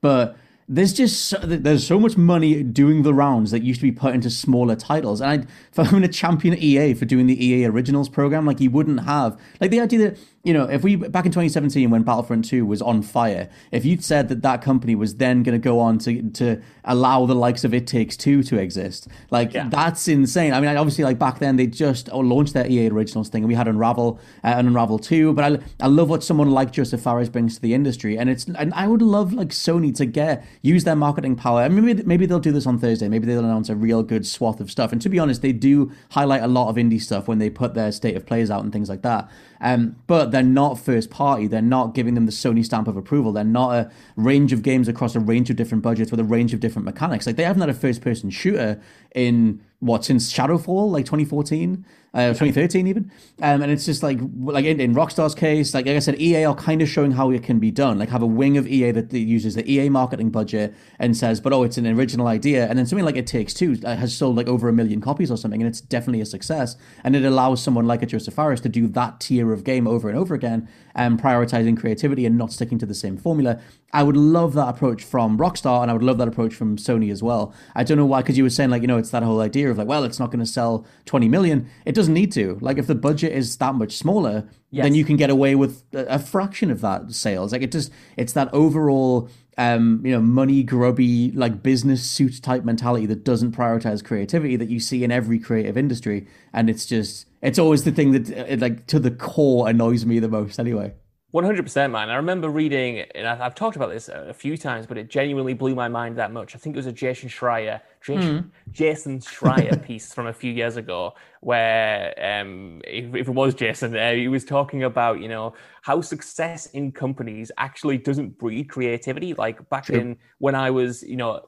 but 0.00 0.36
there's 0.68 0.92
just 0.92 1.26
so, 1.26 1.38
there's 1.38 1.86
so 1.86 2.00
much 2.00 2.16
money 2.16 2.62
doing 2.62 3.02
the 3.02 3.12
rounds 3.12 3.50
that 3.50 3.62
used 3.62 3.80
to 3.80 3.86
be 3.86 3.92
put 3.92 4.14
into 4.14 4.30
smaller 4.30 4.76
titles. 4.76 5.20
And 5.20 5.44
I, 5.44 5.46
for 5.72 5.84
having 5.84 6.04
a 6.04 6.08
champion 6.08 6.54
at 6.54 6.60
ea 6.60 6.94
for 6.94 7.04
doing 7.04 7.26
the 7.26 7.44
ea 7.44 7.66
originals 7.66 8.08
program 8.08 8.46
like 8.46 8.60
you 8.60 8.70
wouldn't 8.70 9.04
have. 9.04 9.38
Like 9.60 9.70
the 9.70 9.80
idea 9.80 9.98
that 10.10 10.18
you 10.44 10.52
know, 10.52 10.64
if 10.64 10.84
we 10.84 10.96
back 10.96 11.24
in 11.24 11.32
2017 11.32 11.88
when 11.88 12.02
Battlefront 12.02 12.44
2 12.44 12.66
was 12.66 12.82
on 12.82 13.00
fire, 13.00 13.48
if 13.72 13.86
you'd 13.86 14.04
said 14.04 14.28
that 14.28 14.42
that 14.42 14.60
company 14.60 14.94
was 14.94 15.16
then 15.16 15.42
going 15.42 15.58
to 15.58 15.62
go 15.62 15.80
on 15.80 15.98
to 16.00 16.22
to 16.32 16.60
allow 16.84 17.24
the 17.24 17.34
likes 17.34 17.64
of 17.64 17.72
It 17.72 17.86
Takes 17.86 18.14
Two 18.14 18.42
to 18.44 18.58
exist, 18.58 19.08
like 19.30 19.54
yeah. 19.54 19.68
that's 19.70 20.06
insane. 20.06 20.52
I 20.52 20.60
mean, 20.60 20.76
obviously, 20.76 21.02
like 21.02 21.18
back 21.18 21.38
then 21.38 21.56
they 21.56 21.66
just 21.66 22.10
oh, 22.12 22.20
launched 22.20 22.52
their 22.52 22.66
EA 22.66 22.90
Originals 22.90 23.30
thing, 23.30 23.42
and 23.42 23.48
we 23.48 23.54
had 23.54 23.66
Unravel 23.66 24.20
uh, 24.44 24.48
and 24.48 24.68
Unravel 24.68 24.98
2. 24.98 25.32
But 25.32 25.44
I 25.52 25.84
I 25.84 25.88
love 25.88 26.10
what 26.10 26.22
someone 26.22 26.50
like 26.50 26.72
Joseph 26.72 27.00
Fares 27.00 27.30
brings 27.30 27.54
to 27.56 27.62
the 27.62 27.72
industry, 27.72 28.18
and 28.18 28.28
it's 28.28 28.44
and 28.44 28.74
I 28.74 28.86
would 28.86 29.02
love 29.02 29.32
like 29.32 29.48
Sony 29.48 29.94
to 29.96 30.04
get 30.04 30.44
use 30.60 30.84
their 30.84 30.96
marketing 30.96 31.36
power. 31.36 31.62
I 31.62 31.68
mean, 31.70 31.86
maybe 31.86 32.02
maybe 32.02 32.26
they'll 32.26 32.38
do 32.38 32.52
this 32.52 32.66
on 32.66 32.78
Thursday. 32.78 33.08
Maybe 33.08 33.26
they'll 33.26 33.38
announce 33.38 33.70
a 33.70 33.76
real 33.76 34.02
good 34.02 34.26
swath 34.26 34.60
of 34.60 34.70
stuff. 34.70 34.92
And 34.92 35.00
to 35.00 35.08
be 35.08 35.18
honest, 35.18 35.40
they 35.40 35.52
do 35.52 35.90
highlight 36.10 36.42
a 36.42 36.48
lot 36.48 36.68
of 36.68 36.76
indie 36.76 37.00
stuff 37.00 37.28
when 37.28 37.38
they 37.38 37.48
put 37.48 37.72
their 37.72 37.90
state 37.92 38.14
of 38.14 38.26
plays 38.26 38.50
out 38.50 38.62
and 38.62 38.74
things 38.74 38.90
like 38.90 39.00
that. 39.00 39.30
Um, 39.64 39.96
but 40.06 40.30
they're 40.34 40.42
not 40.42 40.78
first 40.78 41.10
party. 41.10 41.46
They're 41.46 41.62
not 41.62 41.94
giving 41.94 42.14
them 42.14 42.26
the 42.26 42.32
Sony 42.32 42.64
stamp 42.64 42.88
of 42.88 42.96
approval. 42.96 43.32
They're 43.32 43.44
not 43.44 43.74
a 43.74 43.90
range 44.16 44.52
of 44.52 44.62
games 44.62 44.88
across 44.88 45.14
a 45.14 45.20
range 45.20 45.50
of 45.50 45.56
different 45.56 45.82
budgets 45.82 46.10
with 46.10 46.20
a 46.20 46.24
range 46.24 46.52
of 46.52 46.60
different 46.60 46.84
mechanics. 46.84 47.26
Like 47.26 47.36
they 47.36 47.44
haven't 47.44 47.60
had 47.60 47.70
a 47.70 47.74
first 47.74 48.00
person 48.00 48.30
shooter 48.30 48.80
in 49.14 49.62
what 49.80 50.04
since 50.04 50.32
Shadowfall, 50.32 50.90
like 50.90 51.04
2014 51.04 51.84
uh, 52.14 52.28
2013 52.28 52.86
even. 52.86 53.10
Um, 53.42 53.62
and 53.62 53.72
it's 53.72 53.84
just 53.84 54.02
like 54.02 54.18
like 54.40 54.64
in, 54.64 54.80
in, 54.80 54.94
Rockstar's 54.94 55.34
case, 55.34 55.74
like, 55.74 55.86
like 55.86 55.96
I 55.96 55.98
said, 55.98 56.20
EA 56.20 56.44
are 56.44 56.54
kind 56.54 56.80
of 56.80 56.88
showing 56.88 57.10
how 57.10 57.30
it 57.30 57.42
can 57.42 57.58
be 57.58 57.72
done. 57.72 57.98
Like 57.98 58.08
have 58.10 58.22
a 58.22 58.26
wing 58.26 58.56
of 58.56 58.68
EA 58.68 58.92
that 58.92 59.12
uses 59.12 59.56
the 59.56 59.70
EA 59.70 59.88
marketing 59.88 60.30
budget 60.30 60.74
and 61.00 61.16
says, 61.16 61.40
but 61.40 61.52
oh, 61.52 61.64
it's 61.64 61.76
an 61.76 61.86
original 61.86 62.28
idea. 62.28 62.68
And 62.68 62.78
then 62.78 62.86
something 62.86 63.04
like 63.04 63.16
It 63.16 63.26
Takes 63.26 63.52
Two 63.52 63.76
uh, 63.84 63.96
has 63.96 64.16
sold 64.16 64.36
like 64.36 64.46
over 64.46 64.68
a 64.68 64.72
million 64.72 65.00
copies 65.00 65.30
or 65.30 65.36
something, 65.36 65.60
and 65.60 65.68
it's 65.68 65.80
definitely 65.80 66.20
a 66.20 66.26
success. 66.26 66.76
And 67.02 67.16
it 67.16 67.24
allows 67.24 67.62
someone 67.62 67.86
like 67.86 68.02
a 68.02 68.06
Joseph 68.06 68.34
Fares 68.34 68.60
to 68.60 68.68
do 68.68 68.86
that 68.88 69.18
tier 69.20 69.52
of 69.52 69.64
game 69.64 69.88
over 69.88 70.08
and 70.08 70.16
over 70.16 70.34
again, 70.34 70.68
and 70.94 71.20
prioritizing 71.20 71.76
creativity 71.76 72.24
and 72.26 72.38
not 72.38 72.52
sticking 72.52 72.78
to 72.78 72.86
the 72.86 72.94
same 72.94 73.16
formula. 73.16 73.60
I 73.92 74.02
would 74.02 74.16
love 74.16 74.54
that 74.54 74.68
approach 74.68 75.04
from 75.04 75.38
Rockstar, 75.38 75.82
and 75.82 75.90
I 75.90 75.94
would 75.94 76.02
love 76.02 76.18
that 76.18 76.26
approach 76.26 76.52
from 76.52 76.76
Sony 76.76 77.12
as 77.12 77.22
well. 77.22 77.54
I 77.76 77.84
don't 77.84 77.96
know 77.96 78.04
why, 78.04 78.22
because 78.22 78.36
you 78.36 78.42
were 78.42 78.50
saying 78.50 78.70
like 78.70 78.82
you 78.82 78.88
know 78.88 78.98
it's 78.98 79.10
that 79.10 79.22
whole 79.22 79.40
idea 79.40 79.70
of 79.70 79.78
like, 79.78 79.86
well, 79.86 80.04
it's 80.04 80.18
not 80.18 80.30
going 80.30 80.44
to 80.44 80.50
sell 80.50 80.84
20 81.06 81.28
million. 81.28 81.68
It 81.84 81.94
doesn't 81.94 82.03
need 82.08 82.32
to. 82.32 82.58
Like 82.60 82.78
if 82.78 82.86
the 82.86 82.94
budget 82.94 83.32
is 83.32 83.56
that 83.56 83.74
much 83.74 83.96
smaller, 83.96 84.48
yes. 84.70 84.84
then 84.84 84.94
you 84.94 85.04
can 85.04 85.16
get 85.16 85.30
away 85.30 85.54
with 85.54 85.84
a, 85.92 86.18
fraction 86.18 86.70
of 86.70 86.80
that 86.80 87.12
sales. 87.12 87.52
Like 87.52 87.62
it 87.62 87.72
just 87.72 87.90
it's 88.16 88.32
that 88.32 88.52
overall 88.52 89.28
um, 89.56 90.02
you 90.04 90.12
know, 90.12 90.20
money 90.20 90.62
grubby, 90.62 91.30
like 91.32 91.62
business 91.62 92.04
suit 92.04 92.42
type 92.42 92.64
mentality 92.64 93.06
that 93.06 93.24
doesn't 93.24 93.52
prioritize 93.52 94.04
creativity 94.04 94.56
that 94.56 94.68
you 94.68 94.80
see 94.80 95.04
in 95.04 95.12
every 95.12 95.38
creative 95.38 95.76
industry. 95.76 96.26
And 96.52 96.68
it's 96.68 96.86
just, 96.86 97.26
it's 97.42 97.58
always 97.58 97.84
the 97.84 97.92
thing 97.92 98.12
that, 98.12 98.30
it, 98.30 98.60
like, 98.60 98.86
to 98.88 98.98
the 98.98 99.10
core 99.10 99.68
annoys 99.68 100.04
me 100.04 100.18
the 100.18 100.28
most 100.28 100.58
anyway. 100.58 100.94
100% 101.32 101.90
man 101.90 102.10
i 102.10 102.14
remember 102.14 102.48
reading 102.48 103.00
and 103.16 103.26
i've 103.26 103.56
talked 103.56 103.74
about 103.74 103.90
this 103.90 104.08
a 104.08 104.32
few 104.32 104.56
times 104.56 104.86
but 104.86 104.96
it 104.96 105.10
genuinely 105.10 105.52
blew 105.52 105.74
my 105.74 105.88
mind 105.88 106.16
that 106.16 106.30
much 106.30 106.54
i 106.54 106.58
think 106.58 106.76
it 106.76 106.78
was 106.78 106.86
a 106.86 106.92
jason 106.92 107.28
schreier 107.28 107.80
mm. 108.12 108.44
jason 108.70 109.18
schreier 109.18 109.82
piece 109.82 110.12
from 110.12 110.26
a 110.26 110.32
few 110.32 110.52
years 110.52 110.76
ago 110.76 111.14
where 111.40 112.14
um, 112.22 112.80
if, 112.86 113.14
if, 113.14 113.28
it 113.28 113.34
was 113.34 113.54
jason 113.54 113.96
uh, 113.96 114.12
he 114.12 114.28
was 114.28 114.44
talking 114.44 114.84
about 114.84 115.20
you 115.20 115.28
know 115.28 115.54
how 115.82 116.00
success 116.00 116.66
in 116.66 116.90
companies 116.90 117.52
actually 117.58 117.98
doesn't 117.98 118.38
breed 118.38 118.64
creativity 118.68 119.34
like 119.34 119.68
back 119.68 119.86
True. 119.86 119.96
in 119.96 120.16
when 120.38 120.54
i 120.54 120.70
was 120.70 121.02
you 121.02 121.16
know 121.16 121.42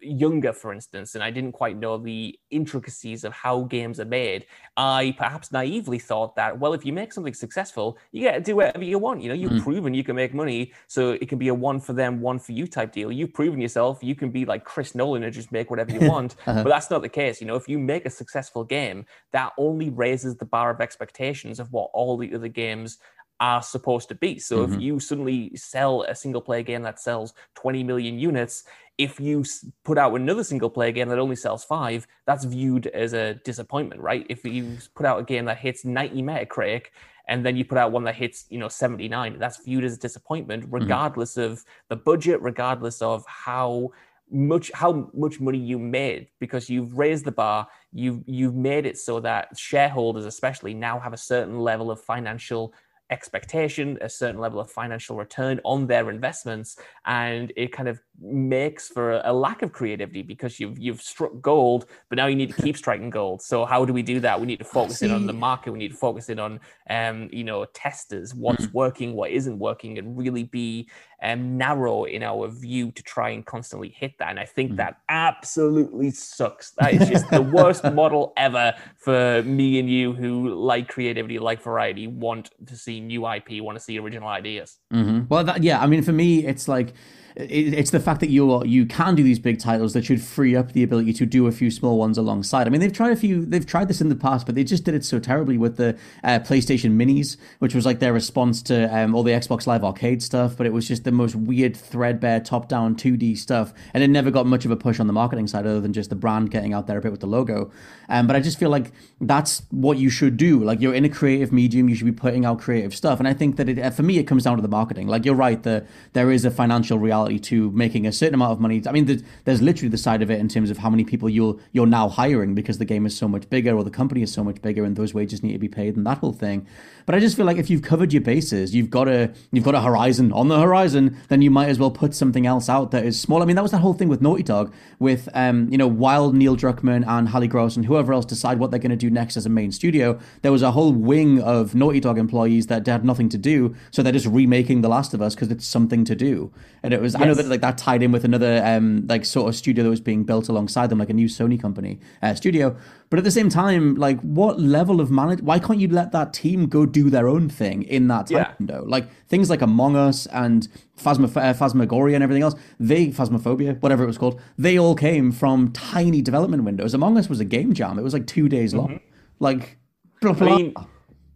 younger 0.00 0.52
for 0.52 0.72
instance 0.72 1.14
and 1.14 1.24
i 1.24 1.30
didn't 1.30 1.52
quite 1.52 1.76
know 1.76 1.98
the 1.98 2.38
intricacies 2.50 3.24
of 3.24 3.32
how 3.32 3.62
games 3.62 3.98
are 3.98 4.04
made 4.04 4.46
i 4.76 5.14
perhaps 5.18 5.52
naively 5.52 5.98
thought 5.98 6.36
that 6.36 6.58
well 6.58 6.72
if 6.72 6.84
you 6.84 6.92
make 6.92 7.12
something 7.12 7.34
successful 7.34 7.98
you 8.12 8.22
get 8.22 8.34
to 8.34 8.40
do 8.40 8.56
whatever 8.56 8.84
you 8.84 8.98
want 8.98 9.20
you 9.20 9.28
know 9.28 9.34
you've 9.34 9.52
mm. 9.52 9.62
proven 9.62 9.94
you 9.94 10.04
can 10.04 10.16
make 10.16 10.32
money 10.34 10.72
so 10.86 11.10
it 11.12 11.28
can 11.28 11.38
be 11.38 11.48
a 11.48 11.54
one 11.54 11.80
for 11.80 11.92
them 11.92 12.20
one 12.20 12.38
for 12.38 12.52
you 12.52 12.66
type 12.66 12.92
deal 12.92 13.10
you've 13.10 13.34
proven 13.34 13.60
yourself 13.60 13.98
you 14.02 14.14
can 14.14 14.30
be 14.30 14.44
like 14.44 14.64
chris 14.64 14.94
nolan 14.94 15.24
and 15.24 15.32
just 15.32 15.52
make 15.52 15.70
whatever 15.70 15.90
you 15.92 15.99
want 16.08 16.36
uh-huh. 16.46 16.62
but 16.62 16.68
that's 16.68 16.90
not 16.90 17.02
the 17.02 17.08
case 17.08 17.40
you 17.40 17.46
know 17.46 17.56
if 17.56 17.68
you 17.68 17.78
make 17.78 18.06
a 18.06 18.10
successful 18.10 18.64
game 18.64 19.04
that 19.32 19.52
only 19.58 19.90
raises 19.90 20.36
the 20.36 20.44
bar 20.44 20.70
of 20.70 20.80
expectations 20.80 21.60
of 21.60 21.70
what 21.72 21.90
all 21.92 22.16
the 22.16 22.34
other 22.34 22.48
games 22.48 22.98
are 23.40 23.62
supposed 23.62 24.08
to 24.08 24.14
be. 24.14 24.38
So 24.38 24.58
mm-hmm. 24.58 24.74
if 24.74 24.80
you 24.80 25.00
suddenly 25.00 25.56
sell 25.56 26.02
a 26.02 26.14
single 26.14 26.42
player 26.42 26.62
game 26.62 26.82
that 26.82 27.00
sells 27.00 27.32
20 27.54 27.82
million 27.82 28.18
units, 28.18 28.64
if 28.98 29.18
you 29.18 29.44
put 29.82 29.96
out 29.96 30.14
another 30.14 30.44
single 30.44 30.68
player 30.68 30.92
game 30.92 31.08
that 31.08 31.18
only 31.18 31.36
sells 31.36 31.64
five, 31.64 32.06
that's 32.26 32.44
viewed 32.44 32.86
as 32.88 33.14
a 33.14 33.34
disappointment, 33.36 34.02
right? 34.02 34.26
If 34.28 34.44
you 34.44 34.76
put 34.94 35.06
out 35.06 35.18
a 35.18 35.24
game 35.24 35.46
that 35.46 35.56
hits 35.56 35.86
90 35.86 36.22
Metacritic 36.22 36.86
and 37.26 37.44
then 37.44 37.56
you 37.56 37.64
put 37.64 37.78
out 37.78 37.92
one 37.92 38.04
that 38.04 38.14
hits, 38.14 38.44
you 38.50 38.58
know, 38.58 38.68
79, 38.68 39.38
that's 39.38 39.64
viewed 39.64 39.84
as 39.84 39.94
a 39.94 39.98
disappointment, 39.98 40.64
mm-hmm. 40.64 40.74
regardless 40.74 41.36
mm-hmm. 41.36 41.52
of 41.52 41.64
the 41.88 41.96
budget, 41.96 42.42
regardless 42.42 43.00
of 43.00 43.24
how 43.26 43.90
much 44.32 44.70
how 44.74 45.10
much 45.12 45.40
money 45.40 45.58
you 45.58 45.78
made 45.78 46.28
because 46.38 46.70
you've 46.70 46.96
raised 46.96 47.24
the 47.24 47.32
bar 47.32 47.66
you've 47.92 48.22
you've 48.26 48.54
made 48.54 48.86
it 48.86 48.96
so 48.96 49.18
that 49.20 49.48
shareholders 49.58 50.24
especially 50.24 50.72
now 50.72 50.98
have 50.98 51.12
a 51.12 51.16
certain 51.16 51.58
level 51.58 51.90
of 51.90 52.00
financial 52.00 52.72
expectation, 53.10 53.98
a 54.00 54.08
certain 54.08 54.40
level 54.40 54.60
of 54.60 54.70
financial 54.70 55.16
return 55.16 55.60
on 55.64 55.86
their 55.86 56.10
investments, 56.10 56.78
and 57.04 57.52
it 57.56 57.72
kind 57.72 57.88
of 57.88 58.00
makes 58.20 58.88
for 58.88 59.20
a 59.24 59.32
lack 59.32 59.62
of 59.62 59.72
creativity 59.72 60.22
because 60.22 60.60
you've 60.60 60.78
you've 60.78 61.00
struck 61.00 61.32
gold, 61.40 61.86
but 62.08 62.16
now 62.16 62.26
you 62.26 62.36
need 62.36 62.48
to 62.48 62.54
keep 62.54 62.76
striking 62.84 63.10
gold. 63.10 63.42
So 63.42 63.64
how 63.64 63.84
do 63.84 63.92
we 63.92 64.02
do 64.02 64.20
that? 64.20 64.40
We 64.40 64.46
need 64.46 64.58
to 64.58 64.64
focus 64.64 65.02
in 65.02 65.10
on 65.10 65.26
the 65.26 65.32
market. 65.32 65.72
We 65.72 65.78
need 65.78 65.92
to 65.92 65.96
focus 65.96 66.28
in 66.28 66.38
on 66.38 66.60
um, 66.88 67.28
you 67.32 67.44
know, 67.44 67.64
testers, 67.66 68.34
what's 68.34 68.66
Mm. 68.66 68.72
working, 68.72 69.14
what 69.14 69.30
isn't 69.30 69.58
working, 69.58 69.98
and 69.98 70.16
really 70.18 70.44
be 70.44 70.88
um 71.22 71.56
narrow 71.58 72.04
in 72.04 72.22
our 72.22 72.48
view 72.48 72.90
to 72.92 73.02
try 73.02 73.30
and 73.30 73.44
constantly 73.46 73.90
hit 73.90 74.12
that. 74.18 74.30
And 74.30 74.38
I 74.40 74.44
Mm. 74.44 74.48
think 74.54 74.76
that 74.76 74.96
absolutely 75.08 76.10
sucks. 76.10 76.72
That 76.72 76.94
is 76.94 77.06
just 77.06 77.30
the 77.30 77.42
worst 77.42 77.84
model 78.00 78.32
ever 78.36 78.74
for 78.96 79.42
me 79.42 79.78
and 79.78 79.88
you 79.90 80.12
who 80.12 80.54
like 80.54 80.88
creativity, 80.88 81.38
like 81.38 81.62
variety, 81.62 82.06
want 82.06 82.50
to 82.66 82.76
see 82.76 83.00
new 83.00 83.26
IP, 83.26 83.62
want 83.62 83.76
to 83.76 83.84
see 83.84 83.98
original 83.98 84.28
ideas. 84.28 84.78
hmm 84.90 85.20
Well, 85.28 85.44
that, 85.44 85.62
yeah, 85.62 85.80
I 85.80 85.86
mean, 85.86 86.02
for 86.02 86.12
me, 86.12 86.44
it's 86.46 86.66
like 86.68 86.94
it, 87.36 87.74
it's 87.74 87.90
the 87.90 88.00
fact 88.00 88.20
that 88.20 88.30
you 88.30 88.64
you 88.64 88.86
can 88.86 89.14
do 89.14 89.22
these 89.22 89.38
big 89.38 89.58
titles 89.58 89.92
that 89.92 90.04
should 90.04 90.22
free 90.22 90.56
up 90.56 90.72
the 90.72 90.82
ability 90.82 91.12
to 91.14 91.26
do 91.26 91.46
a 91.46 91.52
few 91.52 91.70
small 91.70 91.98
ones 91.98 92.18
alongside. 92.18 92.66
I 92.66 92.70
mean, 92.70 92.80
they've 92.80 92.92
tried 92.92 93.12
a 93.12 93.16
few, 93.16 93.44
they've 93.44 93.66
tried 93.66 93.88
this 93.88 94.00
in 94.00 94.08
the 94.08 94.16
past, 94.16 94.46
but 94.46 94.54
they 94.54 94.64
just 94.64 94.84
did 94.84 94.94
it 94.94 95.04
so 95.04 95.18
terribly 95.18 95.56
with 95.56 95.76
the 95.76 95.96
uh, 96.24 96.40
PlayStation 96.40 96.92
Minis, 96.92 97.36
which 97.58 97.74
was 97.74 97.86
like 97.86 98.00
their 98.00 98.12
response 98.12 98.62
to 98.62 98.94
um, 98.96 99.14
all 99.14 99.22
the 99.22 99.32
Xbox 99.32 99.66
Live 99.66 99.84
Arcade 99.84 100.22
stuff. 100.22 100.56
But 100.56 100.66
it 100.66 100.72
was 100.72 100.88
just 100.88 101.04
the 101.04 101.12
most 101.12 101.34
weird, 101.34 101.76
threadbare, 101.76 102.40
top-down 102.40 102.96
2D 102.96 103.36
stuff, 103.38 103.72
and 103.94 104.02
it 104.02 104.08
never 104.08 104.30
got 104.30 104.46
much 104.46 104.64
of 104.64 104.70
a 104.70 104.76
push 104.76 104.98
on 105.00 105.06
the 105.06 105.12
marketing 105.12 105.46
side, 105.46 105.66
other 105.66 105.80
than 105.80 105.92
just 105.92 106.10
the 106.10 106.16
brand 106.16 106.50
getting 106.50 106.72
out 106.72 106.86
there 106.86 106.98
a 106.98 107.00
bit 107.00 107.12
with 107.12 107.20
the 107.20 107.26
logo. 107.26 107.70
Um, 108.08 108.26
but 108.26 108.36
I 108.36 108.40
just 108.40 108.58
feel 108.58 108.70
like 108.70 108.92
that's 109.20 109.62
what 109.70 109.98
you 109.98 110.10
should 110.10 110.36
do. 110.36 110.62
Like 110.62 110.80
you're 110.80 110.94
in 110.94 111.04
a 111.04 111.08
creative 111.08 111.52
medium, 111.52 111.88
you 111.88 111.94
should 111.94 112.06
be 112.06 112.12
putting 112.12 112.44
out 112.44 112.60
creative 112.60 112.94
stuff. 112.94 113.18
And 113.18 113.28
I 113.28 113.34
think 113.34 113.56
that 113.56 113.68
it, 113.68 113.90
for 113.94 114.02
me, 114.02 114.18
it 114.18 114.24
comes 114.24 114.44
down 114.44 114.56
to 114.56 114.62
the 114.62 114.68
marketing. 114.68 115.06
Like 115.06 115.24
you're 115.24 115.34
right, 115.34 115.62
the 115.62 115.86
there 116.12 116.30
is 116.30 116.44
a 116.44 116.50
financial 116.50 116.98
reality 116.98 117.19
to 117.28 117.70
making 117.72 118.06
a 118.06 118.12
certain 118.12 118.34
amount 118.34 118.52
of 118.52 118.60
money. 118.60 118.82
I 118.86 118.92
mean, 118.92 119.06
there's, 119.06 119.22
there's 119.44 119.62
literally 119.62 119.88
the 119.88 119.98
side 119.98 120.22
of 120.22 120.30
it 120.30 120.40
in 120.40 120.48
terms 120.48 120.70
of 120.70 120.78
how 120.78 120.90
many 120.90 121.04
people 121.04 121.28
you're 121.28 121.56
you're 121.72 121.86
now 121.86 122.08
hiring 122.08 122.54
because 122.54 122.78
the 122.78 122.84
game 122.84 123.06
is 123.06 123.16
so 123.16 123.28
much 123.28 123.48
bigger 123.50 123.76
or 123.76 123.84
the 123.84 123.90
company 123.90 124.22
is 124.22 124.32
so 124.32 124.44
much 124.44 124.60
bigger, 124.62 124.84
and 124.84 124.96
those 124.96 125.14
wages 125.14 125.42
need 125.42 125.52
to 125.52 125.58
be 125.58 125.68
paid 125.68 125.96
and 125.96 126.06
that 126.06 126.18
whole 126.18 126.32
thing. 126.32 126.66
But 127.10 127.16
I 127.16 127.18
just 127.18 127.36
feel 127.36 127.44
like 127.44 127.56
if 127.56 127.68
you've 127.68 127.82
covered 127.82 128.12
your 128.12 128.22
bases, 128.22 128.72
you've 128.72 128.88
got 128.88 129.08
a 129.08 129.32
you've 129.50 129.64
got 129.64 129.74
a 129.74 129.80
horizon 129.80 130.32
on 130.32 130.46
the 130.46 130.60
horizon, 130.60 131.16
then 131.26 131.42
you 131.42 131.50
might 131.50 131.68
as 131.68 131.76
well 131.76 131.90
put 131.90 132.14
something 132.14 132.46
else 132.46 132.68
out 132.68 132.92
that 132.92 133.04
is 133.04 133.20
small. 133.20 133.42
I 133.42 133.46
mean, 133.46 133.56
that 133.56 133.62
was 133.62 133.72
that 133.72 133.78
whole 133.78 133.94
thing 133.94 134.06
with 134.06 134.22
Naughty 134.22 134.44
Dog, 134.44 134.72
with 135.00 135.28
um, 135.34 135.68
you 135.72 135.76
know, 135.76 135.88
while 135.88 136.30
Neil 136.30 136.56
Druckmann 136.56 137.04
and 137.04 137.28
Halley 137.28 137.48
Gross 137.48 137.74
and 137.74 137.84
whoever 137.84 138.12
else 138.12 138.24
decide 138.24 138.60
what 138.60 138.70
they're 138.70 138.78
going 138.78 138.92
to 138.92 138.96
do 138.96 139.10
next 139.10 139.36
as 139.36 139.44
a 139.44 139.48
main 139.48 139.72
studio, 139.72 140.20
there 140.42 140.52
was 140.52 140.62
a 140.62 140.70
whole 140.70 140.92
wing 140.92 141.40
of 141.42 141.74
Naughty 141.74 141.98
Dog 141.98 142.16
employees 142.16 142.68
that 142.68 142.86
had 142.86 143.04
nothing 143.04 143.28
to 143.30 143.38
do, 143.38 143.74
so 143.90 144.04
they're 144.04 144.12
just 144.12 144.26
remaking 144.26 144.82
The 144.82 144.88
Last 144.88 145.12
of 145.12 145.20
Us 145.20 145.34
because 145.34 145.50
it's 145.50 145.66
something 145.66 146.04
to 146.04 146.14
do. 146.14 146.52
And 146.84 146.94
it 146.94 147.00
was 147.00 147.16
I 147.16 147.24
know 147.24 147.34
that 147.34 147.46
like 147.46 147.62
that 147.62 147.76
tied 147.76 148.04
in 148.04 148.12
with 148.12 148.24
another 148.24 148.62
um 148.64 149.08
like 149.08 149.24
sort 149.24 149.48
of 149.48 149.56
studio 149.56 149.82
that 149.82 149.90
was 149.90 150.00
being 150.00 150.22
built 150.22 150.48
alongside 150.48 150.90
them, 150.90 151.00
like 151.00 151.10
a 151.10 151.14
new 151.14 151.26
Sony 151.26 151.60
company 151.60 151.98
uh, 152.22 152.36
studio. 152.36 152.76
But 153.10 153.18
at 153.18 153.24
the 153.24 153.30
same 153.32 153.48
time, 153.48 153.96
like 153.96 154.20
what 154.20 154.60
level 154.60 155.00
of 155.00 155.10
manage? 155.10 155.40
Why 155.42 155.58
can't 155.58 155.80
you 155.80 155.88
let 155.88 156.12
that 156.12 156.32
team 156.32 156.66
go 156.68 156.86
do 156.86 157.10
their 157.10 157.26
own 157.28 157.48
thing 157.48 157.82
in 157.82 158.06
that 158.08 158.28
time 158.28 158.36
Yeah. 158.38 158.52
window? 158.58 158.84
Like 158.86 159.08
things 159.26 159.50
like 159.50 159.62
Among 159.62 159.96
Us 159.96 160.26
and 160.26 160.68
Phasma- 160.96 161.36
uh, 161.36 161.52
Phasmagoria 161.54 162.14
and 162.14 162.22
everything 162.22 162.44
else. 162.44 162.54
They 162.78 163.08
Phasmophobia, 163.08 163.80
whatever 163.82 164.04
it 164.04 164.06
was 164.06 164.16
called. 164.18 164.40
They 164.56 164.78
all 164.78 164.94
came 164.94 165.32
from 165.32 165.72
tiny 165.72 166.22
development 166.22 166.62
windows. 166.62 166.94
Among 166.94 167.18
Us 167.18 167.28
was 167.28 167.40
a 167.40 167.44
game 167.44 167.72
jam. 167.74 167.98
It 167.98 168.02
was 168.02 168.12
like 168.12 168.26
two 168.28 168.48
days 168.48 168.74
long. 168.74 169.00
Like 169.40 169.78
blah, 170.20 170.32
Mm-hmm. 170.34 170.44
I 170.44 170.72
blah. 170.72 170.84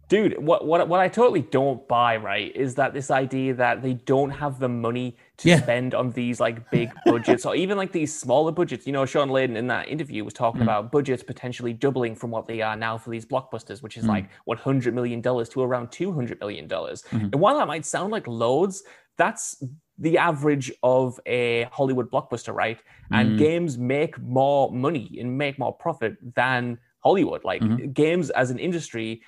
Dude, 0.07 0.37
what 0.37 0.67
what 0.67 0.87
what 0.87 0.99
I 0.99 1.07
totally 1.07 1.41
don't 1.41 1.87
buy, 1.87 2.17
right, 2.17 2.55
is 2.55 2.75
that 2.75 2.93
this 2.93 3.09
idea 3.09 3.55
that 3.55 3.81
they 3.81 3.93
don't 3.93 4.29
have 4.29 4.59
the 4.59 4.69
money 4.69 5.17
to 5.37 5.49
Yeah. 5.49 5.61
spend 5.61 5.95
on 5.95 6.11
these 6.11 6.39
like 6.39 6.69
big 6.69 6.91
budgets 7.05 7.43
or 7.43 7.55
even 7.55 7.75
like 7.75 7.91
these 7.91 8.17
smaller 8.17 8.51
budgets. 8.51 8.85
You 8.85 8.93
know, 8.93 9.05
Shawn 9.05 9.29
Layden 9.29 9.55
in 9.55 9.67
that 9.67 9.87
interview 9.87 10.23
was 10.23 10.33
talking 10.33 10.61
mm. 10.61 10.65
about 10.65 10.91
budgets 10.91 11.23
potentially 11.23 11.73
doubling 11.73 12.15
from 12.15 12.29
what 12.29 12.45
they 12.45 12.61
are 12.61 12.75
now 12.75 12.99
for 12.99 13.09
these 13.09 13.25
blockbusters, 13.25 13.81
which 13.81 13.97
is 13.97 14.03
mm. 14.03 14.09
like 14.09 14.29
one 14.45 14.57
hundred 14.57 14.93
million 14.93 15.21
dollars 15.21 15.49
to 15.49 15.63
around 15.63 15.91
two 15.91 16.13
hundred 16.13 16.39
million 16.39 16.67
dollars. 16.67 17.01
Mm-hmm. 17.09 17.29
And 17.33 17.35
while 17.35 17.57
that 17.57 17.67
might 17.67 17.85
sound 17.85 18.11
like 18.11 18.27
loads, 18.27 18.83
that's 19.17 19.63
the 19.97 20.17
average 20.17 20.71
of 20.83 21.19
a 21.25 21.63
Hollywood 21.71 22.11
blockbuster, 22.11 22.53
right? 22.53 22.77
And 23.11 23.31
mm. 23.31 23.37
games 23.39 23.77
make 23.77 24.19
more 24.21 24.71
money 24.71 25.17
and 25.19 25.35
make 25.35 25.57
more 25.57 25.73
profit 25.73 26.17
than 26.35 26.77
Hollywood. 26.99 27.43
Like 27.43 27.61
mm-hmm. 27.61 27.91
games 27.91 28.29
as 28.31 28.51
an 28.51 28.59
industry 28.59 29.21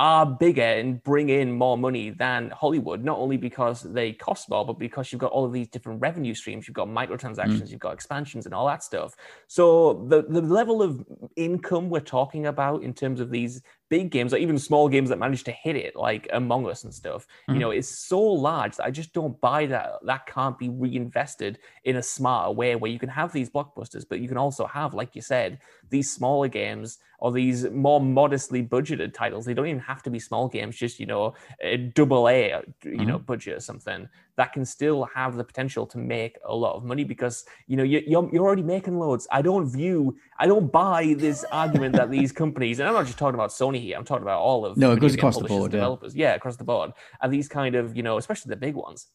are 0.00 0.24
bigger 0.24 0.62
and 0.62 1.02
bring 1.02 1.28
in 1.28 1.52
more 1.52 1.76
money 1.76 2.08
than 2.08 2.48
Hollywood, 2.48 3.04
not 3.04 3.18
only 3.18 3.36
because 3.36 3.82
they 3.82 4.12
cost 4.12 4.48
more, 4.48 4.64
but 4.64 4.78
because 4.78 5.12
you've 5.12 5.20
got 5.20 5.30
all 5.30 5.44
of 5.44 5.52
these 5.52 5.68
different 5.68 6.00
revenue 6.00 6.32
streams. 6.32 6.66
You've 6.66 6.74
got 6.74 6.88
microtransactions, 6.88 7.64
mm. 7.64 7.70
you've 7.70 7.80
got 7.80 7.92
expansions 7.92 8.46
and 8.46 8.54
all 8.54 8.66
that 8.66 8.82
stuff. 8.82 9.14
So 9.46 10.06
the, 10.08 10.22
the 10.22 10.40
level 10.40 10.80
of 10.80 11.04
income 11.36 11.90
we're 11.90 12.00
talking 12.00 12.46
about 12.46 12.82
in 12.82 12.94
terms 12.94 13.20
of 13.20 13.30
these 13.30 13.60
big 13.90 14.10
games 14.10 14.32
or 14.32 14.38
even 14.38 14.58
small 14.58 14.88
games 14.88 15.10
that 15.10 15.18
manage 15.18 15.44
to 15.44 15.52
hit 15.52 15.76
it, 15.76 15.94
like 15.96 16.28
Among 16.32 16.66
Us 16.66 16.84
and 16.84 16.94
stuff, 16.94 17.26
you 17.46 17.52
mm-hmm. 17.52 17.60
know, 17.60 17.70
is 17.72 17.88
so 17.88 18.20
large 18.20 18.76
that 18.76 18.86
I 18.86 18.90
just 18.90 19.12
don't 19.12 19.38
buy 19.40 19.66
that 19.66 19.94
that 20.04 20.26
can't 20.26 20.58
be 20.58 20.70
reinvested 20.70 21.58
in 21.84 21.96
a 21.96 22.02
smarter 22.02 22.52
way 22.52 22.76
where 22.76 22.90
you 22.90 22.98
can 22.98 23.08
have 23.08 23.32
these 23.32 23.50
blockbusters, 23.50 24.06
but 24.08 24.20
you 24.20 24.28
can 24.28 24.38
also 24.38 24.64
have, 24.66 24.94
like 24.94 25.14
you 25.14 25.20
said, 25.20 25.58
these 25.90 26.10
smaller 26.10 26.48
games 26.48 26.98
or 27.18 27.30
these 27.32 27.68
more 27.70 28.00
modestly 28.00 28.62
budgeted 28.62 29.12
titles. 29.12 29.44
They 29.44 29.54
don't 29.54 29.66
even 29.66 29.80
have 29.80 30.02
to 30.04 30.10
be 30.10 30.18
small 30.18 30.48
games, 30.48 30.76
just, 30.76 30.98
you 30.98 31.06
know, 31.06 31.34
a 31.60 31.76
double 31.76 32.28
A, 32.28 32.62
you 32.84 33.04
know, 33.04 33.16
mm-hmm. 33.16 33.24
budget 33.24 33.56
or 33.56 33.60
something 33.60 34.08
that 34.36 34.54
can 34.54 34.64
still 34.64 35.04
have 35.14 35.36
the 35.36 35.44
potential 35.44 35.86
to 35.86 35.98
make 35.98 36.38
a 36.46 36.54
lot 36.54 36.74
of 36.74 36.84
money 36.84 37.04
because, 37.04 37.44
you 37.66 37.76
know, 37.76 37.82
you, 37.82 38.02
you're, 38.06 38.28
you're 38.32 38.44
already 38.44 38.62
making 38.62 38.98
loads. 38.98 39.28
I 39.30 39.42
don't 39.42 39.66
view, 39.68 40.16
I 40.38 40.46
don't 40.46 40.72
buy 40.72 41.14
this 41.18 41.44
argument 41.52 41.94
that 41.96 42.10
these 42.10 42.32
companies, 42.42 42.78
and 42.78 42.88
I'm 42.88 42.94
not 42.94 43.04
just 43.04 43.18
talking 43.18 43.34
about 43.34 43.50
Sony 43.50 43.79
I'm 43.96 44.04
talking 44.04 44.22
about 44.22 44.40
all 44.40 44.64
of 44.64 44.76
No, 44.76 44.92
it 44.92 45.00
goes 45.00 45.14
across 45.14 45.38
the 45.38 45.44
board, 45.44 45.70
developers, 45.70 46.14
yeah, 46.14 46.34
across 46.34 46.56
the 46.56 46.64
board. 46.64 46.92
And 47.20 47.32
these 47.32 47.48
kind 47.48 47.74
of, 47.74 47.96
you 47.96 48.02
know, 48.02 48.18
especially 48.18 48.50
the 48.50 48.56
big 48.56 48.74
ones 48.74 49.08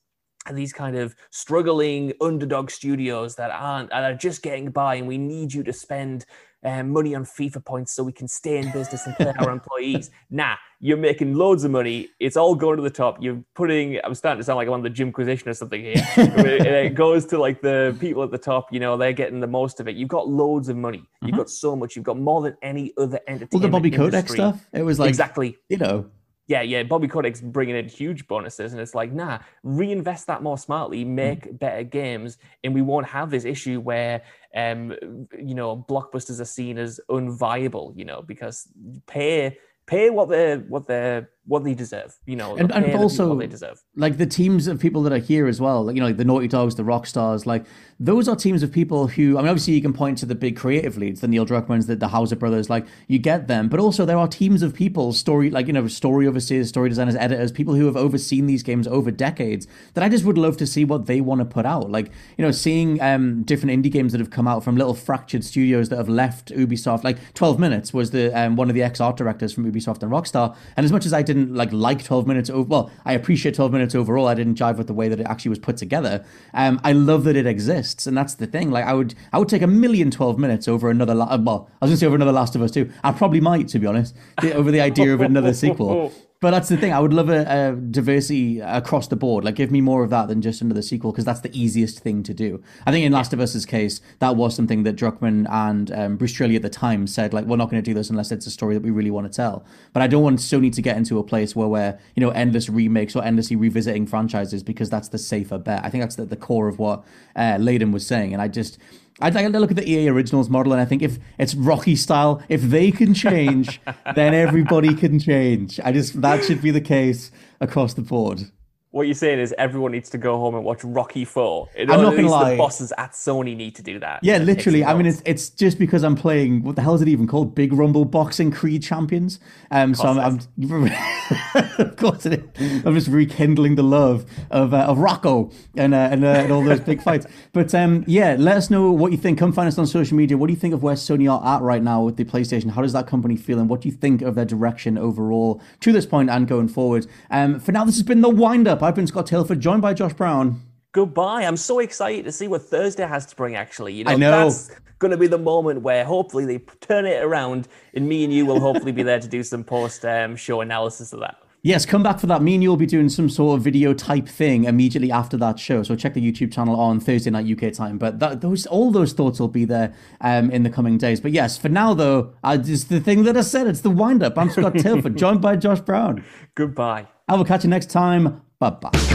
these 0.54 0.74
kind 0.74 0.96
of 0.96 1.16
struggling 1.32 2.14
underdog 2.22 2.70
studios 2.70 3.36
that 3.36 3.52
aren't 3.52 3.90
that 3.90 4.04
are 4.04 4.16
just 4.16 4.42
getting 4.42 4.70
by 4.70 4.96
and 4.96 5.08
we 5.08 5.18
need 5.18 5.54
you 5.54 5.64
to 5.64 5.74
spend 5.74 6.26
um, 6.66 6.90
money 6.90 7.14
on 7.14 7.24
FIFA 7.24 7.64
points 7.64 7.94
so 7.94 8.04
we 8.04 8.12
can 8.12 8.28
stay 8.28 8.58
in 8.58 8.72
business 8.72 9.06
and 9.06 9.16
pay 9.16 9.32
our 9.38 9.50
employees. 9.52 10.10
Nah, 10.32 10.56
you're 10.80 10.98
making 10.98 11.36
loads 11.36 11.64
of 11.64 11.72
money. 11.72 12.10
It's 12.20 12.36
all 12.36 12.56
going 12.56 12.78
to 12.78 12.84
the 12.84 12.90
top. 12.90 13.22
You're 13.22 13.42
putting. 13.54 14.00
I'm 14.04 14.16
starting 14.16 14.40
to 14.40 14.44
sound 14.44 14.58
like 14.58 14.68
I'm 14.68 14.74
on 14.74 14.82
the 14.82 14.90
Jimquisition 14.90 15.48
or 15.48 15.54
something 15.54 15.82
here. 15.82 15.94
it, 16.18 16.66
it 16.66 16.96
goes 16.96 17.26
to 17.28 17.38
like 17.38 17.62
the 17.62 17.96
people 18.00 18.24
at 18.24 18.32
the 18.32 18.38
top. 18.38 18.74
You 18.74 18.80
know, 18.80 18.98
they're 18.98 19.14
getting 19.14 19.40
the 19.40 19.48
most 19.48 19.80
of 19.80 19.88
it. 19.88 19.96
You've 19.96 20.10
got 20.10 20.28
loads 20.28 20.68
of 20.68 20.76
money. 20.76 21.04
You've 21.22 21.38
got 21.38 21.50
so 21.50 21.76
much. 21.76 21.96
You've 21.96 22.06
got 22.06 22.18
more 22.18 22.42
than 22.42 22.58
any 22.64 22.94
other 22.98 23.20
entertainment. 23.28 23.54
Well, 23.54 23.62
the 23.62 23.70
Bobby 23.70 23.94
industry. 23.94 24.38
stuff. 24.38 24.68
It 24.74 24.84
was 24.84 25.00
like 25.00 25.10
exactly 25.10 25.58
you 25.70 25.78
know. 25.78 26.10
Yeah, 26.48 26.62
yeah, 26.62 26.84
Bobby 26.84 27.08
Kotick's 27.08 27.42
bringing 27.42 27.76
in 27.76 27.90
huge 27.90 28.28
bonuses, 28.28 28.72
and 28.72 28.80
it's 28.82 28.94
like, 28.94 29.12
nah, 29.12 29.40
reinvest 29.64 30.28
that 30.28 30.44
more 30.44 30.60
smartly, 30.60 31.04
make 31.04 31.58
better 31.58 31.82
games, 31.84 32.38
and 32.64 32.72
we 32.74 32.84
won't 32.84 33.08
have 33.08 33.32
this 33.32 33.46
issue 33.46 33.80
where, 33.80 34.22
um, 34.56 34.92
you 35.40 35.56
know, 35.56 35.86
blockbusters 35.90 36.40
are 36.40 36.46
seen 36.46 36.78
as 36.78 37.00
unviable, 37.10 37.98
you 37.98 38.06
know, 38.06 38.22
because 38.22 38.68
pay 39.08 39.58
pay 39.88 40.12
what 40.12 40.30
they 40.30 40.58
what 40.58 40.88
they 40.88 41.26
what 41.48 41.64
they 41.64 41.74
deserve, 41.76 42.16
you 42.26 42.36
know, 42.36 42.56
And- 42.56 42.72
and 42.72 42.86
the 42.86 42.98
also- 42.98 43.30
what 43.30 43.40
they 43.40 43.48
deserve. 43.48 43.78
like 43.96 44.18
the 44.18 44.26
teams 44.26 44.66
of 44.68 44.80
people 44.80 45.04
that 45.04 45.14
are 45.14 45.20
here 45.20 45.46
as 45.48 45.62
well, 45.62 45.84
like, 45.86 45.96
you 45.96 46.02
know, 46.02 46.08
like 46.08 46.18
the 46.18 46.26
Naughty 46.26 46.48
Dogs, 46.48 46.74
the 46.76 46.84
Rockstars, 46.84 47.46
like 47.46 47.66
those 48.00 48.28
are 48.28 48.36
teams 48.36 48.64
of 48.64 48.72
people 48.72 49.08
who, 49.08 49.38
I 49.38 49.42
mean, 49.42 49.50
obviously 49.50 49.74
you 49.76 49.82
can 49.82 49.94
point 49.94 50.18
to 50.18 50.26
the 50.26 50.34
big 50.36 50.56
creative 50.58 50.98
leads, 50.98 51.22
the 51.22 51.28
Neil 51.28 51.46
Druckmanns, 51.46 51.86
the, 51.88 51.96
the 51.96 52.08
Hauser 52.10 52.36
brothers, 52.36 52.70
like 52.70 52.86
you 53.08 53.20
get 53.20 53.48
them, 53.48 53.70
but 53.70 53.80
also 53.80 54.06
there 54.06 54.18
are 54.18 54.28
teams 54.28 54.64
of 54.64 54.74
people, 54.74 55.14
story, 55.14 55.50
like, 55.52 55.68
you 55.68 55.74
know, 55.74 55.88
story 55.88 56.28
overseers, 56.28 56.68
story 56.70 56.90
designers, 56.90 57.16
editors, 57.16 57.52
people 57.52 57.76
who 57.76 57.86
have 57.86 57.96
overseen 57.96 58.48
these 58.48 58.64
games 58.64 58.88
over 58.88 59.12
decades 59.12 59.68
that 59.94 60.04
I 60.04 60.10
just 60.10 60.26
would 60.26 60.38
love 60.38 60.58
to 60.58 60.66
see 60.68 60.84
what 60.84 61.06
they 61.06 61.22
want 61.22 61.40
to 61.42 61.46
put 61.46 61.66
out. 61.66 61.92
Like, 61.92 62.12
you 62.38 62.44
know, 62.44 62.52
seeing 62.52 63.00
um, 63.02 63.44
different 63.44 63.72
indie 63.86 63.92
games 63.92 64.12
that 64.14 64.20
have 64.20 64.32
come 64.32 64.48
out 64.48 64.64
from 64.64 64.76
little 64.78 64.96
fractured 64.96 65.44
studios 65.44 65.90
that 65.90 65.98
have 65.98 66.10
left 66.10 66.52
Ubisoft, 66.52 67.04
like 67.04 67.18
12 67.36 67.60
Minutes 67.60 67.94
was 67.94 68.12
the 68.12 68.34
um, 68.38 68.56
one 68.56 68.68
of 68.70 68.74
the 68.76 68.82
ex 68.84 69.00
art 69.00 69.16
directors 69.16 69.54
from 69.54 69.72
Ubisoft 69.72 70.02
and 70.04 70.12
Rockstar. 70.12 70.56
And 70.76 70.84
as 70.86 70.92
much 70.92 71.06
as 71.06 71.14
I 71.14 71.22
didn't 71.36 71.54
like 71.54 71.72
like 71.72 72.04
12 72.04 72.26
Minutes, 72.26 72.50
over, 72.50 72.68
well, 72.68 72.92
I 73.06 73.14
appreciate 73.14 73.56
12 73.56 73.72
Minutes 73.72 73.94
overall. 73.94 74.28
I 74.28 74.34
didn't 74.34 74.56
jive 74.56 74.78
with 74.78 74.88
the 74.88 74.94
way 74.94 75.08
that 75.10 75.20
it 75.20 75.28
actually 75.28 75.50
was 75.50 75.60
put 75.60 75.78
together. 75.78 76.26
Um, 76.54 76.80
I 76.84 76.94
love 76.94 77.24
that 77.26 77.36
it 77.36 77.46
exists, 77.46 78.08
and 78.08 78.18
that's 78.18 78.36
the 78.36 78.48
thing. 78.48 78.72
Like, 78.72 78.86
I 78.86 78.94
would, 78.94 79.14
I 79.32 79.38
would 79.38 79.50
take 79.50 79.62
a 79.62 79.68
million 79.68 80.10
12 80.10 80.40
Minutes 80.40 80.68
over 80.68 80.90
another. 80.90 81.14
La- 81.14 81.38
well, 81.38 81.70
I 81.82 81.86
was 81.86 81.92
gonna 81.92 81.98
say 81.98 82.08
over 82.08 82.16
another 82.16 82.32
Last 82.32 82.56
of 82.56 82.62
Us 82.62 82.72
too. 82.72 82.92
I 83.04 83.12
probably 83.12 83.42
might, 83.42 83.68
to 83.70 83.80
be 83.80 83.88
honest, 83.88 84.16
over 84.44 84.72
the 84.72 84.82
idea 84.82 85.14
of 85.14 85.22
another 85.22 85.54
sequel. 85.54 86.12
But 86.46 86.52
that's 86.52 86.70
the 86.70 86.78
thing. 86.78 86.94
I 86.94 87.00
would 87.00 87.12
love 87.12 87.30
a, 87.30 87.72
a, 87.72 87.76
diversity 87.76 88.60
across 88.60 89.08
the 89.08 89.16
board. 89.16 89.44
Like, 89.44 89.56
give 89.56 89.72
me 89.72 89.82
more 89.82 90.04
of 90.04 90.12
that 90.12 90.28
than 90.28 90.44
just 90.44 90.62
another 90.62 90.84
sequel, 90.84 91.12
because 91.12 91.26
that's 91.26 91.40
the 91.40 91.50
easiest 91.60 92.02
thing 92.02 92.22
to 92.22 92.36
do. 92.36 92.62
I 92.86 92.92
think 92.92 93.04
in 93.04 93.12
Last 93.12 93.34
of 93.34 93.40
Us's 93.40 93.66
case, 93.66 94.00
that 94.20 94.36
was 94.36 94.56
something 94.56 94.84
that 94.84 94.96
Druckmann 94.96 95.48
and 95.50 95.92
um, 95.92 96.18
Bruce 96.18 96.34
Straley 96.34 96.56
at 96.56 96.62
the 96.62 96.70
time 96.70 97.08
said, 97.08 97.34
like, 97.34 97.46
we're 97.46 97.58
not 97.58 97.72
going 97.72 97.82
to 97.82 97.90
do 97.90 97.96
this 97.96 98.12
unless 98.12 98.32
it's 98.32 98.46
a 98.46 98.52
story 98.52 98.76
that 98.76 98.84
we 98.84 98.92
really 98.92 99.10
want 99.10 99.26
to 99.26 99.36
tell. 99.36 99.66
But 99.92 100.04
I 100.04 100.08
don't 100.08 100.22
want 100.22 100.38
Sony 100.38 100.72
to 100.72 100.84
get 100.84 100.98
into 100.98 101.18
a 101.18 101.24
place 101.24 101.56
where 101.56 101.68
we're, 101.68 101.98
you 102.14 102.22
know, 102.22 102.30
endless 102.30 102.70
remakes 102.70 103.16
or 103.16 103.24
endlessly 103.24 103.56
revisiting 103.56 104.06
franchises 104.06 104.62
because 104.62 104.92
that's 104.92 105.08
the 105.08 105.18
safer 105.18 105.58
bet. 105.58 105.84
I 105.84 105.90
think 105.90 106.04
that's 106.04 106.16
the, 106.16 106.26
the 106.26 106.36
core 106.36 106.68
of 106.68 106.78
what 106.78 107.04
uh, 107.36 107.56
Layden 107.56 107.92
was 107.92 108.06
saying. 108.06 108.34
And 108.34 108.42
I 108.44 108.50
just, 108.50 108.78
I 109.22 109.30
like 109.30 109.50
to 109.52 109.60
look 109.60 109.72
at 109.72 109.78
the 109.78 109.90
EA 109.90 110.10
Originals 110.10 110.50
model, 110.50 110.74
and 110.74 110.82
I 110.82 110.86
think 110.86 111.02
if 111.02 111.20
it's 111.38 111.56
Rocky 111.56 111.96
style, 111.96 112.42
if 112.50 112.62
they 112.62 112.92
can 112.92 113.14
change, 113.14 113.80
then 114.16 114.34
everybody 114.34 114.94
can 114.94 115.20
change. 115.20 115.80
I 115.84 115.92
just 115.92 116.22
that 116.22 116.44
should 116.44 116.62
be 116.62 116.72
the 116.72 116.82
case 116.82 117.32
across 117.62 117.94
the 117.94 118.02
board 118.02 118.52
what 118.96 119.08
you're 119.08 119.14
saying 119.14 119.40
is 119.40 119.54
everyone 119.58 119.92
needs 119.92 120.10
to 120.10 120.18
go 120.18 120.38
home 120.38 120.56
and 120.56 120.64
watch 120.64 120.82
Rocky 120.86 121.26
Four. 121.26 121.68
I'm 121.78 121.88
not 121.88 122.16
gonna 122.16 122.30
lie. 122.30 122.52
The 122.52 122.58
bosses 122.58 122.94
at 122.98 123.12
Sony 123.12 123.54
need 123.54 123.76
to 123.76 123.84
do 123.84 124.00
that. 124.00 124.22
Yeah, 124.24 124.38
literally. 124.38 124.86
I 124.86 124.94
mean, 124.94 125.06
it's 125.06 125.22
it's 125.26 125.50
just 125.50 125.78
because 125.78 126.02
I'm 126.02 126.16
playing. 126.16 126.64
What 126.64 126.78
the 126.78 126.82
hell 126.82 126.96
is 126.96 127.02
it 127.02 127.10
even 127.10 127.28
called? 127.28 127.54
Big 127.54 127.74
Rumble 127.74 128.06
Boxing 128.06 128.52
Creed 128.52 128.84
Champions. 128.84 129.42
Um, 129.70 129.96
so 129.96 130.08
I'm, 130.08 130.18
I'm 130.18 130.40
of 131.80 131.96
course 131.96 132.26
it 132.26 132.50
is. 132.56 132.86
I'm 132.86 132.94
just 132.94 133.08
rekindling 133.08 133.76
the 133.76 133.84
love 133.84 134.26
of 134.52 134.74
uh, 134.74 134.86
of 134.86 135.00
Rocco 135.00 135.52
and 135.76 135.94
uh, 135.94 136.10
and, 136.12 136.24
uh, 136.24 136.28
and 136.28 136.52
all 136.52 136.64
those 136.64 136.80
big 136.80 137.02
fights. 137.02 137.26
But 137.54 137.74
um, 137.74 138.04
yeah, 138.06 138.36
let 138.38 138.58
us 138.58 138.70
know 138.70 138.92
what 138.92 139.14
you 139.14 139.18
think. 139.18 139.40
Come 139.40 139.54
find 139.54 139.68
us 139.68 139.78
on 139.78 139.88
social 139.88 140.18
media. 140.18 140.38
What 140.38 140.48
do 140.48 140.54
you 140.54 140.60
think 140.60 140.74
of 140.74 140.84
where 140.84 140.96
Sony 140.96 141.32
are 141.32 141.56
at 141.56 141.62
right 141.62 141.82
now 141.82 142.02
with 142.04 142.18
the 142.18 142.26
PlayStation? 142.26 142.72
How 142.72 142.82
does 142.82 142.92
that 142.92 143.08
company 143.08 143.38
feel, 143.38 143.60
and 143.60 143.70
what 143.70 143.82
do 143.82 143.88
you 143.88 143.96
think 143.96 144.22
of 144.22 144.36
their 144.36 144.44
direction 144.44 144.98
overall 144.98 145.62
to 145.80 145.94
this 145.94 146.06
point 146.06 146.30
and 146.30 146.48
going 146.50 146.68
forward? 146.68 147.08
Um, 147.32 147.62
for 147.62 147.72
now, 147.72 147.86
this 147.86 147.96
has 147.96 148.04
been 148.04 148.22
the 148.22 148.30
wind 148.30 148.68
up. 148.68 148.84
I've 148.84 148.96
been 148.96 149.08
Scott 149.08 149.28
Tilford, 149.28 149.62
joined 149.62 149.82
by 149.82 149.94
Josh 149.94 150.14
Brown. 150.14 150.65
Goodbye. 150.96 151.42
I'm 151.42 151.58
so 151.58 151.80
excited 151.80 152.24
to 152.24 152.32
see 152.32 152.48
what 152.48 152.62
Thursday 152.62 153.06
has 153.06 153.26
to 153.26 153.36
bring. 153.36 153.58
Actually, 153.58 153.92
you 153.92 154.06
know, 154.06 154.12
I 154.12 154.16
know. 154.16 154.32
that's 154.32 154.72
going 154.98 155.12
to 155.12 155.18
be 155.18 155.28
the 155.28 155.38
moment 155.38 155.82
where 155.82 156.06
hopefully 156.06 156.46
they 156.46 156.60
turn 156.80 157.06
it 157.06 157.22
around, 157.22 157.68
and 157.94 158.08
me 158.08 158.24
and 158.24 158.32
you 158.32 158.46
will 158.46 158.62
hopefully 158.62 158.94
be 158.94 159.04
there 159.04 159.20
to 159.20 159.28
do 159.28 159.44
some 159.44 159.66
post 159.66 160.06
um, 160.06 160.38
show 160.38 160.62
analysis 160.62 161.12
of 161.12 161.20
that. 161.20 161.36
Yes, 161.64 161.86
come 161.86 162.02
back 162.02 162.18
for 162.18 162.28
that. 162.28 162.42
Me 162.42 162.54
and 162.54 162.64
you 162.64 162.70
will 162.70 162.78
be 162.78 162.86
doing 162.86 163.10
some 163.10 163.28
sort 163.28 163.58
of 163.58 163.64
video 163.66 163.94
type 163.94 164.30
thing 164.30 164.64
immediately 164.64 165.12
after 165.12 165.36
that 165.36 165.60
show. 165.60 165.84
So 165.84 165.98
check 165.98 166.14
the 166.14 166.22
YouTube 166.22 166.54
channel 166.54 166.80
on 166.80 167.02
Thursday 167.02 167.30
night 167.30 167.46
UK 167.46 167.74
time. 167.74 167.98
But 167.98 168.20
that, 168.20 168.40
those 168.40 168.66
all 168.66 168.90
those 168.90 169.12
thoughts 169.12 169.42
will 169.42 169.50
be 169.50 169.66
there 169.66 169.94
um, 170.22 170.50
in 170.50 170.64
the 170.64 170.70
coming 170.70 170.98
days. 170.98 171.20
But 171.20 171.34
yes, 171.34 171.58
for 171.58 171.68
now 171.68 171.94
though, 171.94 172.34
I, 172.42 172.54
it's 172.54 172.86
the 172.86 173.02
thing 173.02 173.26
that 173.26 173.36
I 173.36 173.42
said. 173.42 173.68
It's 173.68 173.82
the 173.82 173.90
wind 173.90 174.24
up. 174.24 174.38
I'm 174.38 174.50
Scott 174.50 174.76
Tilford, 174.78 175.18
joined 175.18 175.42
by 175.42 175.58
Josh 175.58 175.82
Brown. 175.82 176.24
Goodbye. 176.54 177.08
I 177.28 177.36
will 177.36 177.44
catch 177.44 177.66
you 177.66 177.70
next 177.70 177.90
time. 177.90 178.44
Bye 178.60 178.70
bye. 178.70 179.15